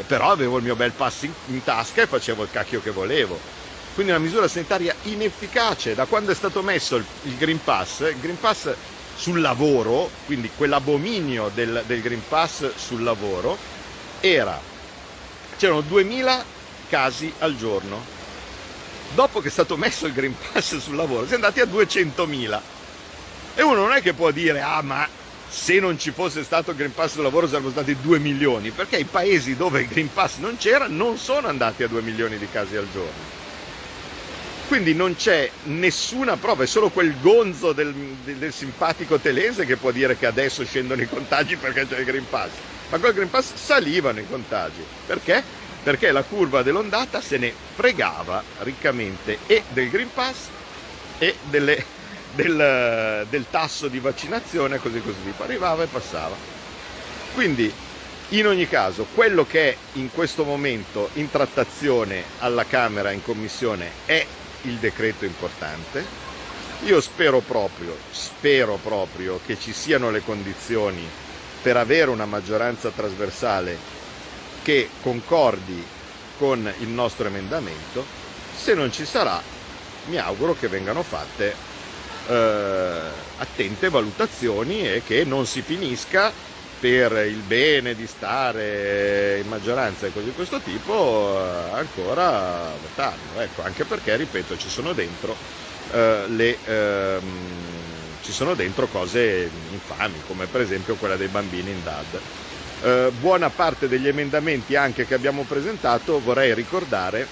però 0.07 0.31
avevo 0.31 0.57
il 0.57 0.63
mio 0.63 0.75
bel 0.75 0.91
pass 0.91 1.23
in, 1.23 1.31
in, 1.47 1.63
tasca 1.63 2.01
e 2.01 2.07
facevo 2.07 2.43
il 2.43 2.49
cacchio 2.51 2.81
che 2.81 2.89
volevo 2.89 3.37
quindi 3.93 4.11
una 4.11 4.21
misura 4.21 4.47
sanitaria 4.47 4.95
inefficace 5.03 5.95
da 5.95 6.05
quando 6.05 6.31
è 6.31 6.35
stato 6.35 6.61
messo 6.61 6.95
il, 6.95 7.05
il 7.23 7.37
Green 7.37 7.61
Pass 7.63 7.99
il 8.01 8.19
Green 8.19 8.39
Pass 8.39 8.73
sul 9.15 9.39
lavoro 9.41 10.09
quindi 10.25 10.49
quell'abominio 10.55 11.51
del, 11.53 11.83
del 11.85 12.01
Green 12.01 12.23
Pass 12.27 12.73
sul 12.75 13.03
lavoro 13.03 13.57
era 14.19 14.59
c'erano 15.57 15.81
2000 15.81 16.45
casi 16.89 17.31
al 17.39 17.55
giorno 17.55 18.13
dopo 19.13 19.41
che 19.41 19.47
è 19.47 19.51
stato 19.51 19.77
messo 19.77 20.05
il 20.05 20.13
Green 20.13 20.35
Pass 20.35 20.77
sul 20.77 20.95
lavoro, 20.95 21.25
si 21.25 21.33
è 21.33 21.35
andati 21.35 21.59
a 21.59 21.65
200.000. 21.65 22.59
E 23.55 23.61
uno 23.61 23.75
non 23.75 23.93
è 23.93 24.01
che 24.01 24.13
può 24.13 24.31
dire, 24.31 24.61
ah 24.61 24.81
ma 24.81 25.07
se 25.47 25.79
non 25.79 25.99
ci 25.99 26.11
fosse 26.11 26.43
stato 26.43 26.71
il 26.71 26.77
Green 26.77 26.93
Pass 26.93 27.13
sul 27.13 27.23
lavoro 27.23 27.47
sarebbero 27.47 27.71
stati 27.71 27.95
2 27.99 28.19
milioni, 28.19 28.71
perché 28.71 28.97
i 28.97 29.05
paesi 29.05 29.55
dove 29.55 29.81
il 29.81 29.87
Green 29.87 30.11
Pass 30.11 30.37
non 30.37 30.57
c'era 30.57 30.87
non 30.87 31.17
sono 31.17 31.47
andati 31.47 31.83
a 31.83 31.87
2 31.87 32.01
milioni 32.01 32.37
di 32.37 32.47
casi 32.51 32.75
al 32.75 32.87
giorno. 32.91 33.41
Quindi 34.67 34.93
non 34.93 35.15
c'è 35.15 35.49
nessuna 35.65 36.37
prova, 36.37 36.63
è 36.63 36.67
solo 36.67 36.89
quel 36.89 37.19
gonzo 37.19 37.73
del, 37.73 37.93
del, 38.23 38.53
simpatico 38.53 39.19
telese 39.19 39.65
che 39.65 39.77
può 39.77 39.91
dire 39.91 40.17
che 40.17 40.25
adesso 40.25 40.63
scendono 40.65 41.01
i 41.01 41.07
contagi 41.07 41.57
perché 41.57 41.87
c'è 41.87 41.99
il 41.99 42.05
Green 42.05 42.27
Pass. 42.27 42.49
Ma 42.89 42.97
col 42.97 43.13
Green 43.13 43.29
Pass 43.29 43.53
salivano 43.55 44.19
i 44.19 44.27
contagi. 44.27 44.83
Perché? 45.05 45.61
perché 45.83 46.11
la 46.11 46.23
curva 46.23 46.63
dell'ondata 46.63 47.19
se 47.19 47.37
ne 47.37 47.53
fregava 47.75 48.41
riccamente 48.59 49.39
e 49.45 49.63
del 49.69 49.89
Green 49.89 50.11
Pass 50.11 50.47
e 51.19 51.35
delle, 51.49 51.85
del, 52.33 53.27
del, 53.29 53.45
tasso 53.49 53.89
di 53.89 53.99
vaccinazione 53.99 54.77
così 54.77 55.01
così 55.01 55.33
arrivava 55.39 55.83
e 55.83 55.87
passava. 55.87 56.35
Quindi 57.33 57.71
in 58.29 58.47
ogni 58.47 58.67
caso 58.67 59.05
quello 59.13 59.45
che 59.45 59.71
è 59.71 59.75
in 59.93 60.09
questo 60.09 60.45
momento 60.45 61.09
in 61.13 61.29
trattazione 61.29 62.23
alla 62.39 62.65
Camera 62.65 63.11
in 63.11 63.21
commissione 63.21 63.91
è 64.05 64.25
il 64.63 64.75
decreto 64.75 65.25
importante. 65.25 66.05
Io 66.83 66.99
spero 66.99 67.39
proprio, 67.39 67.95
spero 68.11 68.77
proprio 68.81 69.39
che 69.45 69.57
ci 69.59 69.71
siano 69.71 70.11
le 70.11 70.23
condizioni 70.23 71.07
per 71.61 71.77
avere 71.77 72.09
una 72.09 72.25
maggioranza 72.25 72.89
trasversale 72.89 73.77
che 74.63 74.89
concordi 75.01 75.85
con 76.37 76.71
il 76.79 76.87
nostro 76.89 77.27
emendamento, 77.27 78.05
se 78.55 78.73
non 78.73 78.91
ci 78.91 79.05
sarà 79.05 79.41
mi 80.05 80.17
auguro 80.17 80.55
che 80.59 80.67
vengano 80.67 81.03
fatte 81.03 81.55
eh, 82.27 82.99
attente 83.37 83.89
valutazioni 83.89 84.87
e 84.87 85.01
che 85.05 85.23
non 85.23 85.45
si 85.45 85.61
finisca 85.61 86.31
per 86.83 87.25
il 87.27 87.37
bene 87.37 87.95
di 87.95 88.05
stare 88.05 89.39
in 89.41 89.47
maggioranza 89.47 90.05
e 90.05 90.11
cose 90.11 90.25
di 90.25 90.33
questo 90.33 90.59
tipo 90.59 91.39
eh, 91.39 91.77
ancora 91.77 92.73
votando. 92.81 93.39
Ecco, 93.39 93.61
anche 93.61 93.85
perché, 93.85 94.17
ripeto, 94.17 94.57
ci 94.57 94.67
sono 94.67 94.91
dentro 94.91 95.33
eh, 95.93 96.25
le... 96.27 96.57
Ehm, 96.65 97.21
ci 98.21 98.33
sono 98.33 98.53
dentro 98.53 98.87
cose 98.87 99.49
infami, 99.71 100.15
come 100.27 100.45
per 100.47 100.59
esempio 100.59 100.95
quella 100.95 101.15
dei 101.15 101.29
bambini 101.29 101.71
in 101.71 101.83
DAD. 101.83 102.19
Eh, 102.81 103.11
buona 103.17 103.49
parte 103.49 103.87
degli 103.87 104.09
emendamenti 104.09 104.75
anche 104.75 105.07
che 105.07 105.13
abbiamo 105.13 105.43
presentato, 105.43 106.19
vorrei 106.19 106.53
ricordare, 106.53 107.25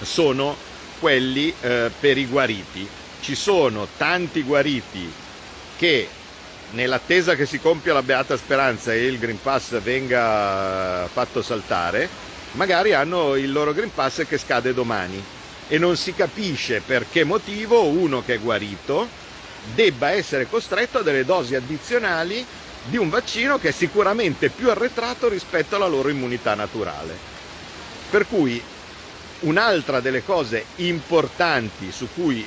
sono 0.00 0.56
quelli 0.98 1.54
eh, 1.60 1.92
per 2.00 2.18
i 2.18 2.26
guariti. 2.26 2.88
Ci 3.20 3.36
sono 3.36 3.86
tanti 3.96 4.42
guariti 4.42 5.12
che 5.76 6.08
nell'attesa 6.70 7.34
che 7.34 7.46
si 7.46 7.60
compia 7.60 7.92
la 7.92 8.02
beata 8.02 8.36
speranza 8.36 8.92
e 8.92 9.06
il 9.06 9.18
Green 9.18 9.40
Pass 9.40 9.80
venga 9.80 11.08
fatto 11.12 11.42
saltare, 11.42 12.08
magari 12.52 12.92
hanno 12.92 13.36
il 13.36 13.52
loro 13.52 13.72
Green 13.72 13.92
Pass 13.92 14.26
che 14.26 14.38
scade 14.38 14.74
domani 14.74 15.22
e 15.68 15.78
non 15.78 15.96
si 15.96 16.14
capisce 16.14 16.82
per 16.84 17.06
che 17.10 17.24
motivo 17.24 17.84
uno 17.84 18.22
che 18.24 18.34
è 18.34 18.38
guarito 18.40 19.08
debba 19.74 20.10
essere 20.10 20.48
costretto 20.48 20.98
a 20.98 21.02
delle 21.02 21.24
dosi 21.24 21.54
addizionali 21.54 22.44
di 22.84 22.96
un 22.96 23.10
vaccino 23.10 23.58
che 23.58 23.68
è 23.68 23.72
sicuramente 23.72 24.48
più 24.48 24.70
arretrato 24.70 25.28
rispetto 25.28 25.76
alla 25.76 25.86
loro 25.86 26.08
immunità 26.08 26.54
naturale. 26.54 27.16
Per 28.10 28.26
cui 28.26 28.62
un'altra 29.40 30.00
delle 30.00 30.24
cose 30.24 30.64
importanti 30.76 31.92
su 31.92 32.08
cui 32.14 32.46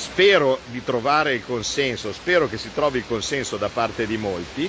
spero 0.00 0.60
di 0.70 0.82
trovare 0.82 1.34
il 1.34 1.44
consenso, 1.44 2.10
spero 2.12 2.48
che 2.48 2.56
si 2.56 2.72
trovi 2.72 2.98
il 2.98 3.06
consenso 3.06 3.58
da 3.58 3.68
parte 3.68 4.06
di 4.06 4.16
molti, 4.16 4.68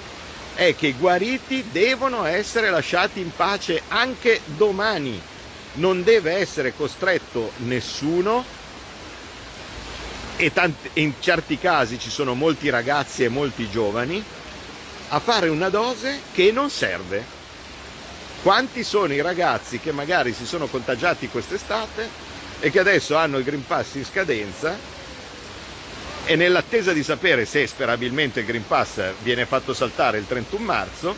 è 0.53 0.75
che 0.75 0.87
i 0.87 0.93
guariti 0.93 1.63
devono 1.71 2.25
essere 2.25 2.69
lasciati 2.69 3.21
in 3.21 3.31
pace 3.33 3.81
anche 3.87 4.41
domani. 4.45 5.19
Non 5.75 6.03
deve 6.03 6.33
essere 6.33 6.75
costretto 6.75 7.53
nessuno 7.59 8.43
e 10.35 10.51
in 10.93 11.13
certi 11.21 11.57
casi 11.57 11.97
ci 11.97 12.09
sono 12.09 12.33
molti 12.33 12.69
ragazzi 12.69 13.23
e 13.23 13.29
molti 13.29 13.69
giovani 13.69 14.21
a 15.09 15.19
fare 15.19 15.47
una 15.47 15.69
dose 15.69 16.19
che 16.33 16.51
non 16.51 16.69
serve. 16.69 17.23
Quanti 18.43 18.83
sono 18.83 19.13
i 19.13 19.21
ragazzi 19.21 19.79
che 19.79 19.93
magari 19.93 20.33
si 20.33 20.45
sono 20.45 20.67
contagiati 20.67 21.29
quest'estate 21.29 22.09
e 22.59 22.69
che 22.69 22.79
adesso 22.79 23.15
hanno 23.15 23.37
il 23.37 23.45
Green 23.45 23.65
Pass 23.65 23.95
in 23.95 24.05
scadenza 24.05 24.90
e 26.25 26.35
nell'attesa 26.35 26.93
di 26.93 27.03
sapere 27.03 27.45
se 27.45 27.65
sperabilmente 27.67 28.41
il 28.41 28.45
Green 28.45 28.65
Pass 28.65 29.01
viene 29.21 29.45
fatto 29.45 29.73
saltare 29.73 30.17
il 30.17 30.27
31 30.27 30.63
marzo, 30.63 31.15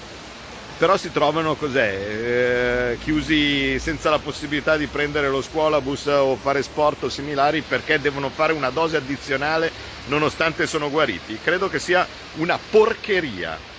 però 0.77 0.97
si 0.97 1.11
trovano 1.11 1.55
cos'è, 1.55 2.91
eh, 2.91 2.97
chiusi 3.03 3.79
senza 3.79 4.09
la 4.09 4.19
possibilità 4.19 4.75
di 4.77 4.87
prendere 4.87 5.29
lo 5.29 5.41
scuolabus 5.41 6.05
o 6.07 6.35
fare 6.35 6.63
sport 6.63 7.03
o 7.03 7.09
similari 7.09 7.61
perché 7.61 7.99
devono 7.99 8.29
fare 8.29 8.53
una 8.53 8.69
dose 8.69 8.97
addizionale 8.97 9.71
nonostante 10.07 10.67
sono 10.67 10.89
guariti. 10.89 11.37
Credo 11.41 11.69
che 11.69 11.79
sia 11.79 12.05
una 12.35 12.57
porcheria 12.57 13.71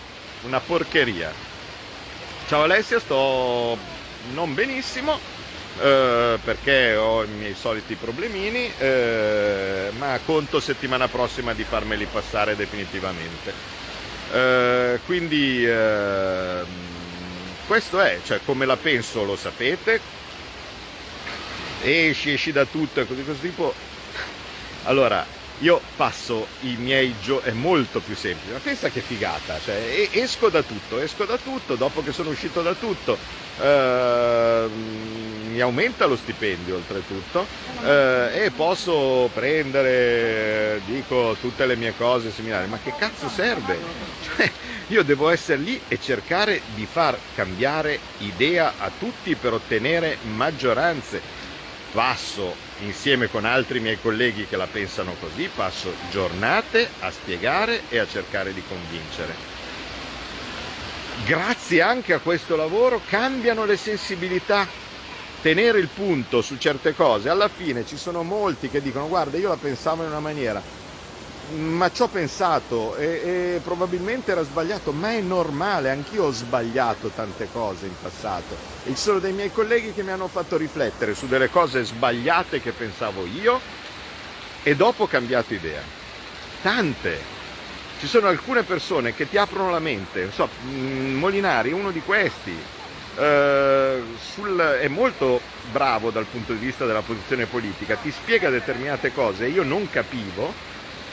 una 0.44 0.60
porcheria. 0.60 1.32
Ciao 2.48 2.62
Alessia, 2.62 3.00
sto 3.00 3.76
non 4.32 4.54
benissimo 4.54 5.18
eh, 5.80 6.38
perché 6.42 6.94
ho 6.96 7.24
i 7.24 7.28
miei 7.28 7.54
soliti 7.54 7.94
problemini, 7.94 8.70
eh, 8.78 9.90
ma 9.98 10.18
conto 10.24 10.60
settimana 10.60 11.08
prossima 11.08 11.52
di 11.52 11.64
farmeli 11.64 12.06
passare 12.06 12.56
definitivamente. 12.56 13.52
Eh, 14.32 15.00
quindi 15.06 15.64
ehm, 15.66 16.66
questo 17.66 18.00
è, 18.00 18.20
cioè 18.24 18.40
come 18.44 18.66
la 18.66 18.76
penso 18.76 19.24
lo 19.24 19.36
sapete, 19.36 20.00
esci, 21.82 22.32
esci 22.32 22.52
da 22.52 22.64
tutto 22.64 23.00
e 23.00 23.06
così 23.06 23.22
questo 23.22 23.46
tipo. 23.46 23.74
Allora, 24.84 25.24
io 25.64 25.80
passo 25.96 26.46
i 26.60 26.76
miei 26.78 27.14
giorni, 27.22 27.48
è 27.48 27.52
molto 27.52 28.00
più 28.00 28.14
semplice, 28.14 28.52
ma 28.52 28.58
pensa 28.58 28.90
che 28.90 29.00
figata, 29.00 29.58
cioè, 29.64 30.10
esco 30.12 30.50
da 30.50 30.62
tutto, 30.62 31.00
esco 31.00 31.24
da 31.24 31.38
tutto, 31.38 31.74
dopo 31.74 32.02
che 32.02 32.12
sono 32.12 32.28
uscito 32.28 32.60
da 32.60 32.74
tutto, 32.74 33.16
eh, 33.62 34.66
mi 35.48 35.60
aumenta 35.60 36.04
lo 36.04 36.16
stipendio 36.16 36.74
oltretutto 36.74 37.46
eh, 37.82 38.44
e 38.44 38.50
posso 38.50 39.30
prendere, 39.32 40.82
dico, 40.84 41.34
tutte 41.40 41.64
le 41.64 41.76
mie 41.76 41.94
cose 41.96 42.30
similari, 42.30 42.68
ma 42.68 42.78
che 42.84 42.92
cazzo 42.98 43.30
serve? 43.30 43.78
Cioè, 44.36 44.50
io 44.88 45.02
devo 45.02 45.30
essere 45.30 45.62
lì 45.62 45.80
e 45.88 45.98
cercare 45.98 46.60
di 46.74 46.86
far 46.90 47.16
cambiare 47.34 47.98
idea 48.18 48.74
a 48.76 48.90
tutti 48.98 49.34
per 49.34 49.54
ottenere 49.54 50.18
maggioranze. 50.34 51.22
Passo 51.90 52.54
insieme 52.80 53.28
con 53.28 53.44
altri 53.44 53.80
miei 53.80 54.00
colleghi 54.00 54.46
che 54.46 54.56
la 54.56 54.66
pensano 54.66 55.14
così, 55.20 55.48
passo 55.54 55.92
giornate 56.10 56.88
a 57.00 57.10
spiegare 57.10 57.82
e 57.88 57.98
a 57.98 58.06
cercare 58.06 58.52
di 58.52 58.62
convincere. 58.66 59.34
Grazie 61.24 61.80
anche 61.80 62.12
a 62.12 62.18
questo 62.18 62.56
lavoro 62.56 63.00
cambiano 63.08 63.64
le 63.64 63.76
sensibilità, 63.76 64.66
tenere 65.40 65.78
il 65.78 65.88
punto 65.88 66.42
su 66.42 66.58
certe 66.58 66.94
cose. 66.94 67.28
Alla 67.28 67.48
fine 67.48 67.86
ci 67.86 67.96
sono 67.96 68.22
molti 68.22 68.68
che 68.68 68.82
dicono 68.82 69.08
guarda 69.08 69.38
io 69.38 69.48
la 69.48 69.56
pensavo 69.56 70.02
in 70.02 70.10
una 70.10 70.20
maniera, 70.20 70.62
ma 71.52 71.90
ci 71.90 72.02
ho 72.02 72.08
pensato 72.08 72.96
e, 72.96 73.04
e, 73.04 73.60
probabilmente 73.62 74.32
era 74.32 74.42
sbagliato, 74.42 74.92
ma 74.92 75.12
è 75.12 75.20
normale, 75.20 75.90
anch'io 75.90 76.24
ho 76.24 76.30
sbagliato 76.30 77.08
tante 77.08 77.48
cose 77.52 77.86
in 77.86 77.94
passato. 78.00 78.56
E 78.84 78.90
ci 78.90 79.00
sono 79.00 79.18
dei 79.18 79.32
miei 79.32 79.52
colleghi 79.52 79.92
che 79.92 80.02
mi 80.02 80.10
hanno 80.10 80.28
fatto 80.28 80.56
riflettere 80.56 81.14
su 81.14 81.26
delle 81.26 81.50
cose 81.50 81.84
sbagliate 81.84 82.60
che 82.60 82.72
pensavo 82.72 83.26
io 83.26 83.60
e 84.62 84.74
dopo 84.74 85.04
ho 85.04 85.06
cambiato 85.06 85.54
idea. 85.54 85.82
Tante. 86.62 87.32
Ci 88.00 88.06
sono 88.06 88.26
alcune 88.26 88.64
persone 88.64 89.14
che 89.14 89.28
ti 89.28 89.36
aprono 89.36 89.70
la 89.70 89.78
mente, 89.78 90.30
so, 90.32 90.48
mm, 90.66 91.16
Molinari 91.16 91.70
è 91.70 91.74
uno 91.74 91.90
di 91.90 92.02
questi, 92.02 92.54
eh, 93.16 94.02
sul, 94.32 94.58
è 94.58 94.88
molto 94.88 95.40
bravo 95.70 96.10
dal 96.10 96.26
punto 96.26 96.52
di 96.52 96.58
vista 96.66 96.84
della 96.84 97.00
posizione 97.00 97.46
politica, 97.46 97.96
ti 97.96 98.10
spiega 98.10 98.50
determinate 98.50 99.12
cose, 99.12 99.46
io 99.46 99.62
non 99.62 99.88
capivo, 99.88 100.52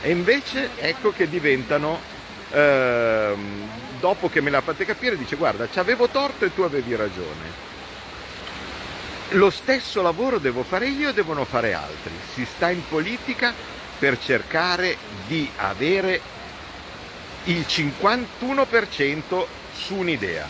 e 0.02 0.10
invece 0.10 0.72
ecco 0.78 1.12
che 1.12 1.30
diventano, 1.30 1.99
eh, 2.52 3.34
dopo 3.99 4.30
che 4.30 4.41
me 4.41 4.49
l'ha 4.49 4.62
fatta 4.62 4.84
capire, 4.84 5.18
dice 5.18 5.36
guarda, 5.36 5.70
ci 5.72 5.80
avevo 5.80 6.08
torto 6.10 6.45
e 6.45 6.54
tu 6.54 6.62
avevi 6.62 6.95
ragione. 6.95 7.70
Lo 9.36 9.49
stesso 9.49 10.02
lavoro 10.02 10.39
devo 10.39 10.64
fare 10.64 10.88
io 10.88 11.10
e 11.10 11.14
devono 11.14 11.45
fare 11.45 11.74
altri. 11.74 12.12
Si 12.34 12.45
sta 12.45 12.70
in 12.70 12.82
politica 12.88 13.54
per 13.97 14.20
cercare 14.20 14.97
di 15.28 15.49
avere 15.58 16.20
il 17.45 17.64
51% 17.68 19.45
su 19.74 19.95
un'idea. 19.95 20.47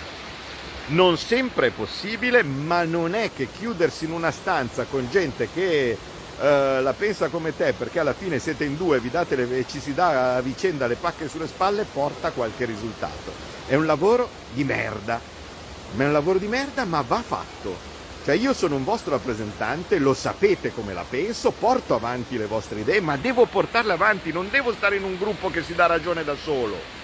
Non 0.88 1.18
sempre 1.18 1.68
è 1.68 1.72
possibile, 1.72 2.44
ma 2.44 2.84
non 2.84 3.14
è 3.14 3.32
che 3.36 3.48
chiudersi 3.58 4.06
in 4.06 4.12
una 4.12 4.32
stanza 4.32 4.86
con 4.86 5.08
gente 5.12 5.48
che 5.54 5.98
eh, 6.42 6.82
la 6.82 6.94
pensa 6.94 7.28
come 7.28 7.56
te 7.56 7.74
perché 7.74 8.00
alla 8.00 8.14
fine 8.14 8.40
siete 8.40 8.64
in 8.64 8.76
due 8.76 9.00
vi 9.00 9.12
date 9.12 9.36
le, 9.36 9.60
e 9.60 9.66
ci 9.68 9.80
si 9.80 9.94
dà 9.94 10.36
a 10.36 10.42
vicenda 10.42 10.88
le 10.88 10.96
pacche 10.96 11.30
sulle 11.30 11.48
spalle 11.48 11.86
porta 11.86 12.32
qualche 12.32 12.66
risultato. 12.66 13.32
È 13.68 13.76
un 13.76 13.86
lavoro 13.86 14.28
di 14.52 14.64
merda, 14.64 15.20
è 15.96 16.04
un 16.04 16.12
lavoro 16.12 16.40
di 16.40 16.48
merda 16.48 16.84
ma 16.86 17.02
va 17.02 17.22
fatto. 17.22 17.90
Cioè 18.24 18.36
io 18.36 18.54
sono 18.54 18.76
un 18.76 18.84
vostro 18.84 19.12
rappresentante, 19.12 19.98
lo 19.98 20.14
sapete 20.14 20.72
come 20.74 20.94
la 20.94 21.06
penso, 21.08 21.52
porto 21.52 21.96
avanti 21.96 22.38
le 22.38 22.46
vostre 22.46 22.80
idee, 22.82 23.02
ma 23.02 23.18
devo 23.18 23.46
portarle 23.46 23.94
avanti, 23.94 24.32
non 24.32 24.48
devo 24.50 24.74
stare 24.74 24.98
in 24.98 25.04
un 25.04 25.18
gruppo 25.18 25.50
che 25.50 25.64
si 25.64 25.74
dà 25.74 25.88
ragione 25.88 26.24
da 26.24 26.36
solo. 26.36 27.01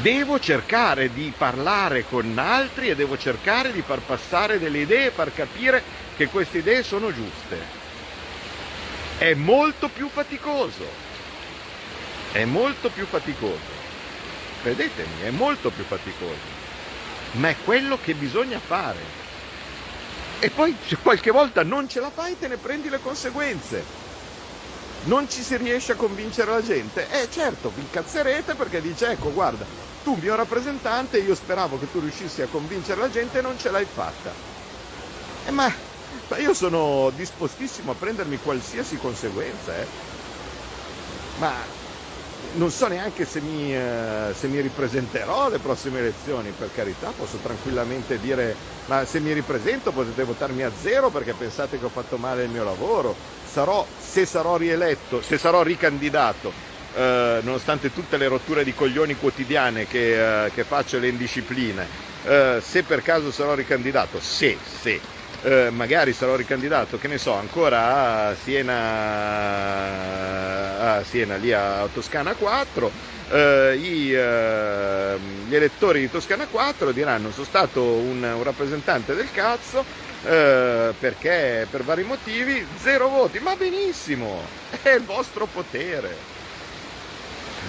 Devo 0.00 0.38
cercare 0.38 1.12
di 1.12 1.32
parlare 1.36 2.04
con 2.06 2.38
altri 2.38 2.88
e 2.88 2.94
devo 2.94 3.18
cercare 3.18 3.72
di 3.72 3.82
far 3.82 3.98
passare 3.98 4.60
delle 4.60 4.78
idee 4.78 5.10
far 5.10 5.34
capire 5.34 5.82
che 6.16 6.28
queste 6.28 6.58
idee 6.58 6.84
sono 6.84 7.12
giuste. 7.12 7.58
È 9.18 9.34
molto 9.34 9.88
più 9.88 10.08
faticoso. 10.08 10.86
È 12.30 12.44
molto 12.44 12.90
più 12.90 13.06
faticoso. 13.06 13.76
Credetemi, 14.62 15.22
è 15.24 15.30
molto 15.30 15.70
più 15.70 15.82
faticoso. 15.82 16.56
Ma 17.32 17.48
è 17.48 17.56
quello 17.64 17.98
che 18.00 18.14
bisogna 18.14 18.60
fare. 18.60 19.00
E 20.38 20.50
poi 20.50 20.76
qualche 21.02 21.32
volta 21.32 21.64
non 21.64 21.88
ce 21.88 21.98
la 21.98 22.10
fai 22.10 22.38
te 22.38 22.46
ne 22.46 22.56
prendi 22.56 22.88
le 22.88 23.00
conseguenze. 23.00 24.06
Non 25.04 25.28
ci 25.28 25.42
si 25.42 25.56
riesce 25.56 25.92
a 25.92 25.96
convincere 25.96 26.52
la 26.52 26.62
gente. 26.62 27.08
Eh 27.10 27.28
certo, 27.32 27.72
vi 27.74 27.80
incazzerete 27.80 28.54
perché 28.54 28.80
dice 28.80 29.10
ecco 29.10 29.32
guarda, 29.32 29.87
tu 30.08 30.16
mio 30.22 30.36
rappresentante, 30.36 31.18
io 31.18 31.34
speravo 31.34 31.78
che 31.78 31.90
tu 31.92 32.00
riuscissi 32.00 32.40
a 32.40 32.46
convincere 32.46 32.98
la 32.98 33.10
gente 33.10 33.40
e 33.40 33.42
non 33.42 33.58
ce 33.58 33.70
l'hai 33.70 33.84
fatta. 33.84 34.32
Eh, 35.46 35.50
ma 35.50 35.70
ma 36.30 36.36
io 36.38 36.54
sono 36.54 37.10
dispostissimo 37.14 37.92
a 37.92 37.94
prendermi 37.94 38.38
qualsiasi 38.42 38.96
conseguenza, 38.96 39.76
eh. 39.76 39.86
Ma 41.38 41.52
non 42.54 42.70
so 42.70 42.86
neanche 42.86 43.26
se 43.26 43.40
mi, 43.40 43.74
eh, 43.74 44.32
se 44.34 44.46
mi, 44.46 44.60
ripresenterò 44.60 45.44
alle 45.44 45.58
prossime 45.58 45.98
elezioni, 45.98 46.54
per 46.56 46.70
carità, 46.74 47.12
posso 47.16 47.36
tranquillamente 47.42 48.18
dire, 48.18 48.54
ma 48.86 49.04
se 49.04 49.20
mi 49.20 49.32
ripresento 49.32 49.92
potete 49.92 50.24
votarmi 50.24 50.62
a 50.62 50.72
zero 50.80 51.10
perché 51.10 51.34
pensate 51.34 51.78
che 51.78 51.84
ho 51.84 51.90
fatto 51.90 52.16
male 52.16 52.44
il 52.44 52.50
mio 52.50 52.64
lavoro. 52.64 53.14
Sarò, 53.50 53.86
se 53.98 54.24
sarò 54.24 54.56
rieletto, 54.56 55.20
se 55.22 55.36
sarò 55.36 55.62
ricandidato, 55.62 56.67
eh, 56.94 57.40
nonostante 57.42 57.92
tutte 57.92 58.16
le 58.16 58.28
rotture 58.28 58.64
di 58.64 58.74
coglioni 58.74 59.16
quotidiane 59.16 59.86
che, 59.86 60.44
eh, 60.44 60.50
che 60.52 60.64
faccio 60.64 60.98
le 60.98 61.08
indiscipline, 61.08 61.86
eh, 62.24 62.60
se 62.62 62.82
per 62.82 63.02
caso 63.02 63.30
sarò 63.30 63.54
ricandidato, 63.54 64.20
se, 64.20 64.56
se, 64.80 65.00
eh, 65.42 65.70
magari 65.70 66.12
sarò 66.12 66.34
ricandidato, 66.36 66.98
che 66.98 67.08
ne 67.08 67.18
so, 67.18 67.34
ancora 67.34 68.28
a 68.28 68.34
Siena, 68.34 68.76
a 70.96 71.04
Siena 71.04 71.36
lì 71.36 71.52
a 71.52 71.88
Toscana 71.92 72.34
4, 72.34 72.90
eh, 73.30 73.78
i, 73.80 74.12
eh, 74.12 75.18
gli 75.46 75.54
elettori 75.54 76.00
di 76.00 76.10
Toscana 76.10 76.46
4 76.46 76.92
diranno 76.92 77.30
sono 77.30 77.44
stato 77.44 77.82
un, 77.82 78.22
un 78.22 78.42
rappresentante 78.42 79.14
del 79.14 79.30
cazzo 79.30 79.84
eh, 80.24 80.94
perché 80.98 81.66
per 81.70 81.82
vari 81.82 82.02
motivi 82.02 82.66
zero 82.80 83.08
voti, 83.08 83.38
ma 83.38 83.54
benissimo, 83.54 84.42
è 84.82 84.90
il 84.90 85.04
vostro 85.04 85.46
potere, 85.46 86.36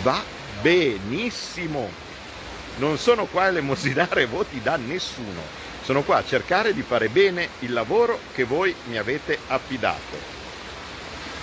va 0.02 0.24
benissimo, 0.62 1.89
non 2.78 2.97
sono 2.97 3.26
qua 3.26 3.43
a 3.43 3.47
elemosinare 3.47 4.26
voti 4.28 4.62
da 4.62 4.76
nessuno 4.76 5.60
sono 5.89 6.04
qua 6.04 6.18
a 6.18 6.24
cercare 6.24 6.72
di 6.72 6.84
fare 6.84 7.10
bene 7.10 7.50
il 7.62 7.74
lavoro 7.74 8.20
che 8.36 8.43
voi 8.43 8.76
mi 8.89 9.00
avete 9.00 9.39
affidato. 9.47 10.18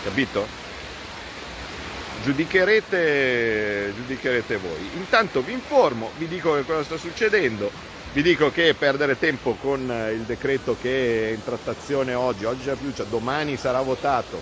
Capito? 0.04 0.46
Giudicherete, 2.22 3.92
giudicherete 3.96 4.56
voi. 4.58 4.88
Intanto 4.94 5.42
vi 5.42 5.50
informo, 5.50 6.12
vi 6.16 6.28
dico 6.28 6.54
che 6.54 6.64
cosa 6.64 6.84
sta 6.84 6.96
succedendo, 6.96 7.72
vi 8.12 8.22
dico 8.22 8.52
che 8.52 8.72
perdere 8.74 9.18
tempo 9.18 9.56
con 9.60 9.80
il 10.12 10.20
decreto 10.20 10.76
che 10.80 11.30
è 11.30 11.32
in 11.32 11.42
trattazione 11.42 12.14
oggi, 12.14 12.44
oggi 12.44 12.68
è 12.68 12.76
fiducia, 12.76 13.02
domani 13.02 13.56
sarà 13.56 13.80
votato, 13.80 14.40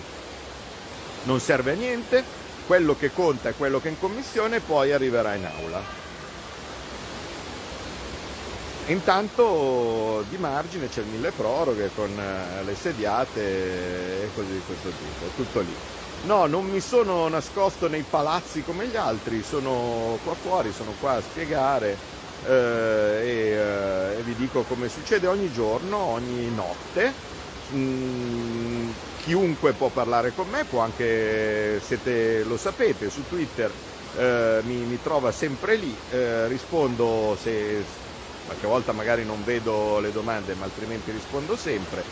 non 1.23 1.41
serve 1.41 1.73
a 1.73 1.77
niente, 1.77 2.23
quello 2.67 2.97
che 2.97 3.13
conta 3.13 3.51
è 3.51 3.55
quello 3.57 3.81
che 3.81 3.89
è 3.89 3.91
in 3.91 3.99
commissione 3.99 4.61
poi 4.61 4.93
arriverà 4.93 5.35
in 5.35 5.45
aula. 5.45 6.03
Intanto 8.87 10.25
di 10.29 10.37
margine 10.37 10.89
c'è 10.89 11.01
il 11.01 11.07
mille 11.07 11.31
proroghe 11.31 11.91
con 11.95 12.11
eh, 12.11 12.65
le 12.65 12.75
sediate 12.75 14.25
e 14.25 14.31
cose 14.35 14.53
di 14.53 14.61
questo 14.67 14.89
tipo, 14.91 15.31
tutto 15.37 15.61
lì. 15.61 15.75
No, 16.25 16.47
non 16.47 16.67
mi 16.67 16.81
sono 16.81 17.29
nascosto 17.29 17.89
nei 17.89 18.05
palazzi 18.09 18.63
come 18.63 18.87
gli 18.87 18.97
altri, 18.97 19.43
sono 19.43 20.19
qua 20.23 20.35
fuori, 20.35 20.73
sono 20.73 20.93
qua 21.01 21.13
a 21.13 21.21
spiegare 21.21 21.97
eh, 22.47 22.51
e, 22.51 23.29
eh, 23.53 24.19
e, 24.19 24.23
vi 24.23 24.35
dico 24.35 24.63
come 24.63 24.89
succede 24.89 25.27
ogni 25.27 25.51
giorno, 25.53 25.97
ogni 25.97 26.51
notte. 26.55 27.13
Mm, 27.73 28.91
chiunque 29.25 29.73
può 29.73 29.89
parlare 29.89 30.33
con 30.35 30.49
me, 30.51 30.65
può 30.65 30.81
anche, 30.81 31.81
siete, 31.85 32.45
lo 32.45 32.59
sapete, 32.59 33.09
su 33.09 33.27
Twitter 33.27 33.71
eh, 34.19 34.61
mi, 34.65 34.77
mi, 34.77 34.99
trova 35.03 35.33
sempre 35.33 35.77
lì, 35.77 35.97
eh, 36.11 36.47
rispondo 36.47 37.37
se 37.41 37.83
qualche 38.45 38.67
volta 38.67 38.93
magari 38.93 39.25
non 39.25 39.43
vedo 39.43 39.99
le 40.01 40.13
domande 40.13 40.55
ma 40.55 40.65
altrimenti 40.65 41.11
rispondo 41.11 41.57
sempre, 41.57 42.03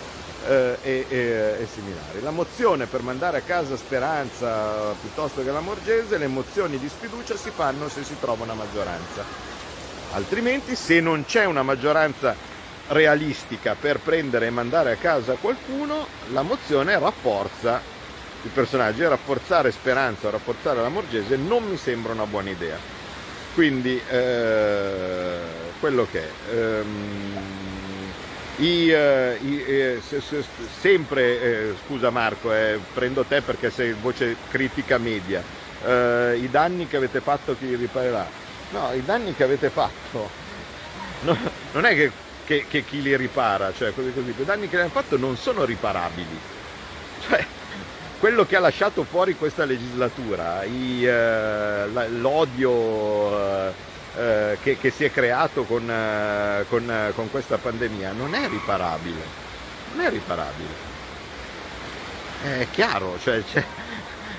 eh, 0.49 0.79
e, 0.83 1.07
e, 1.09 1.17
e, 1.61 1.69
similari. 1.71 2.23
La 2.23 2.31
mozione 2.31 2.87
per 2.87 3.03
mandare 3.03 3.39
a 3.39 3.43
casa 3.43 3.77
Speranza 3.77 4.95
piuttosto 4.99 5.45
che 5.45 5.51
la 5.51 5.61
Morgese, 5.61 6.17
le 6.17 6.29
mozioni 6.29 6.79
di 6.79 6.89
sfiducia 6.89 7.37
si 7.37 7.51
fanno 7.51 7.89
se 7.91 8.05
si 8.05 8.17
trova 8.19 8.43
una 8.43 8.55
maggioranza. 8.55 9.23
Altrimenti 10.15 10.75
se 10.77 11.01
non 11.01 11.25
c'è 11.27 11.45
una 11.45 11.63
maggioranza 11.63 12.52
realistica 12.93 13.75
per 13.79 13.99
prendere 13.99 14.47
e 14.47 14.51
mandare 14.51 14.93
a 14.93 14.97
casa 14.97 15.35
qualcuno, 15.35 16.07
la 16.33 16.43
mozione 16.43 16.99
rafforza 16.99 17.81
i 18.45 18.49
personaggi 18.49 19.03
e 19.03 19.09
rafforzare 19.09 19.71
Speranza 19.71 20.31
rafforzare 20.31 20.81
la 20.81 20.89
Morgese 20.89 21.37
non 21.37 21.65
mi 21.65 21.77
sembra 21.77 22.13
una 22.13 22.27
buona 22.27 22.51
idea. 22.51 22.77
Quindi 23.55 24.01
eh, 24.09 25.37
quello 25.79 26.07
che 26.11 26.21
è. 26.21 26.55
Ehm, 26.55 27.61
i, 28.57 28.91
eh, 28.91 29.39
i, 29.43 29.63
eh, 29.63 30.01
se, 30.07 30.21
se, 30.21 30.45
sempre, 30.81 31.41
eh, 31.41 31.75
scusa 31.85 32.11
Marco, 32.11 32.53
eh, 32.53 32.79
prendo 32.93 33.25
te 33.25 33.41
perché 33.41 33.71
sei 33.71 33.93
voce 33.93 34.37
critica 34.51 34.99
media, 34.99 35.43
eh, 35.85 36.39
i 36.41 36.49
danni 36.51 36.87
che 36.87 36.97
avete 36.97 37.21
fatto 37.21 37.57
chi 37.59 37.75
riparerà? 37.75 38.27
No, 38.71 38.91
i 38.95 39.03
danni 39.05 39.35
che 39.35 39.45
avete 39.45 39.69
fatto 39.69 40.31
no, 41.23 41.37
non 41.73 41.85
è 41.85 41.95
che, 41.95 42.11
che, 42.53 42.67
che, 42.69 42.85
chi 42.85 43.01
li 43.01 43.17
ripara, 43.17 43.73
cioè 43.75 43.95
così 43.95 44.13
così, 44.13 44.35
i 44.37 44.45
danni 44.45 44.69
che 44.69 44.79
hanno 44.79 44.91
fatto 44.91 45.17
non 45.17 45.37
sono 45.39 45.65
riparabili. 45.65 46.39
Cioè, 47.27 47.47
quello 48.19 48.45
che 48.45 48.57
ha 48.57 48.61
lasciato 48.61 49.05
fuori 49.05 49.37
questa 49.37 49.65
legislatura, 49.65 50.63
i, 50.65 51.05
eh, 51.07 51.87
l'odio 52.09 53.39
eh, 53.39 53.73
eh, 54.17 54.59
che, 54.63 54.77
che, 54.79 54.91
si 54.91 55.05
è 55.05 55.11
creato 55.11 55.65
con, 55.65 55.89
eh, 55.91 56.67
con, 56.69 56.91
eh, 56.91 57.13
con, 57.15 57.31
questa 57.31 57.57
pandemia, 57.57 58.13
non 58.13 58.35
è 58.35 58.49
riparabile. 58.49 59.41
Non 59.95 60.05
è 60.05 60.11
riparabile. 60.11 60.91
È 62.43 62.67
chiaro, 62.71 63.19
cioè, 63.23 63.43
cioè, 63.51 63.65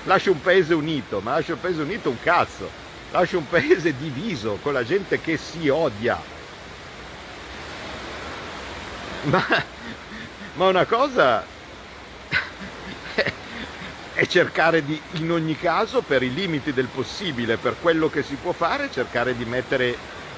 lascia 0.04 0.30
un 0.30 0.40
paese 0.40 0.74
unito, 0.74 1.20
ma 1.20 1.34
lascia 1.34 1.54
un 1.54 1.60
paese 1.60 1.82
unito 1.82 2.10
un 2.10 2.20
cazzo. 2.22 2.82
Lascia 3.10 3.36
un 3.38 3.48
paese 3.48 3.96
diviso 3.96 4.58
con 4.62 4.72
la 4.72 4.84
gente 4.84 5.20
che 5.20 5.36
si 5.36 5.68
odia. 5.68 6.33
Ma, 9.24 9.44
ma 10.54 10.68
una 10.68 10.84
cosa 10.84 11.44
è 14.14 14.26
cercare 14.26 14.84
di, 14.84 15.00
in 15.12 15.30
ogni 15.32 15.58
caso, 15.58 16.02
per 16.02 16.22
i 16.22 16.32
limiti 16.32 16.72
del 16.72 16.86
possibile, 16.86 17.56
per 17.56 17.76
quello 17.80 18.08
che 18.08 18.22
si 18.22 18.36
può 18.40 18.52
fare, 18.52 18.88
cercare 18.92 19.36
di 19.36 19.44
mettere, 19.44 19.96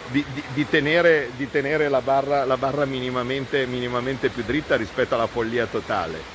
di, 0.08 0.24
di, 0.32 0.42
di 0.54 0.68
tenere, 0.68 1.30
tenere, 1.50 1.88
la 1.88 2.00
barra, 2.00 2.44
la 2.44 2.56
barra 2.56 2.86
minimamente, 2.86 3.66
minimamente, 3.66 4.30
più 4.30 4.44
dritta 4.44 4.76
rispetto 4.76 5.14
alla 5.14 5.26
follia 5.26 5.66
totale. 5.66 6.34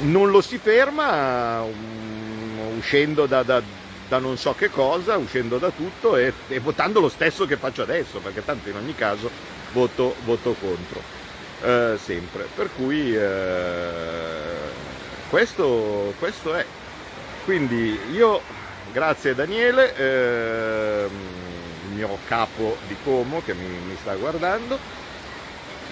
Non 0.00 0.30
lo 0.30 0.40
si 0.40 0.58
ferma 0.58 1.60
um, 1.60 2.76
uscendo 2.76 3.26
da, 3.26 3.42
da, 3.44 3.62
da, 4.08 4.18
non 4.18 4.36
so 4.38 4.54
che 4.54 4.70
cosa, 4.70 5.16
uscendo 5.16 5.58
da 5.58 5.70
tutto 5.70 6.16
e, 6.16 6.32
e, 6.48 6.58
votando 6.58 7.00
lo 7.00 7.08
stesso 7.08 7.46
che 7.46 7.56
faccio 7.56 7.82
adesso, 7.82 8.18
perché 8.18 8.44
tanto 8.44 8.68
in 8.68 8.76
ogni 8.76 8.94
caso 8.94 9.30
voto, 9.72 10.16
voto 10.24 10.54
contro. 10.58 11.17
Uh, 11.60 11.96
sempre. 11.98 12.46
Per 12.54 12.68
cui 12.76 13.16
uh, 13.16 13.20
questo, 15.28 16.14
questo 16.18 16.54
è. 16.54 16.64
Quindi 17.44 17.98
io, 18.12 18.40
grazie 18.92 19.34
Daniele, 19.34 19.96
eh, 19.96 21.08
il 21.88 21.94
mio 21.94 22.18
capo 22.26 22.76
di 22.86 22.94
Como 23.02 23.42
che 23.42 23.54
mi, 23.54 23.66
mi 23.66 23.96
sta 23.98 24.14
guardando, 24.16 24.78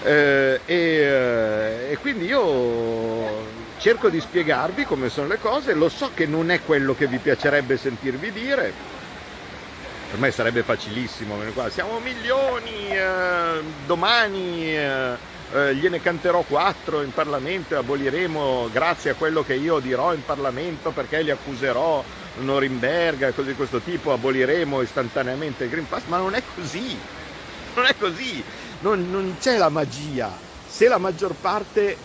eh, 0.03 0.61
e, 0.67 0.75
eh, 0.75 1.93
e 1.93 1.97
quindi 1.99 2.27
io 2.27 3.65
cerco 3.79 4.11
di 4.11 4.21
spiegarvi 4.21 4.85
come 4.85 5.09
sono 5.09 5.29
le 5.29 5.39
cose, 5.39 5.73
lo 5.73 5.89
so 5.89 6.11
che 6.13 6.27
non 6.27 6.51
è 6.51 6.63
quello 6.63 6.95
che 6.95 7.07
vi 7.07 7.19
piacerebbe 7.19 7.79
sentirvi 7.79 8.33
dire, 8.33 8.73
per 10.11 10.19
me 10.19 10.31
sarebbe 10.31 10.63
facilissimo, 10.63 11.37
siamo 11.71 12.01
milioni, 12.01 12.89
eh, 12.91 13.63
domani 13.87 14.77
eh, 14.77 15.35
eh, 15.57 15.75
gliene 15.75 16.03
canterò 16.03 16.43
quattro 16.43 17.01
in 17.01 17.13
Parlamento 17.13 17.75
e 17.75 17.79
aboliremo 17.79 18.69
grazie 18.71 19.11
a 19.11 19.15
quello 19.15 19.43
che 19.43 19.55
io 19.55 19.79
dirò 19.79 20.13
in 20.13 20.23
Parlamento 20.23 20.91
perché 20.91 21.23
li 21.23 21.31
accuserò 21.31 22.05
Norimberga 22.39 23.29
e 23.29 23.35
cose 23.35 23.49
di 23.51 23.57
questo 23.57 23.81
tipo, 23.81 24.13
aboliremo 24.13 24.83
istantaneamente 24.83 25.65
il 25.65 25.71
Green 25.71 25.89
Pass, 25.89 26.03
ma 26.09 26.19
non 26.19 26.35
è 26.35 26.43
così, 26.55 26.99
non 27.75 27.87
è 27.87 27.95
così, 27.99 28.45
non, 28.81 29.11
non 29.11 29.37
c'è 29.41 29.57
la 29.57 29.71
magia. 29.71 30.31
Se 30.69 30.87
la 30.89 30.99
maggior 30.99 31.35
parte, 31.35 31.97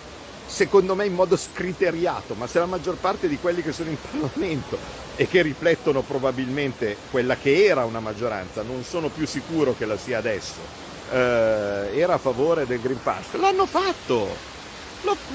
secondo 0.45 0.95
me 0.95 1.06
in 1.06 1.14
modo 1.14 1.36
scriteriato, 1.36 2.36
ma 2.36 2.47
se 2.47 2.60
la 2.60 2.66
maggior 2.66 2.95
parte 2.95 3.28
di 3.28 3.38
quelli 3.38 3.62
che 3.62 3.74
sono 3.74 3.89
in 3.89 3.97
Parlamento 3.99 4.78
e 5.18 5.28
che 5.28 5.41
riflettono 5.41 6.02
probabilmente 6.02 6.95
quella 7.12 7.36
che 7.36 7.66
era 7.66 7.84
una 7.84 7.99
maggioranza, 7.99 8.62
non 8.62 8.86
sono 8.86 9.10
più 9.10 9.28
sicuro 9.28 9.76
che 9.78 9.86
la 9.86 9.97
sia 9.97 10.20
adesso, 10.20 10.80
eh, 11.12 11.97
era 11.97 12.14
a 12.14 12.18
favore 12.18 12.66
del 12.66 12.80
Green 12.80 13.01
Pass, 13.01 13.34
l'hanno 13.34 13.66
fatto, 13.66 14.36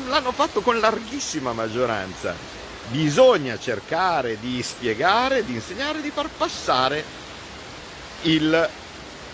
l'hanno 0.09 0.33
fatto 0.33 0.61
con 0.61 0.79
larghissima 0.81 1.53
maggioranza. 1.53 2.35
Bisogna 2.89 3.59
cercare 3.59 4.39
di 4.41 4.63
spiegare, 4.63 5.45
di 5.45 5.55
insegnare, 5.55 6.01
di 6.01 6.11
far 6.11 6.29
passare 6.29 7.05
il, 8.23 8.69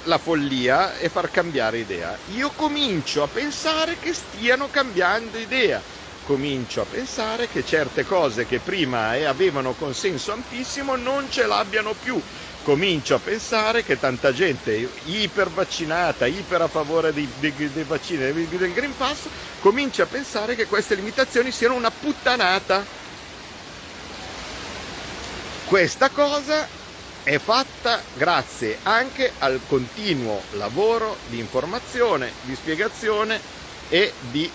la 0.05 0.19
follia 0.19 0.99
e 0.99 1.09
far 1.09 1.31
cambiare 1.31 1.79
idea. 1.79 2.17
Io 2.35 2.51
comincio 2.57 3.23
a 3.23 3.29
pensare 3.29 3.99
che 4.01 4.13
stiano 4.15 4.69
cambiando 4.71 5.39
idea. 5.39 5.81
Comincio 6.25 6.83
a 6.83 6.87
pensare 6.89 7.49
che 7.49 7.65
certe 7.65 8.07
cose 8.07 8.47
che 8.47 8.59
prima 8.59 9.11
avevano 9.29 9.73
consenso 9.73 10.33
ampissimo 10.33 10.97
non 10.97 11.27
ce 11.31 11.47
l'abbiano 11.47 11.95
più 12.01 12.21
comincio 12.63 13.17
a 13.17 13.19
pensare 13.19 13.85
che 13.85 13.99
tanta 13.99 14.33
gente 14.33 14.89
iper 15.05 15.49
vaccinata, 15.51 16.27
iper 16.27 16.63
a 16.63 16.69
favore 16.69 17.13
dei, 17.13 17.29
dei, 17.39 17.53
dei 17.73 17.85
vaccini, 17.85 18.33
del 18.33 18.73
Green 18.73 18.97
Pass, 18.97 19.27
comincia 19.61 20.05
a 20.05 20.07
pensare 20.07 20.55
che 20.55 20.67
queste 20.67 20.95
limitazioni 20.95 21.51
siano 21.51 21.75
una 21.75 21.91
puttanata. 21.91 22.85
Questa 25.67 26.11
cosa 26.11 26.81
è 27.23 27.39
fatta 27.39 28.03
grazie 28.15 28.79
anche 28.83 29.33
al 29.39 29.61
continuo 29.69 30.43
lavoro 30.53 31.17
di 31.29 31.39
informazione, 31.39 32.33
di 32.43 32.55
spiegazione 32.55 33.41
e 33.89 34.13
di, 34.31 34.51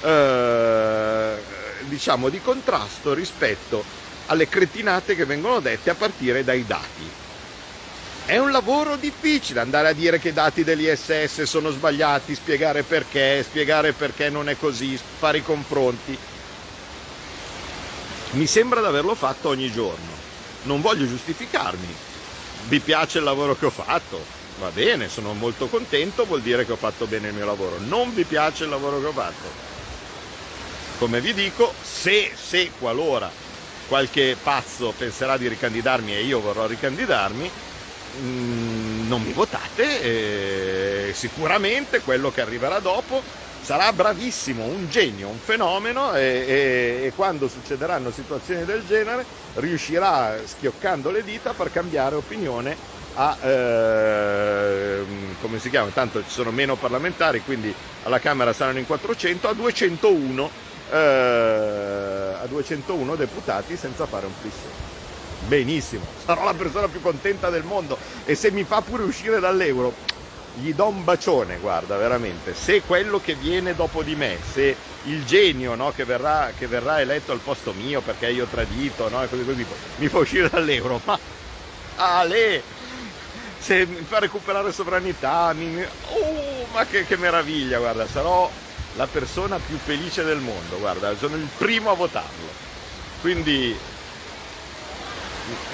eh, 0.00 1.34
diciamo, 1.80 2.28
di 2.28 2.40
contrasto 2.40 3.14
rispetto 3.14 3.84
alle 4.26 4.48
cretinate 4.48 5.14
che 5.14 5.24
vengono 5.24 5.60
dette 5.60 5.90
a 5.90 5.94
partire 5.94 6.44
dai 6.44 6.64
dati. 6.66 7.21
È 8.24 8.38
un 8.38 8.52
lavoro 8.52 8.94
difficile 8.96 9.60
andare 9.60 9.88
a 9.88 9.92
dire 9.92 10.20
che 10.20 10.28
i 10.28 10.32
dati 10.32 10.62
dell'ISS 10.62 11.42
sono 11.42 11.70
sbagliati, 11.70 12.36
spiegare 12.36 12.84
perché, 12.84 13.42
spiegare 13.42 13.92
perché 13.92 14.30
non 14.30 14.48
è 14.48 14.56
così, 14.56 14.98
fare 15.18 15.38
i 15.38 15.42
confronti. 15.42 16.16
Mi 18.30 18.46
sembra 18.46 18.80
di 18.80 18.86
averlo 18.86 19.16
fatto 19.16 19.48
ogni 19.48 19.70
giorno. 19.72 20.20
Non 20.62 20.80
voglio 20.80 21.06
giustificarmi. 21.06 21.94
Vi 22.68 22.78
piace 22.78 23.18
il 23.18 23.24
lavoro 23.24 23.56
che 23.56 23.66
ho 23.66 23.70
fatto? 23.70 24.24
Va 24.60 24.70
bene, 24.70 25.08
sono 25.08 25.32
molto 25.32 25.66
contento, 25.66 26.24
vuol 26.24 26.42
dire 26.42 26.64
che 26.64 26.72
ho 26.72 26.76
fatto 26.76 27.06
bene 27.06 27.28
il 27.28 27.34
mio 27.34 27.44
lavoro. 27.44 27.78
Non 27.80 28.14
vi 28.14 28.22
piace 28.22 28.62
il 28.62 28.70
lavoro 28.70 29.00
che 29.00 29.06
ho 29.06 29.12
fatto? 29.12 29.70
Come 30.98 31.20
vi 31.20 31.34
dico, 31.34 31.74
se, 31.82 32.32
se 32.40 32.70
qualora 32.78 33.30
qualche 33.88 34.36
pazzo 34.40 34.94
penserà 34.96 35.36
di 35.36 35.48
ricandidarmi 35.48 36.14
e 36.14 36.22
io 36.22 36.40
vorrò 36.40 36.66
ricandidarmi, 36.66 37.50
Mm, 38.20 39.08
non 39.08 39.22
mi 39.22 39.32
votate, 39.32 40.02
eh, 41.08 41.12
sicuramente 41.14 42.00
quello 42.00 42.30
che 42.30 42.42
arriverà 42.42 42.78
dopo 42.78 43.22
sarà 43.62 43.92
bravissimo, 43.92 44.64
un 44.64 44.90
genio, 44.90 45.28
un 45.28 45.38
fenomeno 45.38 46.14
e, 46.14 46.20
e, 46.20 47.06
e, 47.06 47.12
quando 47.14 47.48
succederanno 47.48 48.10
situazioni 48.10 48.64
del 48.64 48.84
genere 48.86 49.24
riuscirà 49.54 50.36
schioccando 50.44 51.10
le 51.10 51.22
dita 51.22 51.54
far 51.54 51.72
cambiare 51.72 52.16
opinione 52.16 52.76
a, 53.14 53.36
eh, 53.40 55.04
come 55.40 55.58
si 55.58 55.70
chiama, 55.70 55.90
tanto 55.90 56.22
ci 56.22 56.30
sono 56.30 56.50
meno 56.50 56.76
parlamentari, 56.76 57.42
quindi 57.42 57.72
alla 58.02 58.18
Camera 58.18 58.52
saranno 58.52 58.78
in 58.78 58.86
400, 58.86 59.48
a 59.48 59.52
201, 59.54 60.50
eh, 60.90 60.96
a 62.42 62.46
201 62.46 63.16
deputati 63.16 63.76
senza 63.76 64.06
fare 64.06 64.26
un 64.26 64.32
plisso 64.40 64.92
benissimo, 65.46 66.04
sarò 66.24 66.44
la 66.44 66.54
persona 66.54 66.88
più 66.88 67.00
contenta 67.00 67.50
del 67.50 67.64
mondo 67.64 67.96
e 68.24 68.34
se 68.34 68.50
mi 68.50 68.64
fa 68.64 68.80
pure 68.80 69.02
uscire 69.02 69.40
dall'euro 69.40 70.10
gli 70.54 70.74
do 70.74 70.88
un 70.88 71.04
bacione, 71.04 71.56
guarda, 71.58 71.96
veramente. 71.96 72.54
Se 72.54 72.82
quello 72.82 73.20
che 73.20 73.34
viene 73.34 73.74
dopo 73.74 74.02
di 74.02 74.14
me, 74.14 74.38
se 74.52 74.76
il 75.04 75.24
genio 75.24 75.74
no, 75.74 75.92
che, 75.92 76.04
verrà, 76.04 76.52
che, 76.56 76.66
verrà, 76.66 77.00
eletto 77.00 77.32
al 77.32 77.38
posto 77.38 77.72
mio 77.72 78.00
perché 78.00 78.28
io 78.28 78.46
tradito, 78.46 79.08
no, 79.08 79.26
così, 79.28 79.44
così, 79.44 79.64
mi 79.96 80.08
fa 80.08 80.18
uscire 80.18 80.50
dall'euro, 80.50 81.00
ma 81.04 81.18
Ale, 81.96 82.62
se 83.58 83.86
mi 83.86 84.04
fa 84.06 84.18
recuperare 84.18 84.72
sovranità, 84.72 85.52
mi... 85.54 85.82
oh, 85.82 86.66
ma 86.72 86.84
che, 86.84 87.06
che 87.06 87.16
meraviglia, 87.16 87.78
guarda, 87.78 88.06
sarò 88.06 88.50
la 88.96 89.06
persona 89.06 89.58
più 89.58 89.78
felice 89.78 90.22
del 90.22 90.38
mondo, 90.38 90.78
guarda, 90.78 91.16
sono 91.16 91.36
il 91.36 91.48
primo 91.56 91.90
a 91.90 91.94
votarlo. 91.94 92.60
Quindi 93.20 93.74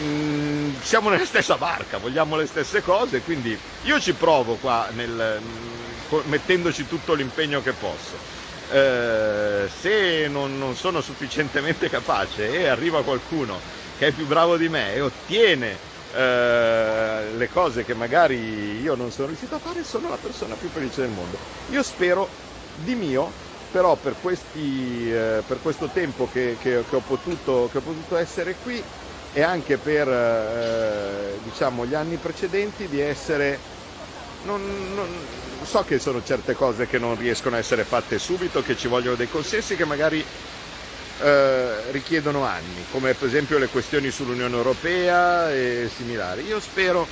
mm, 0.02 0.74
siamo 0.80 1.08
nella 1.08 1.24
stessa 1.24 1.56
barca, 1.56 1.98
vogliamo 1.98 2.36
le 2.36 2.46
stesse 2.46 2.82
cose, 2.82 3.20
quindi 3.22 3.58
io 3.82 4.00
ci 4.00 4.12
provo 4.12 4.54
qua 4.54 4.88
nel, 4.94 5.40
mm, 5.40 6.18
mettendoci 6.24 6.86
tutto 6.86 7.14
l'impegno 7.14 7.62
che 7.62 7.72
posso. 7.72 8.36
Eh, 8.70 9.68
se 9.80 10.28
non, 10.28 10.58
non 10.58 10.76
sono 10.76 11.00
sufficientemente 11.00 11.88
capace 11.88 12.50
e 12.50 12.68
arriva 12.68 13.02
qualcuno 13.02 13.58
che 13.98 14.08
è 14.08 14.12
più 14.12 14.26
bravo 14.26 14.56
di 14.56 14.68
me 14.68 14.92
e 14.94 15.00
ottiene 15.00 15.76
eh, 16.14 17.32
le 17.36 17.48
cose 17.50 17.84
che 17.84 17.94
magari 17.94 18.80
io 18.80 18.94
non 18.94 19.10
sono 19.10 19.28
riuscito 19.28 19.56
a 19.56 19.58
fare, 19.58 19.84
sono 19.84 20.08
la 20.08 20.16
persona 20.16 20.54
più 20.54 20.68
felice 20.68 21.02
del 21.02 21.10
mondo. 21.10 21.36
Io 21.70 21.82
spero 21.82 22.28
di 22.76 22.94
mio, 22.94 23.30
però 23.70 23.96
per, 23.96 24.14
questi, 24.20 25.12
eh, 25.12 25.42
per 25.46 25.58
questo 25.60 25.88
tempo 25.92 26.28
che, 26.32 26.56
che, 26.60 26.84
che, 26.88 26.96
ho 26.96 27.02
potuto, 27.06 27.68
che, 27.70 27.78
ho 27.78 27.82
potuto, 27.82 28.16
essere 28.16 28.54
qui 28.62 28.82
e 29.38 29.42
anche 29.42 29.76
per 29.76 30.08
eh, 30.08 31.38
diciamo, 31.44 31.86
gli 31.86 31.94
anni 31.94 32.16
precedenti 32.16 32.88
di 32.88 33.00
essere... 33.00 33.56
Non, 34.42 34.60
non, 34.96 35.06
so 35.62 35.84
che 35.84 36.00
sono 36.00 36.22
certe 36.24 36.54
cose 36.54 36.88
che 36.88 36.98
non 36.98 37.16
riescono 37.16 37.54
a 37.54 37.60
essere 37.60 37.84
fatte 37.84 38.18
subito, 38.18 38.62
che 38.62 38.76
ci 38.76 38.88
vogliono 38.88 39.14
dei 39.14 39.28
consensi 39.28 39.76
che 39.76 39.84
magari 39.84 40.24
eh, 41.20 41.90
richiedono 41.92 42.44
anni, 42.44 42.84
come 42.90 43.14
per 43.14 43.28
esempio 43.28 43.58
le 43.58 43.68
questioni 43.68 44.10
sull'Unione 44.10 44.56
Europea 44.56 45.52
e 45.52 45.88
similari. 45.94 46.44
Io 46.44 46.58
spero 46.58 47.06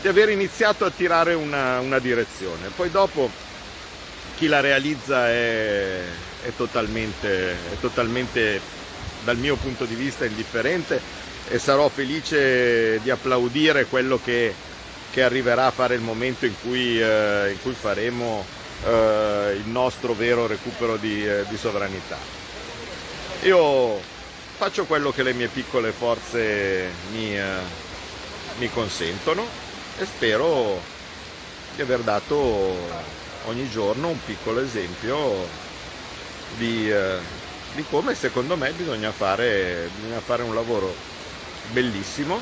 di 0.00 0.06
aver 0.06 0.28
iniziato 0.28 0.84
a 0.84 0.90
tirare 0.90 1.34
una, 1.34 1.80
una 1.80 1.98
direzione, 1.98 2.68
poi 2.76 2.90
dopo 2.90 3.28
chi 4.36 4.46
la 4.46 4.60
realizza 4.60 5.28
è, 5.28 6.00
è, 6.42 6.52
totalmente, 6.56 7.50
è 7.52 7.80
totalmente 7.80 8.60
dal 9.24 9.38
mio 9.38 9.56
punto 9.56 9.86
di 9.86 9.94
vista 9.94 10.24
indifferente 10.24 11.23
e 11.54 11.60
sarò 11.60 11.88
felice 11.88 12.98
di 13.00 13.10
applaudire 13.10 13.84
quello 13.84 14.18
che, 14.20 14.52
che 15.12 15.22
arriverà 15.22 15.66
a 15.66 15.70
fare 15.70 15.94
il 15.94 16.00
momento 16.00 16.46
in 16.46 16.54
cui, 16.60 17.00
eh, 17.00 17.50
in 17.52 17.62
cui 17.62 17.74
faremo 17.74 18.44
eh, 18.84 19.52
il 19.54 19.68
nostro 19.68 20.14
vero 20.14 20.48
recupero 20.48 20.96
di, 20.96 21.24
eh, 21.24 21.44
di, 21.48 21.56
sovranità. 21.56 22.18
Io 23.42 24.00
faccio 24.56 24.84
quello 24.86 25.12
che 25.12 25.22
le 25.22 25.32
mie 25.32 25.46
piccole 25.46 25.92
forze 25.92 26.90
mi, 27.12 27.38
eh, 27.38 27.58
mi 28.58 28.68
consentono 28.72 29.46
e 29.96 30.06
spero 30.06 30.82
di 31.76 31.82
aver 31.82 32.00
dato 32.00 32.76
ogni 33.44 33.70
giorno 33.70 34.08
un 34.08 34.18
piccolo 34.24 34.58
esempio 34.58 35.46
di, 36.56 36.90
eh, 36.90 37.18
di 37.76 37.84
come 37.88 38.16
secondo 38.16 38.56
me 38.56 38.72
bisogna 38.72 39.12
fare, 39.12 39.88
bisogna 39.94 40.18
fare 40.18 40.42
un 40.42 40.52
lavoro 40.52 41.13
bellissimo, 41.70 42.40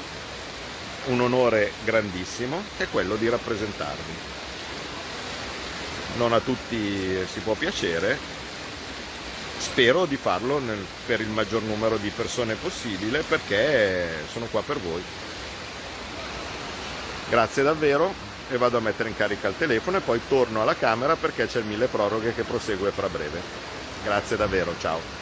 un 1.07 1.21
onore 1.21 1.73
grandissimo, 1.85 2.63
che 2.77 2.85
è 2.85 2.89
quello 2.91 3.17
di 3.17 3.29
rappresentarvi. 3.29 4.31
Non 6.17 6.33
a 6.33 6.41
tutti 6.41 7.27
si 7.33 7.41
può 7.41 7.55
piacere, 7.55 8.19
spero 9.59 10.05
di 10.05 10.17
farlo 10.17 10.59
nel, 10.59 10.85
per 11.07 11.21
il 11.21 11.29
maggior 11.29 11.63
numero 11.63 11.97
di 11.97 12.11
persone 12.11 12.55
possibile 12.55 13.23
perché 13.23 14.25
sono 14.31 14.47
qua 14.47 14.63
per 14.63 14.79
voi. 14.79 15.03
Grazie 17.31 17.63
davvero 17.63 18.13
e 18.51 18.59
vado 18.59 18.77
a 18.77 18.81
mettere 18.81 19.09
in 19.09 19.17
carica 19.17 19.49
il 19.49 19.55
telefono 19.57 19.97
e 19.97 20.01
poi 20.01 20.21
torno 20.29 20.61
alla 20.61 20.75
camera 20.75 21.17
perché 21.17 21.47
c'è 21.47 21.61
il 21.61 21.65
mille 21.65 21.87
proroghe 21.87 22.35
che 22.35 22.43
prosegue 22.43 22.91
fra 22.91 23.09
breve. 23.09 23.41
Grazie 24.05 24.37
davvero, 24.37 24.75
ciao. 24.79 25.22